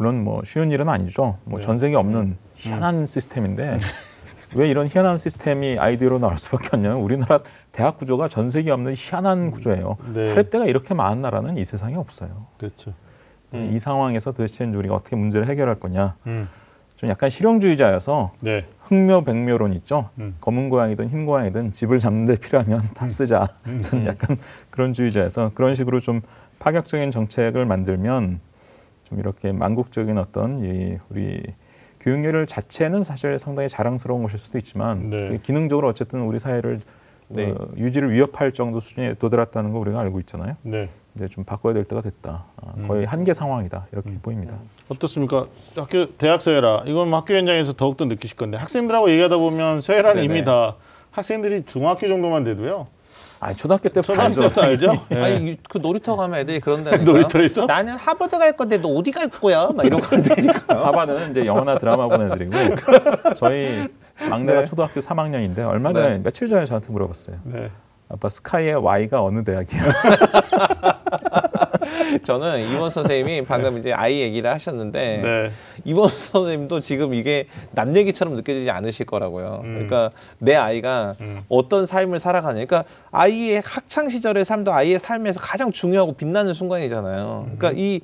물론 0.03 0.25
뭐 0.25 0.43
쉬운 0.45 0.73
일은 0.73 0.89
아니죠. 0.89 1.39
뭐 1.45 1.61
네. 1.61 1.65
전 1.65 1.79
세계 1.79 1.95
없는 1.95 2.37
희한한 2.55 3.07
시스템인데 3.07 3.79
왜 4.55 4.69
이런 4.69 4.89
희한한 4.89 5.17
시스템이 5.17 5.79
아이디어로 5.79 6.19
나올 6.19 6.37
수밖에 6.39 6.71
없냐면 6.73 6.99
우리나라 6.99 7.39
대학 7.71 7.97
구조가 7.99 8.27
전 8.27 8.51
세계 8.51 8.73
없는 8.73 8.95
희한한 8.97 9.53
구조예요. 9.53 9.97
네. 10.13 10.25
사립대가 10.25 10.67
이렇게 10.67 10.93
많은 10.93 11.23
나라는 11.23 11.57
이 11.57 11.65
세상에 11.65 11.95
없어요. 11.95 12.47
그렇죠. 12.59 12.93
음. 13.55 13.71
이 13.73 13.79
상황에서 13.79 14.33
도대체 14.33 14.65
우리가 14.65 14.97
어떻게 14.97 15.15
문제를 15.15 15.47
해결할 15.49 15.77
거냐. 15.77 16.17
음, 16.27 16.49
좀 16.97 17.09
약간 17.09 17.31
실용주의자여서 17.31 18.33
네. 18.41 18.67
흑묘 18.87 19.23
백묘론 19.23 19.73
있죠. 19.75 20.11
음. 20.19 20.35
검은 20.41 20.69
고양이든 20.69 21.11
흰 21.11 21.27
고양이든 21.27 21.73
집을 21.73 22.01
잡는 22.01 22.25
데 22.25 22.35
필요하면 22.35 22.83
다 22.95 23.07
쓰자. 23.07 23.51
저는 23.83 24.07
약간 24.07 24.37
그런 24.71 24.93
주의자여서 24.93 25.53
그런 25.55 25.77
식으로 25.77 26.01
좀 26.01 26.23
파격적인 26.59 27.13
정책을 27.13 27.65
만들면 27.67 28.41
좀 29.05 29.19
이렇게 29.19 29.53
만국적인 29.53 30.19
어떤 30.19 30.65
이 30.65 30.99
우리 31.11 31.43
교육열 32.01 32.47
자체는 32.47 33.03
사실 33.03 33.39
상당히 33.39 33.69
자랑스러운 33.69 34.23
것일 34.23 34.39
수도 34.39 34.59
있지만 34.59 35.11
네. 35.11 35.39
기능적으로 35.43 35.89
어쨌든 35.89 36.23
우리 36.23 36.39
사회를 36.39 36.81
네. 37.29 37.51
어, 37.51 37.69
유지를 37.77 38.11
위협할 38.13 38.53
정도 38.53 38.81
수준에 38.81 39.15
도달했다는 39.15 39.73
거 39.73 39.79
우리가 39.79 40.01
알고 40.01 40.21
있잖아요. 40.21 40.57
네. 40.63 40.89
근데 41.13 41.29
좀 41.29 41.45
바꿔야 41.45 41.75
될 41.75 41.85
때가 41.85 42.03
됐다. 42.03 42.45
아, 42.57 42.73
음. 42.77 42.89
거의 42.89 43.07
한계 43.07 43.33
상황이다 43.35 43.87
이렇게 43.93 44.15
보입니다. 44.21 44.59
어떻습니까? 44.89 45.47
학교 45.77 46.11
대학 46.17 46.43
서열화 46.43 46.85
이건 46.87 47.11
뭐 47.11 47.21
학교 47.21 47.35
현장에서 47.35 47.75
더욱더 47.75 48.05
느끼실 48.05 48.37
건데 48.37 48.57
학생들하고 48.59 49.11
얘기하다 49.11 49.37
보면 49.37 49.81
서열화는. 49.81 50.25
이미 50.25 50.43
다 50.45 50.77
학생들이 51.11 51.65
중학교 51.67 52.09
정도만 52.09 52.45
돼도요. 52.45 52.89
아 53.45 53.53
초등학교 53.53 53.89
때부터 53.89 54.03
초등학교 54.13 54.29
알죠. 54.29 54.41
때부터 54.43 54.63
알죠? 54.63 55.07
예. 55.11 55.21
아니 55.21 55.51
유- 55.51 55.57
그 55.69 55.79
놀이터 55.79 56.15
가면 56.15 56.39
애들이 56.39 56.61
그런 56.61 56.85
다니까. 56.85 57.03
놀이터에서? 57.03 57.67
나는 57.67 57.95
하버드 57.97 58.39
갈 58.39 58.53
건데 58.57 58.79
너 58.79 58.89
어디 58.91 59.11
갈 59.11 59.27
거야? 59.27 59.69
막 59.75 59.85
이런 59.85 60.01
거 60.01 60.07
한다니까요. 60.15 60.79
하바는 60.85 61.31
이제 61.31 61.45
영어나 61.45 61.77
드라마 61.77 62.07
본 62.07 62.31
애들이고 62.31 62.53
저희 63.37 63.89
막내가 64.31 64.61
네. 64.61 64.65
초등학교 64.67 65.01
3학년인데 65.01 65.67
얼마 65.69 65.93
전에 65.93 66.19
며칠 66.19 66.47
전에 66.47 66.65
저한테 66.67 66.93
물어봤어요. 66.93 67.37
네. 67.43 67.69
아빠 68.09 68.29
스카이의 68.29 68.77
Y가 68.77 69.25
어느 69.25 69.43
대학이야? 69.43 69.83
저는 72.25 72.71
이번 72.73 72.91
선생님이 72.91 73.43
방금 73.43 73.79
이제 73.79 73.93
아이 73.93 74.21
얘기를 74.21 74.51
하셨는데 74.51 75.21
네. 75.23 75.51
이번 75.85 76.09
선생님도 76.09 76.81
지금 76.81 77.15
이게 77.15 77.47
남 77.73 77.97
얘기처럼 77.97 78.35
느껴지지 78.35 78.71
않으실 78.71 79.07
거라고요. 79.07 79.61
그러니까 79.63 80.11
내 80.39 80.55
아이가 80.55 81.15
음. 81.21 81.43
어떤 81.49 81.87
삶을 81.87 82.21
살아가냐. 82.21 82.65
그러니까 82.65 82.85
아이의 83.11 83.63
학창 83.65 84.09
시절의 84.09 84.45
삶도 84.45 84.73
아이의 84.73 84.99
삶에서 84.99 85.41
가장 85.41 85.73
중요하고 85.73 86.15
빛나는 86.15 86.55
순간이잖아요. 86.55 87.51
그러니까 87.57 87.73
이 87.81 88.01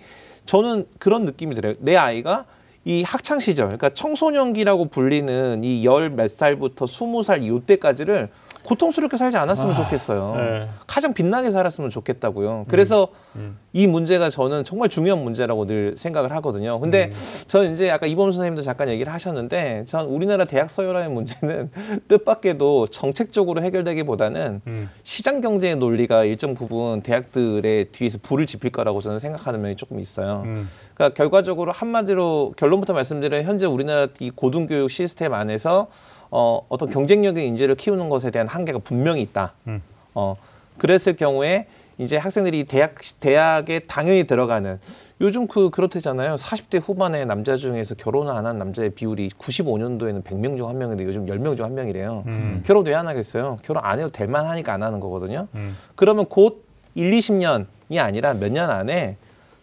저는 0.46 0.86
그런 0.98 1.24
느낌이 1.24 1.54
들어요. 1.54 1.74
내 1.80 1.96
아이가 1.96 2.44
이 2.84 3.02
학창 3.02 3.38
시절, 3.38 3.66
그러니까 3.66 3.90
청소년기라고 3.90 4.86
불리는 4.86 5.62
이 5.62 5.84
열 5.84 6.08
몇 6.10 6.30
살부터 6.30 6.86
스무 6.86 7.22
살 7.22 7.42
이때까지를 7.42 8.30
고통스럽게 8.68 9.16
살지 9.16 9.38
않았으면 9.38 9.74
좋겠어요. 9.74 10.34
네. 10.36 10.68
가장 10.86 11.14
빛나게 11.14 11.50
살았으면 11.50 11.88
좋겠다고요. 11.88 12.66
그래서 12.68 13.08
음. 13.34 13.56
이 13.72 13.86
문제가 13.86 14.28
저는 14.28 14.64
정말 14.64 14.90
중요한 14.90 15.24
문제라고 15.24 15.64
늘 15.64 15.96
생각을 15.96 16.32
하거든요. 16.32 16.78
근데 16.78 17.06
음. 17.06 17.44
저는 17.46 17.72
이제 17.72 17.90
아까 17.90 18.06
이범수 18.06 18.36
선생님도 18.36 18.60
잠깐 18.60 18.90
얘기를 18.90 19.10
하셨는데 19.10 19.84
전 19.86 20.06
우리나라 20.06 20.44
대학 20.44 20.68
서열화의 20.68 21.08
문제는 21.08 21.70
뜻밖에도 22.08 22.86
정책적으로 22.88 23.62
해결되기보다는 23.62 24.60
음. 24.66 24.90
시장 25.02 25.40
경제의 25.40 25.76
논리가 25.76 26.24
일정 26.24 26.54
부분 26.54 27.00
대학들의 27.00 27.86
뒤에서 27.86 28.18
불을 28.22 28.44
지필 28.44 28.70
거라고 28.70 29.00
저는 29.00 29.18
생각하는 29.18 29.62
면이 29.62 29.76
조금 29.76 29.98
있어요. 29.98 30.42
음. 30.44 30.68
그러니까 30.92 31.14
결과적으로 31.16 31.72
한마디로 31.72 32.52
결론부터 32.58 32.92
말씀드리면 32.92 33.44
현재 33.44 33.64
우리나라 33.64 34.08
이 34.20 34.28
고등교육 34.28 34.90
시스템 34.90 35.32
안에서 35.32 35.86
어, 36.30 36.60
어떤 36.68 36.90
경쟁력의 36.90 37.46
인재를 37.46 37.74
키우는 37.74 38.08
것에 38.08 38.30
대한 38.30 38.48
한계가 38.48 38.80
분명히 38.80 39.22
있다. 39.22 39.52
음. 39.66 39.82
어, 40.14 40.36
그랬을 40.78 41.16
경우에 41.16 41.66
이제 41.98 42.16
학생들이 42.16 42.64
대학 42.64 42.94
대학에 43.20 43.80
당연히 43.80 44.24
들어가는 44.24 44.78
요즘 45.20 45.48
그 45.48 45.70
그렇대잖아요. 45.70 46.36
40대 46.36 46.80
후반의 46.80 47.26
남자 47.26 47.56
중에서 47.56 47.96
결혼을 47.96 48.32
안 48.32 48.46
한 48.46 48.56
남자의 48.58 48.90
비율이 48.90 49.30
95년도에는 49.30 50.22
100명 50.22 50.56
중 50.56 50.68
한 50.68 50.78
명인데 50.78 51.04
요즘 51.04 51.26
10명 51.26 51.56
중 51.56 51.64
한 51.66 51.74
명이래요. 51.74 52.22
음. 52.26 52.62
결혼 52.64 52.86
왜 52.86 52.94
안 52.94 53.08
하겠어요? 53.08 53.58
결혼 53.62 53.84
안 53.84 53.98
해도 53.98 54.10
될 54.10 54.28
만하니까 54.28 54.72
안 54.72 54.82
하는 54.84 55.00
거거든요. 55.00 55.48
음. 55.56 55.76
그러면 55.96 56.26
곧 56.26 56.64
1, 56.94 57.10
20년이 57.10 57.98
아니라 57.98 58.34
몇 58.34 58.52
년 58.52 58.70
안에 58.70 59.16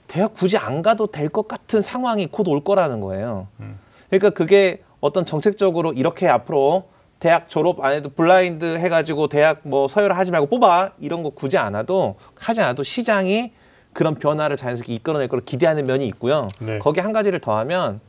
대학 0.08 0.34
굳이 0.36 0.58
안 0.58 0.82
가도 0.82 1.08
될 1.08 1.30
것 1.30 1.48
같은 1.48 1.80
상황이 1.82 2.28
곧 2.28 2.48
올 2.50 2.62
거라는 2.64 3.00
거예요. 3.00 3.48
음. 3.62 3.80
그러니까 4.10 4.32
그게 4.32 4.82
어떤 5.06 5.24
정책적으로 5.26 5.94
이렇게 5.94 6.28
앞으로 6.28 6.86
대학 7.20 7.48
졸업 7.48 7.84
안 7.84 7.94
해도 7.94 8.10
블라인드 8.10 8.78
해가지고 8.78 9.28
대학 9.28 9.60
뭐 9.64 9.88
서열화 9.88 10.18
하지 10.18 10.32
말고 10.32 10.48
뽑아 10.48 10.94
이런 11.00 11.22
거 11.22 11.30
굳이 11.30 11.58
안 11.58 11.76
해도 11.76 12.16
하지 12.36 12.62
않아도 12.62 12.82
시장이 12.82 13.52
그런 13.94 14.16
변화를 14.16 14.58
자연스럽게 14.58 14.94
이끌어낼 14.96 15.28
거를 15.28 15.46
기대하는 15.46 15.86
면이 15.86 16.08
있고요. 16.08 16.50
네. 16.60 16.80
거기에 16.80 17.04
한 17.04 17.14
가지를 17.14 17.40
더하면 17.40 18.02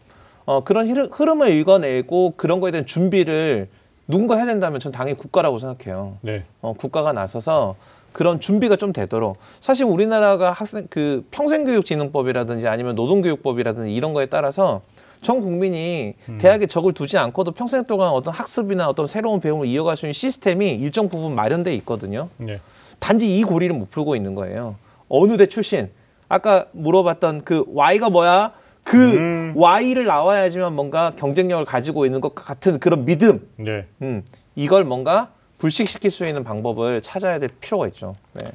어, 0.47 0.64
그런 0.64 0.88
흐름, 0.88 1.09
흐름 1.12 1.42
을 1.42 1.49
읽어내고 1.49 2.34
그런 2.36 2.61
거에 2.61 2.70
대한 2.70 2.86
준비를 2.86 3.68
누군가 4.09 4.36
해야 4.36 4.47
된다면 4.47 4.80
전 4.80 4.90
당연히 4.90 5.18
국가라고 5.18 5.59
생각해요. 5.59 6.16
네. 6.22 6.44
어, 6.62 6.72
국가가 6.72 7.12
나서서 7.12 7.76
그런 8.12 8.40
준비가 8.40 8.76
좀 8.76 8.94
되도록 8.94 9.36
사실 9.61 9.84
우리나라가 9.84 10.51
학생 10.51 10.86
그 10.88 11.26
평생교육진흥법이라든지 11.30 12.66
아니면 12.66 12.94
노동교육법이라든지 12.94 13.92
이런 13.92 14.14
거에 14.14 14.26
따라서 14.26 14.80
전 15.27 15.41
국민이 15.41 16.14
대학에 16.39 16.66
적을 16.66 16.93
두지 16.93 17.18
않고도 17.18 17.51
평생 17.51 17.83
동안 17.83 18.11
어떤 18.11 18.33
학습이나 18.33 18.89
어떤 18.89 19.09
새로운 19.09 19.41
배움을 19.41 19.66
이어갈 19.66 19.97
수 19.97 20.07
있는 20.07 20.12
시스템이 20.12 20.77
일정 20.77 21.09
부분 21.09 21.35
마련돼 21.35 21.74
있거든요. 21.79 22.29
네. 22.37 22.61
단지 23.01 23.37
이 23.37 23.43
고리를 23.43 23.74
못 23.77 23.91
풀고 23.91 24.14
있는 24.14 24.37
거예요. 24.37 24.77
어느 25.09 25.37
대 25.37 25.47
출신? 25.47 25.91
아까 26.29 26.66
물어봤던 26.70 27.41
그 27.43 27.64
Y가 27.66 28.09
뭐야? 28.09 28.53
그 28.85 29.14
음. 29.14 29.53
Y를 29.57 30.05
나와야지만 30.05 30.72
뭔가 30.72 31.11
경쟁력을 31.16 31.64
가지고 31.64 32.07
있는 32.07 32.20
것 32.20 32.37
같은 32.37 32.79
그런 32.79 33.05
믿음. 33.05 33.49
네. 33.57 33.87
음, 34.03 34.22
이걸 34.55 34.85
뭔가 34.85 35.33
불식시킬 35.59 36.12
수 36.12 36.24
있는 36.24 36.45
방법을 36.45 37.03
찾아야 37.03 37.41
될 37.41 37.49
필요가 37.61 37.89
있죠. 37.89 38.14
네. 38.35 38.47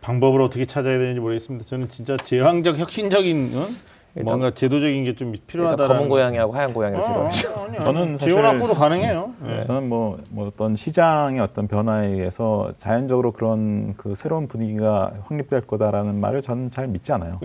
방법을 0.00 0.40
어떻게 0.40 0.64
찾아야 0.64 0.96
되는지 0.98 1.20
모르겠습니다. 1.20 1.66
저는 1.66 1.90
진짜 1.90 2.16
제왕적 2.16 2.78
혁신적인 2.78 3.52
어? 3.54 3.66
뭔가 4.24 4.50
제도적인 4.52 5.04
게좀 5.04 5.34
일단 5.34 5.46
필요하다는 5.46 5.86
검은 5.88 6.08
고양이하고 6.08 6.52
하얀 6.54 6.72
고양이를 6.72 7.02
어, 7.02 7.06
데려가죠. 7.06 7.48
아니요, 7.48 7.64
아니요. 7.66 7.80
저는 7.80 8.16
사실- 8.16 8.32
지원 8.32 8.44
확보도 8.46 8.74
가능해요. 8.74 9.34
네. 9.42 9.64
저는 9.66 9.88
뭐, 9.88 10.18
뭐 10.30 10.46
어떤 10.48 10.74
시장의 10.76 11.40
어떤 11.40 11.68
변화에 11.68 12.08
의해서 12.08 12.72
자연적으로 12.78 13.32
그런 13.32 13.94
그 13.96 14.14
새로운 14.14 14.48
분위기가 14.48 15.12
확립될 15.24 15.62
거다라는 15.62 16.18
말을 16.20 16.42
저는 16.42 16.70
잘 16.70 16.88
믿지 16.88 17.12
않아요. 17.12 17.40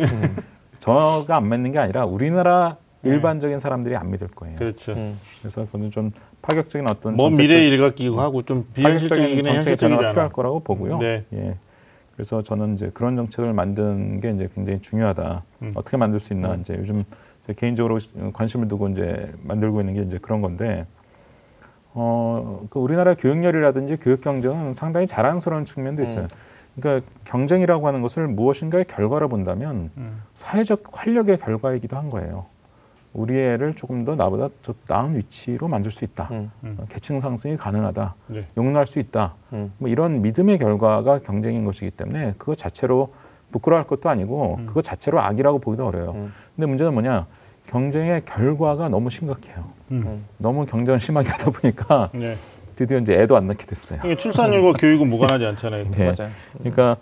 저가 0.80 1.38
안 1.38 1.50
믿는 1.50 1.72
게 1.72 1.80
아니라 1.80 2.06
우리나라 2.06 2.78
일반적인 3.04 3.60
사람들이 3.60 3.96
안 3.96 4.12
믿을 4.12 4.28
거예요. 4.28 4.58
그렇죠. 4.58 4.92
음. 4.94 5.20
그래서 5.40 5.66
저는 5.72 5.90
좀 5.92 6.12
파격적인 6.44 6.88
어떤 6.90 7.18
먼 7.18 7.34
미래의 7.34 7.68
일각기고 7.70 8.20
하고 8.22 8.44
좀 8.44 8.66
정책의 8.76 8.92
현실적이지 9.42 9.78
변화가. 9.88 10.10
필요할 10.12 10.30
거라고 10.32 10.60
보고요. 10.60 11.00
네. 11.00 11.26
예. 11.34 11.56
그래서 12.22 12.44
저는 12.44 12.76
이제 12.76 12.92
그런 12.94 13.16
정책을 13.16 13.52
만드는 13.52 14.20
게 14.20 14.30
이제 14.30 14.48
굉장히 14.54 14.80
중요하다. 14.80 15.42
음. 15.64 15.72
어떻게 15.74 15.98
만들 15.98 16.20
수 16.20 16.34
있나 16.34 16.54
이제 16.54 16.76
요즘 16.78 17.04
제 17.48 17.54
개인적으로 17.56 17.98
관심을 18.34 18.68
두고 18.68 18.90
이제 18.90 19.34
만들고 19.42 19.80
있는 19.80 19.96
게 19.96 20.04
이제 20.04 20.20
그런 20.20 20.40
건데 20.40 20.86
어, 21.96 22.62
그 22.70 22.78
우리나라 22.78 23.16
교육열이라든지 23.16 23.98
교육 23.98 24.22
경쟁은 24.22 24.76
상당히 24.76 25.08
자랑스러운 25.08 25.66
측면도 25.66 26.04
있어요. 26.04 26.28
그러니까 26.76 27.10
경쟁이라고 27.24 27.88
하는 27.88 28.04
것을 28.04 28.28
무엇인가의 28.28 28.86
결과로 28.86 29.28
본다면 29.28 29.90
음. 29.98 30.22
사회적 30.36 30.84
활력의 30.92 31.40
결과이기도 31.40 31.98
한 31.98 32.10
거예요. 32.10 32.46
우리 33.14 33.38
애를 33.38 33.74
조금 33.74 34.06
더 34.06 34.16
나보다 34.16 34.50
더 34.62 34.74
나은 34.88 35.18
위치로 35.18 35.68
만들 35.68 35.92
수 35.92 36.06
있다. 36.06 36.30
음. 36.32 36.52
어, 36.64 36.86
계층 36.90 37.20
상승이 37.20 37.58
가능하다. 37.58 38.16
네. 38.28 38.48
용납할 38.58 38.88
수 38.88 39.00
있다. 39.00 39.34
음. 39.54 39.72
뭐 39.78 39.90
이런 39.90 40.22
믿음의 40.22 40.58
결과가 40.58 41.20
경쟁인 41.20 41.66
것이기 41.66 41.92
때문에 41.92 42.36
그거 42.38 42.56
자체로 42.56 43.14
부끄러워할 43.52 43.86
것도 43.86 44.10
아니고 44.10 44.62
그거 44.66 44.82
자체로 44.82 45.20
악이라고 45.20 45.60
보기도 45.60 45.88
어려요. 45.88 46.12
음. 46.16 46.34
근데 46.56 46.68
문제는 46.68 46.94
뭐냐? 46.94 47.28
경쟁의 47.68 48.24
결과가 48.26 48.88
너무 48.90 49.10
심각해요. 49.10 49.66
음. 49.92 50.26
너무 50.38 50.66
경쟁을 50.66 51.00
심하게 51.00 51.30
하다 51.30 51.52
보니까 51.52 52.10
네. 52.14 52.38
드디어 52.76 52.98
이제 52.98 53.14
애도 53.14 53.36
안 53.36 53.48
낳게 53.48 53.66
됐어요. 53.66 54.00
이게 54.06 54.16
출산율과 54.16 54.74
교육은 54.74 55.10
무관하지 55.10 55.46
않잖아요. 55.46 55.92
네. 55.92 56.14
맞아요. 56.18 56.32
그러니까 56.58 56.98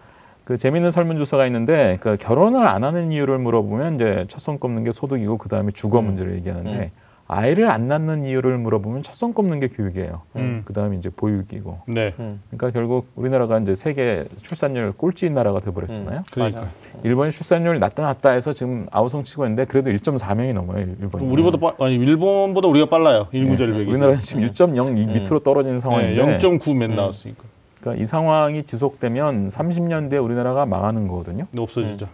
그 0.50 0.58
재미있는 0.58 0.90
설문조사가 0.90 1.46
있는데 1.46 2.00
그 2.02 2.18
결혼을 2.18 2.66
안 2.66 2.84
하는 2.84 3.12
이유를 3.12 3.38
물어보면 3.38 3.94
이제 3.94 4.26
첫 4.28 4.40
손 4.40 4.58
꼽는 4.58 4.84
게 4.84 4.92
소득이고 4.92 5.38
그 5.38 5.48
다음에 5.48 5.70
주거 5.70 6.02
문제를 6.02 6.34
얘기하는데 6.38 6.72
음. 6.86 6.90
아이를 7.28 7.70
안 7.70 7.88
낳는 7.88 8.24
이유를 8.26 8.58
물어보면 8.58 9.04
첫 9.04 9.14
손 9.14 9.34
꼽는 9.36 9.60
게 9.60 9.68
교육이에요. 9.68 10.24
음. 10.38 10.64
그 10.66 10.74
다음에 10.74 10.98
이제 10.98 11.12
보육이고. 11.16 11.82
네. 11.86 12.16
음. 12.18 12.42
그러니까 12.50 12.72
결국 12.72 13.10
우리나라가 13.16 13.60
이제 13.60 13.76
세계 13.76 14.26
출산율 14.38 14.94
꼴찌인 14.94 15.36
나라가 15.36 15.60
돼버렸잖아요. 15.60 16.24
그러니까 16.32 16.62
맞아. 16.62 16.72
일본이 17.04 17.30
출산율 17.30 17.78
낮다 17.78 18.02
낮다 18.02 18.32
해서 18.32 18.52
지금 18.52 18.88
아우성치고 18.90 19.46
있는데 19.46 19.66
그래도 19.66 19.92
1.4명이 19.92 20.54
넘어요 20.54 20.84
일본이. 21.00 21.28
우리보다 21.32 21.60
빠, 21.60 21.86
아니 21.86 21.94
일본보다 21.98 22.68
우리가 22.70 22.88
빨라요. 22.88 23.28
인구 23.34 23.52
네. 23.52 23.58
절벽이. 23.58 23.84
우리나라는 23.92 24.18
지금 24.18 24.46
1.0 24.48 24.88
음. 24.98 25.14
밑으로 25.14 25.38
떨어지는 25.42 25.80
상황인데 25.80 26.40
0.9 26.40 26.76
맨 26.76 26.96
나왔으니까. 26.96 27.44
그러니까 27.80 28.02
이 28.02 28.06
상황이 28.06 28.64
지속되면 28.64 29.48
30년 29.50 30.10
뒤에 30.10 30.20
우리나라가 30.20 30.66
망하는 30.66 31.08
거거든요. 31.08 31.46
없어지죠. 31.58 32.08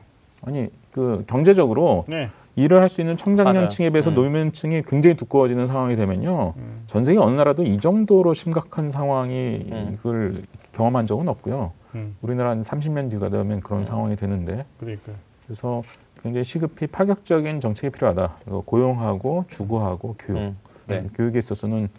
아니 0.43 0.68
그 0.91 1.24
경제적으로 1.28 2.05
네. 2.07 2.30
일을 2.55 2.80
할 2.80 2.88
수 2.88 3.01
있는 3.01 3.18
청장년층에. 3.18 3.89
비해서 3.89 4.11
음. 4.11 4.13
노년층이 4.13 4.84
굉장히 4.84 5.16
두꺼워지는 5.16 5.68
상황이 5.68 5.95
되면요. 5.95 6.53
음. 6.55 6.84
전 6.88 7.03
세계 7.03 7.20
어느 7.20 7.36
나라도 7.36 7.63
이 7.63 7.80
정도로 7.80 8.34
심각한 8.34 8.89
상황이 8.89 9.68
음. 9.72 9.91
이걸 9.93 10.43
경험한 10.74 11.05
적은 11.07 11.28
없고요. 11.28 11.72
음. 11.95 12.16
우리나라 12.22 12.51
한 12.51 12.61
30년 12.61 13.09
뒤가 13.09 13.30
되면 13.30 13.59
그런 13.59 13.80
음. 13.80 13.84
상황이 13.84 14.16
되는데 14.16 14.66
그러니까. 14.80 15.11
그래서 15.45 15.84
굉장히 16.24 16.43
시급히 16.43 16.88
파격적인 16.88 17.59
정책이 17.59 17.91
필요하다. 17.91 18.38
고용하고 18.66 19.45
주거하고 19.47 20.16
교육. 20.18 20.39
음. 20.39 20.57
네. 20.88 20.99
음, 20.99 21.09
교육에 21.13 21.39
있어서는 21.39 21.89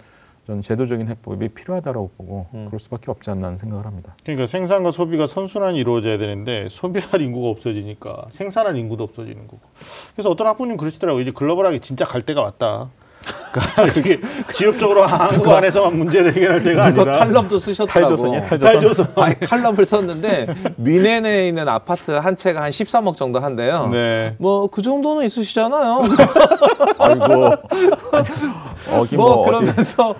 전 0.46 0.62
제도적인 0.62 1.08
해법이 1.08 1.48
필요하다라고 1.48 2.10
보고 2.16 2.46
음. 2.54 2.66
그럴 2.66 2.78
수밖에 2.78 3.10
없지 3.10 3.30
않나 3.30 3.48
하는 3.48 3.58
생각을 3.58 3.84
합니다. 3.84 4.14
그러니까 4.22 4.46
생산과 4.46 4.92
소비가 4.92 5.26
선순환이 5.26 5.76
이루어져야 5.78 6.18
되는데 6.18 6.68
소비할 6.70 7.20
인구가 7.20 7.48
없어지니까 7.48 8.26
생산할 8.30 8.76
인구도 8.76 9.02
없어지는 9.02 9.48
거고. 9.48 9.60
그래서 10.14 10.30
어떤 10.30 10.46
학부님 10.46 10.76
그러시더라고요. 10.76 11.22
이제 11.22 11.32
글로벌하게 11.32 11.80
진짜 11.80 12.04
갈 12.04 12.22
때가 12.22 12.42
왔다. 12.42 12.90
그러니까 13.52 13.86
그게 13.92 14.20
지역적으로 14.52 15.06
한국 15.06 15.48
안에서만 15.48 15.96
문제를 15.98 16.34
해결할 16.34 16.62
때가 16.62 16.84
아니라 16.84 17.18
칼럼도 17.18 17.58
쓰셨더라고. 17.58 18.16
탈조선이야, 18.16 18.42
탈조선. 18.42 18.72
탈조선. 18.80 19.06
아니 19.16 19.40
칼럼을 19.40 19.84
썼는데 19.84 20.46
미네네에 20.76 21.48
있는 21.48 21.68
아파트 21.68 22.10
한 22.10 22.36
채가 22.36 22.62
한 22.62 22.70
13억 22.70 23.16
정도 23.16 23.40
한대요. 23.40 23.88
네. 23.90 24.34
뭐 24.38 24.68
그 24.76 24.82
정도는 24.82 25.24
있으시잖아요. 25.24 26.02
아이고. 26.98 27.50
어기 28.92 29.16
뭐, 29.16 29.36
뭐, 29.36 29.44
그러면서 29.46 30.14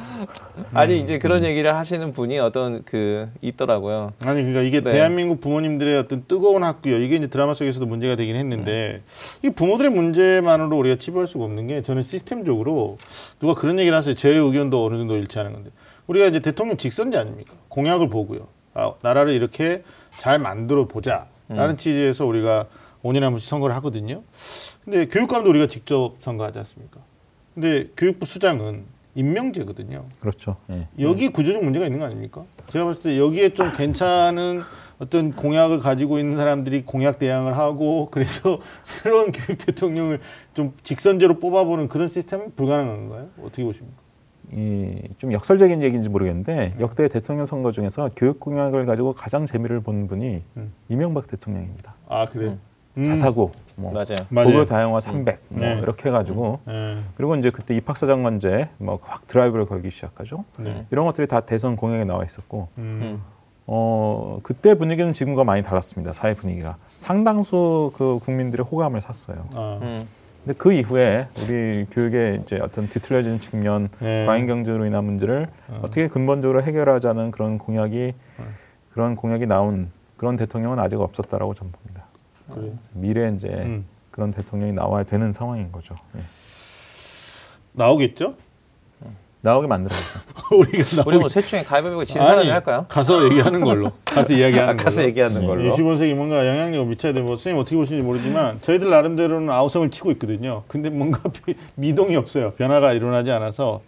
아니 0.72 0.98
이제 1.00 1.18
그런 1.18 1.44
얘기를 1.44 1.74
하시는 1.76 2.12
분이 2.12 2.38
어떤 2.38 2.82
그 2.84 3.28
있더라고요. 3.42 4.12
아니 4.24 4.40
그러니까 4.40 4.62
이게 4.62 4.80
네. 4.80 4.92
대한민국 4.92 5.40
부모님들의 5.40 5.98
어떤 5.98 6.24
뜨거운 6.26 6.64
학교요. 6.64 6.96
이게 6.98 7.16
이제 7.16 7.26
드라마 7.26 7.54
속에서도 7.54 7.84
문제가 7.84 8.16
되긴 8.16 8.36
했는데 8.36 9.02
이 9.42 9.50
부모들의 9.50 9.90
문제만으로 9.90 10.76
우리가 10.78 10.96
치부할 10.96 11.28
수가 11.28 11.44
없는 11.44 11.66
게 11.66 11.82
저는 11.82 12.02
시스템적으로 12.02 12.95
누가 13.40 13.55
그런 13.55 13.78
얘기를 13.78 13.97
하세요. 13.97 14.14
제 14.14 14.28
의견도 14.30 14.84
어느 14.84 14.97
정도 14.97 15.16
일치하는 15.16 15.53
건데 15.53 15.70
우리가 16.07 16.26
이제 16.26 16.40
대통령 16.40 16.76
직선제 16.76 17.18
아닙니까? 17.18 17.53
공약을 17.68 18.09
보고요. 18.09 18.49
아, 18.74 18.92
나라를 19.03 19.32
이렇게 19.32 19.82
잘 20.18 20.38
만들어 20.38 20.86
보자라는 20.86 21.76
취지에서 21.78 22.26
우리가 22.26 22.66
5년에 23.03 23.20
한 23.20 23.32
번씩 23.32 23.49
선거를 23.49 23.74
하거든요. 23.76 24.22
근데 24.84 25.07
교육감도 25.07 25.49
우리가 25.51 25.68
직접 25.68 26.14
선거하지 26.20 26.59
않습니까? 26.59 27.01
근데 27.55 27.88
교육부 27.97 28.26
수장은 28.26 28.84
임명제거든요. 29.14 30.05
그렇죠. 30.20 30.57
예. 30.70 30.88
여기 31.01 31.28
구조적 31.30 31.64
문제가 31.64 31.86
있는 31.86 32.01
거 32.01 32.05
아닙니까? 32.05 32.44
제가 32.70 32.84
봤을 32.84 33.03
때 33.03 33.18
여기에 33.18 33.55
좀 33.55 33.72
괜찮은 33.74 34.62
어떤 34.99 35.32
공약을 35.32 35.78
가지고 35.78 36.18
있는 36.18 36.36
사람들이 36.36 36.84
공약 36.84 37.18
대항을 37.18 37.57
하고 37.59 38.09
그래서 38.12 38.59
새로운 38.82 39.32
교육 39.32 39.59
대통령을 39.59 40.20
좀 40.55 40.72
직선제로 40.82 41.38
뽑아보는 41.38 41.88
그런 41.88 42.09
시스템은 42.09 42.53
불가능한 42.57 43.09
건가요? 43.09 43.28
어떻게 43.42 43.64
보십니까? 43.64 44.07
이좀 44.53 45.32
역설적인 45.32 45.82
얘기인지 45.82 46.09
모르겠는데 46.09 46.76
역대 46.78 47.09
대통령 47.09 47.47
선거 47.47 47.72
중에서 47.72 48.09
교육 48.14 48.38
공약을 48.38 48.86
가지고 48.86 49.12
가장 49.12 49.44
재미를 49.44 49.80
본 49.80 50.07
분이 50.07 50.42
음. 50.57 50.72
이명박 50.88 51.26
대통령입니다. 51.26 51.94
아 52.09 52.26
그래. 52.28 52.57
음. 52.97 53.05
자사고, 53.05 53.53
뭐 53.74 53.92
맞아요. 53.92 54.16
고교 54.30 54.64
다양화 54.64 55.01
300, 55.01 55.40
뭐 55.49 55.61
네. 55.61 55.78
이렇게 55.82 56.09
해가지고 56.09 56.61
네. 56.64 56.97
그리고 57.16 57.34
이제 57.36 57.51
그때 57.51 57.76
입학사정관제 57.76 58.70
뭐 58.78 58.99
확 59.03 59.26
드라이브를 59.26 59.66
걸기 59.66 59.90
시작하죠. 59.90 60.44
네. 60.59 60.86
이런 60.90 61.05
것들이 61.05 61.26
다 61.26 61.40
대선 61.40 61.76
공약에 61.76 62.05
나와 62.05 62.24
있었고 62.24 62.68
음. 62.78 63.20
어 63.66 64.38
그때 64.42 64.74
분위기는 64.74 65.12
지금과 65.12 65.44
많이 65.44 65.62
달랐습니다. 65.62 66.12
사회 66.12 66.34
분위기가 66.34 66.76
상당수 66.96 67.92
그 67.96 68.18
국민들의 68.22 68.64
호감을 68.64 69.00
샀어요. 69.00 69.48
아. 69.54 69.78
음. 69.82 70.08
근데 70.44 70.56
그 70.58 70.72
이후에 70.72 71.26
우리 71.42 71.86
교육의 71.90 72.42
이제 72.42 72.60
어떤 72.60 72.88
뒤틀려진 72.88 73.40
측면, 73.40 73.88
네. 73.98 74.24
과잉 74.26 74.46
경제로 74.46 74.86
인한 74.86 75.04
문제를 75.04 75.48
어. 75.68 75.80
어떻게 75.82 76.06
근본적으로 76.06 76.62
해결하자는 76.62 77.32
그런 77.32 77.58
공약이 77.58 78.14
어. 78.38 78.44
그런 78.92 79.16
공약이 79.16 79.46
나온 79.46 79.90
그런 80.16 80.36
대통령은 80.36 80.78
아직 80.78 81.00
없었다라고 81.00 81.54
저는 81.54 81.72
봅니다. 81.72 82.06
그래. 82.54 82.72
미래에 82.92 83.32
이제 83.34 83.48
음. 83.48 83.86
그런 84.12 84.30
대통령이 84.30 84.72
나와야 84.72 85.02
되는 85.02 85.32
상황인 85.32 85.72
거죠. 85.72 85.96
예. 86.16 86.20
나오겠죠? 87.72 88.36
나오게 89.43 89.66
만들어야죠. 89.66 90.07
우리가 90.57 90.97
나 90.97 91.03
우리 91.07 91.18
뭐셋 91.18 91.47
중에 91.47 91.62
가위바위보 91.64 92.05
진 92.05 92.16
사람이 92.24 92.49
할까요? 92.49 92.87
가서 92.89 93.24
얘기하는 93.24 93.61
걸로. 93.61 93.93
가서 94.16 94.32
이야기하는 94.34 94.66
걸로. 94.76 94.84
가서 94.84 95.04
얘기하는 95.04 95.40
네, 95.40 95.46
걸로. 95.46 95.62
25세기 95.74 96.14
뭔가 96.14 96.46
영향력을 96.46 96.86
미쳐야 96.86 97.12
되고 97.12 97.28
선생님 97.36 97.60
어떻게 97.60 97.76
보시는지 97.76 98.06
모르지만 98.06 98.58
저희들 98.62 98.88
나름대로는 98.90 99.50
아우성을 99.50 99.90
치고 99.90 100.10
있거든요. 100.12 100.62
근데 100.68 100.90
뭔가 100.90 101.20
비- 101.44 101.54
미동이 101.74 102.16
없어요. 102.16 102.52
변화가 102.52 102.92
일어나지 102.94 103.30
않아서 103.30 103.80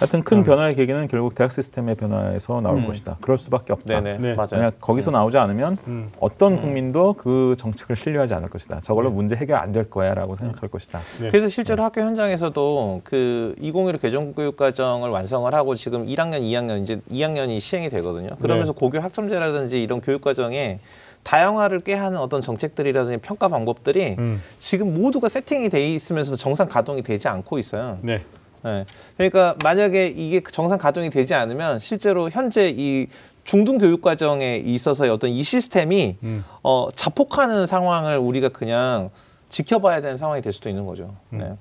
하여튼 0.00 0.22
큰 0.22 0.42
변화의 0.42 0.74
계기는 0.74 1.06
결국 1.08 1.34
대학 1.34 1.52
시스템의 1.52 1.94
변화에서 1.96 2.60
나올 2.60 2.78
음. 2.78 2.86
것이다. 2.86 3.18
그럴 3.20 3.36
수밖에 3.38 3.72
없다. 3.74 4.00
네네 4.00 4.18
네. 4.18 4.34
맞아요. 4.34 4.48
만약 4.52 4.80
거기서 4.80 5.10
나오지 5.10 5.36
않으면 5.38 5.76
음. 5.86 6.10
어떤 6.20 6.56
국민도 6.56 7.14
그 7.14 7.54
정책을 7.58 7.96
신뢰하지 7.96 8.34
않을 8.34 8.48
것이다. 8.48 8.80
저걸로 8.80 9.10
문제 9.10 9.36
해결 9.36 9.58
안 9.58 9.74
될 9.74 9.90
거야라고 9.90 10.36
생각할 10.36 10.68
것이다. 10.68 11.00
네. 11.20 11.30
그래서 11.30 11.48
실제로 11.48 11.82
학교 11.82 12.00
현장에서도 12.00 13.00
그 13.02 13.56
2015 13.60 13.98
개정교육과정을 13.98 15.10
완성을 15.10 15.52
하고 15.52 15.74
지금 15.74 16.06
1학년, 16.06 16.42
2학년 16.42 16.80
이제 16.82 17.00
2학년이 17.10 17.58
시행이 17.58 17.88
되거든요. 17.88 18.30
그러면서 18.40 18.72
고교 18.72 19.00
학점제라든지 19.00 19.73
이런 19.82 20.00
교육 20.00 20.20
과정에 20.20 20.78
다양화를 21.22 21.80
꾀하는 21.80 22.18
어떤 22.18 22.42
정책들이라든지 22.42 23.18
평가 23.18 23.48
방법들이 23.48 24.16
음. 24.18 24.42
지금 24.58 24.94
모두가 24.94 25.28
세팅이 25.28 25.70
돼 25.70 25.92
있으면서 25.94 26.36
정상 26.36 26.68
가동이 26.68 27.02
되지 27.02 27.28
않고 27.28 27.58
있어요. 27.58 27.98
네. 28.02 28.22
네. 28.62 28.84
그러니까 29.16 29.56
만약에 29.62 30.08
이게 30.08 30.42
정상 30.50 30.78
가동이 30.78 31.10
되지 31.10 31.34
않으면 31.34 31.78
실제로 31.78 32.30
현재 32.30 32.72
이 32.74 33.08
중등 33.44 33.78
교육 33.78 34.00
과정에 34.00 34.56
있어서의 34.56 35.10
어떤 35.10 35.30
이 35.30 35.42
시스템이 35.42 36.16
음. 36.22 36.44
어, 36.62 36.88
자폭하는 36.94 37.66
상황을 37.66 38.18
우리가 38.18 38.50
그냥 38.50 39.10
지켜봐야 39.50 40.00
되는 40.00 40.16
상황이 40.16 40.40
될 40.40 40.52
수도 40.52 40.68
있는 40.68 40.86
거죠. 40.86 41.14
음. 41.32 41.38
네. 41.38 41.56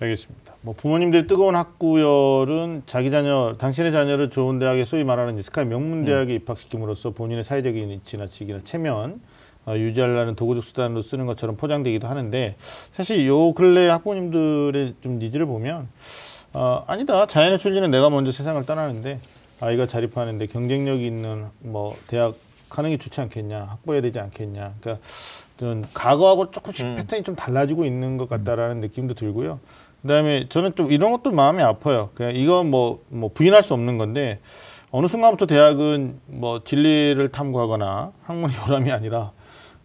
알겠습니다. 0.00 0.47
뭐 0.60 0.74
부모님들 0.76 1.26
뜨거운 1.26 1.54
학구열은 1.54 2.82
자기 2.86 3.10
자녀, 3.10 3.54
당신의 3.58 3.92
자녀를 3.92 4.30
좋은 4.30 4.58
대학에 4.58 4.84
소위 4.84 5.04
말하는 5.04 5.40
스카이 5.40 5.64
명문 5.64 6.04
대학에 6.04 6.34
입학시킴으로써 6.34 7.10
본인의 7.10 7.44
사회적인 7.44 8.00
지나치기나 8.04 8.60
체면 8.64 9.20
어, 9.66 9.76
유지하려는 9.76 10.34
도구적 10.34 10.64
수단으로 10.64 11.02
쓰는 11.02 11.26
것처럼 11.26 11.56
포장되기도 11.56 12.08
하는데 12.08 12.56
사실 12.92 13.26
요 13.26 13.52
근래 13.52 13.86
학부모님들의 13.88 14.94
좀 15.02 15.18
needs를 15.18 15.46
보면 15.46 15.88
어, 16.54 16.82
아니다 16.86 17.26
자연의 17.26 17.58
순리는 17.58 17.88
내가 17.90 18.10
먼저 18.10 18.32
세상을 18.32 18.64
떠나는데 18.64 19.20
아이가 19.60 19.86
자립하는데 19.86 20.46
경쟁력이 20.46 21.06
있는 21.06 21.46
뭐 21.60 21.94
대학 22.06 22.34
가는 22.70 22.90
게 22.90 22.96
좋지 22.96 23.20
않겠냐 23.20 23.60
확보해야 23.64 24.00
되지 24.00 24.18
않겠냐 24.18 24.74
그러니까 24.80 25.04
좀 25.58 25.84
과거하고 25.92 26.50
조금씩 26.50 26.86
음. 26.86 26.96
패턴이 26.96 27.24
좀 27.24 27.34
달라지고 27.34 27.84
있는 27.84 28.16
것 28.16 28.28
같다라는 28.28 28.80
느낌도 28.80 29.14
들고요. 29.14 29.58
그다음에 30.02 30.46
저는 30.48 30.74
좀 30.74 30.92
이런 30.92 31.12
것도 31.12 31.32
마음이 31.32 31.62
아파요. 31.62 32.10
그냥 32.14 32.34
이건 32.34 32.70
뭐, 32.70 33.02
뭐 33.08 33.30
부인할 33.32 33.62
수 33.62 33.74
없는 33.74 33.98
건데 33.98 34.40
어느 34.90 35.06
순간부터 35.06 35.46
대학은 35.46 36.20
뭐 36.26 36.62
진리를 36.64 37.28
탐구하거나 37.28 38.12
학문의 38.24 38.56
요람이 38.56 38.90
아니라 38.92 39.32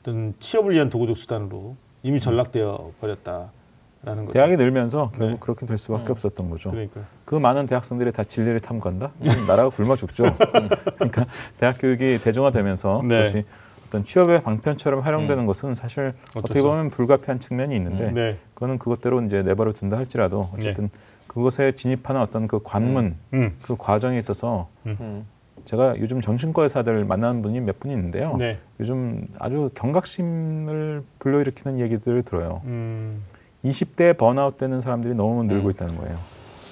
어떤 0.02 0.34
취업을 0.40 0.74
위한 0.74 0.90
도구적 0.90 1.18
수단으로 1.18 1.76
이미 2.04 2.20
전락되어 2.20 2.92
버렸다라는 3.00 4.26
거죠. 4.26 4.32
대학이 4.32 4.58
늘면서 4.58 5.12
결국 5.12 5.32
네. 5.32 5.38
그렇게 5.40 5.66
될 5.66 5.78
수밖에 5.78 6.08
음. 6.08 6.12
없었던 6.12 6.50
거죠. 6.50 6.72
그러니까 6.72 7.02
그 7.26 7.36
많은 7.36 7.66
대학생들이 7.66 8.12
다 8.12 8.24
진리를 8.24 8.60
탐구한다? 8.60 9.12
나라가 9.48 9.70
굶어 9.70 9.96
죽죠. 9.96 10.26
음. 10.26 10.34
그러니까 10.96 11.26
대학 11.58 11.78
교육이 11.80 12.20
대중화되면서 12.24 13.02
네. 13.06 13.46
어떤 13.94 14.04
취업의 14.04 14.42
방편처럼 14.42 15.02
활용되는 15.02 15.46
것은 15.46 15.76
사실 15.76 16.14
어떻게 16.34 16.40
어쩔 16.40 16.58
수 16.58 16.64
보면 16.64 16.90
불가피한 16.90 17.40
측면이 17.40 17.76
있는데 17.76 18.12
네. 18.12 18.38
그거는 18.56 18.80
그것대로 18.80 19.22
이제 19.22 19.44
내버려 19.44 19.72
둔다 19.72 19.98
할지라도 19.98 20.50
어쨌든 20.56 20.90
그것에 21.28 21.74
진입하는 21.74 22.20
어떤 22.20 22.48
그 22.48 22.60
관문 22.64 23.16
음. 23.34 23.56
그 23.62 23.76
과정에 23.78 24.18
있어서 24.18 24.68
음. 24.88 25.26
제가 25.66 26.00
요즘 26.00 26.22
정신과 26.22 26.64
의사들 26.64 27.06
만나는 27.06 27.44
분이 27.44 27.62
몇 27.62 27.80
분이 27.80 27.94
있는데요. 27.94 28.36
네. 28.38 28.58
요즘 28.80 29.28
아주 29.40 29.70
경각심을 29.76 31.04
불러일으키는 31.20 31.80
얘기들을 31.80 32.24
들어요. 32.24 32.62
음. 32.66 33.22
20대 33.64 34.18
번아웃 34.18 34.58
되는 34.58 34.82
사람들이 34.82 35.14
너무 35.14 35.44
늘고 35.44 35.68
음. 35.68 35.72
있다는 35.72 35.98
거예요. 35.98 36.18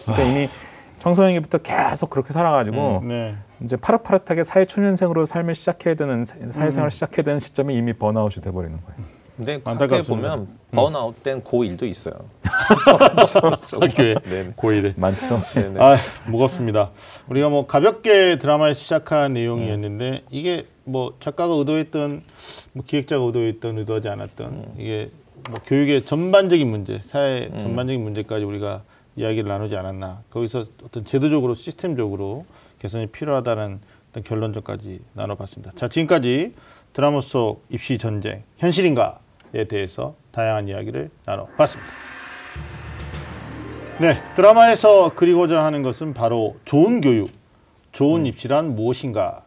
그러니까 0.05 0.27
이미 0.27 0.49
청소년기부터 1.01 1.57
계속 1.59 2.11
그렇게 2.11 2.31
살아가지고 2.31 3.01
네. 3.05 3.35
이제 3.63 3.75
파릇파릇하게 3.75 4.43
사회 4.43 4.65
초년생으로 4.65 5.25
삶을 5.25 5.55
시작해야 5.55 5.95
되는 5.95 6.23
사- 6.25 6.35
사회생활을 6.35 6.87
음. 6.87 6.89
시작해야 6.91 7.23
되는 7.23 7.39
시점에 7.39 7.73
이미 7.73 7.93
번아웃이 7.93 8.43
돼버리는 8.43 8.77
거예요. 8.79 9.21
근데 9.35 9.53
학교에 9.53 9.71
안타깝습니다. 9.71 10.29
보면 10.35 10.47
번아웃 10.71 11.23
된 11.23 11.41
고1도 11.41 11.83
있어요. 11.83 12.13
학교에 12.43 14.15
네. 14.29 14.49
고1에 14.55 14.93
많죠. 14.95 15.39
네. 15.55 15.73
아 15.79 15.97
무겁습니다. 16.27 16.91
우리가 17.29 17.49
뭐 17.49 17.65
가볍게 17.65 18.37
드라마에 18.37 18.75
시작한 18.75 19.33
내용이었는데 19.33 20.23
이게 20.29 20.65
뭐 20.83 21.15
작가가 21.19 21.53
의도했던 21.55 22.21
뭐 22.73 22.83
기획자가 22.85 23.23
의도했던 23.23 23.79
의도하지 23.79 24.07
않았던 24.09 24.73
이게 24.77 25.09
뭐 25.49 25.59
교육의 25.65 26.05
전반적인 26.05 26.67
문제, 26.69 26.99
사회 27.03 27.49
음. 27.51 27.57
전반적인 27.57 28.03
문제까지 28.03 28.43
우리가 28.45 28.83
이야기를 29.15 29.47
나누지 29.49 29.75
않았나. 29.75 30.23
거기서 30.29 30.65
어떤 30.83 31.03
제도적으로 31.05 31.53
시스템적으로 31.53 32.45
개선이 32.79 33.07
필요하다는 33.07 33.79
어떤 34.11 34.23
결론전까지 34.23 35.01
나눠봤습니다. 35.13 35.73
자, 35.75 35.87
지금까지 35.87 36.53
드라마 36.93 37.21
속 37.21 37.63
입시 37.69 37.97
전쟁 37.97 38.43
현실인가에 38.57 39.65
대해서 39.69 40.15
다양한 40.31 40.67
이야기를 40.67 41.09
나눠봤습니다. 41.25 41.91
네, 43.99 44.21
드라마에서 44.35 45.13
그리고자 45.13 45.63
하는 45.63 45.83
것은 45.83 46.13
바로 46.13 46.57
좋은 46.65 47.01
교육, 47.01 47.29
좋은 47.91 48.25
입시란 48.25 48.75
무엇인가를 48.75 49.43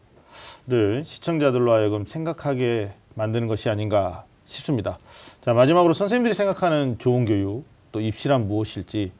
시청자들로 1.04 1.72
하여금 1.72 2.06
생각하게 2.06 2.92
만드는 3.14 3.48
것이 3.48 3.68
아닌가 3.68 4.24
싶습니다. 4.46 4.98
자, 5.40 5.54
마지막으로 5.54 5.92
선생님들이 5.92 6.34
생각하는 6.34 6.98
좋은 6.98 7.24
교육, 7.24 7.64
또 7.90 8.00
입시란 8.00 8.46
무엇일지 8.48 9.12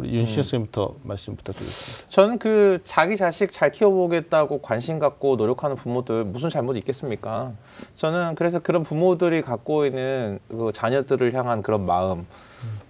우리 0.00 0.14
윤시현 0.14 0.44
선생님부터 0.44 0.94
말씀 1.02 1.36
부탁드리겠습니다. 1.36 2.08
저는 2.08 2.38
그 2.38 2.80
자기 2.84 3.18
자식 3.18 3.52
잘 3.52 3.70
키워보겠다고 3.70 4.62
관심 4.62 4.98
갖고 4.98 5.36
노력하는 5.36 5.76
부모들 5.76 6.24
무슨 6.24 6.48
잘못이 6.48 6.78
있겠습니까? 6.78 7.52
저는 7.96 8.34
그래서 8.34 8.60
그런 8.60 8.82
부모들이 8.82 9.42
갖고 9.42 9.84
있는 9.84 10.38
그 10.48 10.70
자녀들을 10.72 11.34
향한 11.34 11.60
그런 11.60 11.84
마음, 11.84 12.26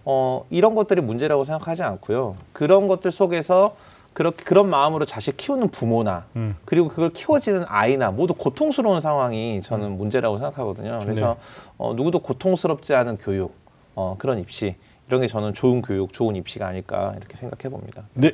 어, 0.04 0.46
이런 0.50 0.76
것들이 0.76 1.00
문제라고 1.00 1.42
생각하지 1.42 1.82
않고요. 1.82 2.36
그런 2.52 2.86
것들 2.86 3.10
속에서 3.10 3.74
그렇게 4.12 4.44
그런 4.44 4.70
마음으로 4.70 5.04
자식 5.04 5.36
키우는 5.36 5.68
부모나 5.70 6.26
음. 6.36 6.56
그리고 6.64 6.88
그걸 6.88 7.12
키워지는 7.12 7.64
아이나 7.66 8.12
모두 8.12 8.34
고통스러운 8.34 9.00
상황이 9.00 9.60
저는 9.62 9.96
문제라고 9.96 10.38
생각하거든요. 10.38 11.00
그래서 11.02 11.36
어, 11.76 11.92
누구도 11.94 12.20
고통스럽지 12.20 12.94
않은 12.94 13.18
교육, 13.18 13.52
어, 13.96 14.14
그런 14.16 14.38
입시 14.38 14.76
이런 15.10 15.20
게 15.22 15.26
저는 15.26 15.54
좋은 15.54 15.82
교육, 15.82 16.12
좋은 16.12 16.36
입시가 16.36 16.68
아닐까 16.68 17.12
이렇게 17.16 17.36
생각해 17.36 17.68
봅니다. 17.68 18.04
네, 18.14 18.30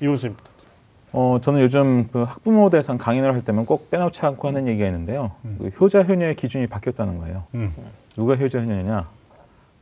이원 0.00 0.16
선생님부터. 0.16 0.50
어, 1.12 1.38
저는 1.42 1.60
요즘 1.60 2.08
그 2.10 2.22
학부모 2.22 2.70
대상 2.70 2.96
강연을 2.96 3.34
할 3.34 3.44
때면 3.44 3.66
꼭 3.66 3.90
빼놓지 3.90 4.24
않고 4.24 4.48
하는 4.48 4.66
얘기가 4.68 4.86
있는데요. 4.86 5.32
그 5.58 5.68
효자 5.68 6.04
효녀의 6.04 6.36
기준이 6.36 6.66
바뀌었다는 6.66 7.18
거예요. 7.18 7.44
음. 7.54 7.74
누가 8.16 8.36
효자 8.36 8.60
효녀냐? 8.60 9.06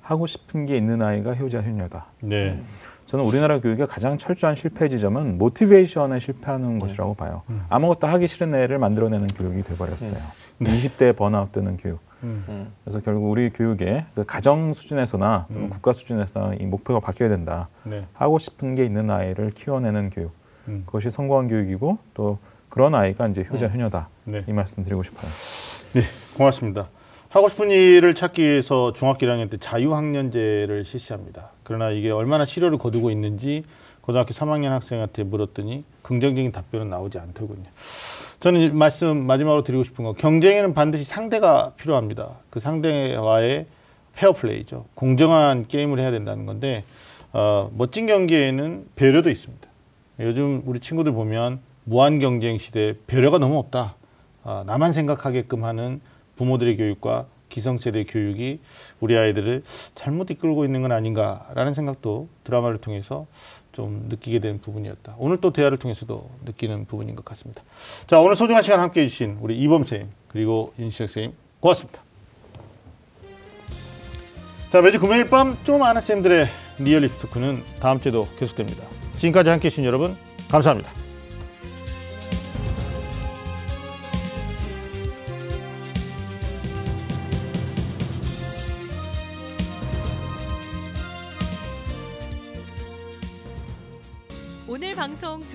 하고 0.03 0.27
싶은 0.27 0.67
게 0.67 0.77
있는 0.77 1.01
아이가 1.01 1.33
효자 1.33 1.61
효녀다. 1.61 2.07
네. 2.21 2.61
저는 3.07 3.25
우리나라 3.25 3.61
교육의 3.61 3.87
가장 3.87 4.19
철저한 4.19 4.57
실패 4.57 4.89
지점은 4.89 5.39
모티베이션에 5.39 6.19
실패하는 6.19 6.79
것이라고 6.79 7.15
봐요. 7.15 7.43
아무것도 7.69 8.07
하기 8.07 8.27
싫은 8.27 8.55
애를 8.55 8.79
만들어내는 8.79 9.29
교육이 9.29 9.63
돼버렸어요. 9.63 10.19
20대 10.61 11.17
번아웃 11.17 11.53
되는 11.53 11.77
교육. 11.77 12.01
음. 12.23 12.73
그래서 12.83 13.01
결국 13.01 13.31
우리 13.31 13.51
교육의 13.51 14.07
그 14.15 14.25
가정 14.25 14.73
수준에서나 14.73 15.47
또는 15.53 15.71
국가 15.71 15.93
수준에서 15.93 16.55
이 16.55 16.65
목표가 16.65 16.99
바뀌어야 16.99 17.29
된다. 17.29 17.69
네. 17.85 18.07
하고 18.15 18.39
싶은 18.39 18.75
게 18.75 18.85
있는 18.85 19.11
아이를 19.11 19.51
키워내는 19.51 20.11
교육. 20.11 20.33
음. 20.69 20.83
그것이 20.87 21.11
성공한 21.11 21.49
교육이고 21.49 21.99
또 22.15 22.39
그런 22.69 22.95
아이가 22.95 23.29
이제 23.29 23.47
효자 23.49 23.69
효녀다. 23.69 24.09
네. 24.25 24.45
이 24.49 24.53
말씀 24.53 24.83
드리고 24.83 25.03
싶어요. 25.03 25.31
네, 25.93 26.03
고맙습니다. 26.37 26.89
하고 27.37 27.51
싶은 27.51 27.71
일을 27.71 28.15
찾기 28.15 28.41
위해서 28.41 28.95
중학교 28.95 29.27
1학년 29.27 29.51
때 29.51 29.59
자유학년제를 29.59 30.87
실시합니다. 30.87 31.51
그러나 31.65 31.91
이게 31.91 32.11
얼마나 32.11 32.47
실효를 32.47 32.79
거두고 32.79 33.11
있는지 33.11 33.63
고등학교 34.01 34.33
3학년 34.33 34.71
학생한테 34.71 35.23
물었더니 35.25 35.85
긍정적인 36.01 36.51
답변은 36.51 36.89
나오지 36.89 37.19
않더군요. 37.19 37.69
저는 38.41 38.61
이 38.61 38.69
말씀 38.71 39.27
마지막으로 39.27 39.65
드리고 39.65 39.85
싶은 39.85 40.07
건 40.07 40.15
경쟁에는 40.15 40.73
반드시 40.73 41.05
상대가 41.05 41.75
필요합니다. 41.77 42.39
그 42.49 42.59
상대와의 42.59 43.67
페어플레이죠. 44.15 44.87
공정한 44.95 45.69
게임을 45.69 46.01
해야 46.01 46.11
된다는 46.11 46.47
건데 46.47 46.85
어, 47.35 47.71
멋진 47.77 48.07
경기에는 48.07 48.87
배려도 48.97 49.29
있습니다. 49.29 49.69
요즘 50.21 50.63
우리 50.65 50.81
친구들 50.81 51.13
보면 51.13 51.61
무한 51.85 52.19
경쟁 52.19 52.57
시대 52.57 52.95
배려가 53.07 53.37
너무 53.37 53.59
없다. 53.59 53.95
아, 54.43 54.65
나만 54.67 54.95
생각하게끔 54.95 55.65
하는 55.65 56.01
부모들의 56.37 56.77
교육과 56.77 57.27
기성세대 57.49 58.05
교육이 58.05 58.61
우리 59.01 59.17
아이들을 59.17 59.63
잘못 59.95 60.31
이끌고 60.31 60.65
있는 60.65 60.83
건 60.83 60.93
아닌가라는 60.93 61.75
생각도 61.75 62.29
드라마를 62.45 62.79
통해서 62.79 63.27
좀 63.73 64.07
느끼게 64.09 64.41
된 64.41 64.61
부분이었다. 64.61 65.15
오늘 65.19 65.41
또 65.41 65.53
대화를 65.53 65.79
통해서도 65.79 66.29
느끼는 66.45 66.87
부분인 66.87 67.15
것 67.15 67.25
같습니다. 67.27 67.63
자, 68.07 68.21
오늘 68.21 68.35
소중한 68.35 68.63
시간 68.63 68.81
함께 68.81 69.03
해주신 69.03 69.39
우리 69.41 69.59
이범 69.59 69.85
선생님 69.85 70.09
그리고 70.29 70.73
윤시혁 70.79 71.09
선생님 71.09 71.37
고맙습니다. 71.61 72.01
자, 74.73 74.81
매주 74.81 74.99
금요일 74.99 75.31
밤 75.31 75.57
좀 75.65 75.83
아는 75.83 76.01
쌤들의 76.01 76.49
real 76.81 77.03
lip 77.03 77.19
talk는 77.19 77.63
다음 77.81 78.01
주에도 78.01 78.27
계속됩니다. 78.39 78.85
지금까지 79.19 79.51
함께 79.51 79.67
해주신 79.67 79.85
여러분 79.85 80.17
감사합니다. 80.51 81.06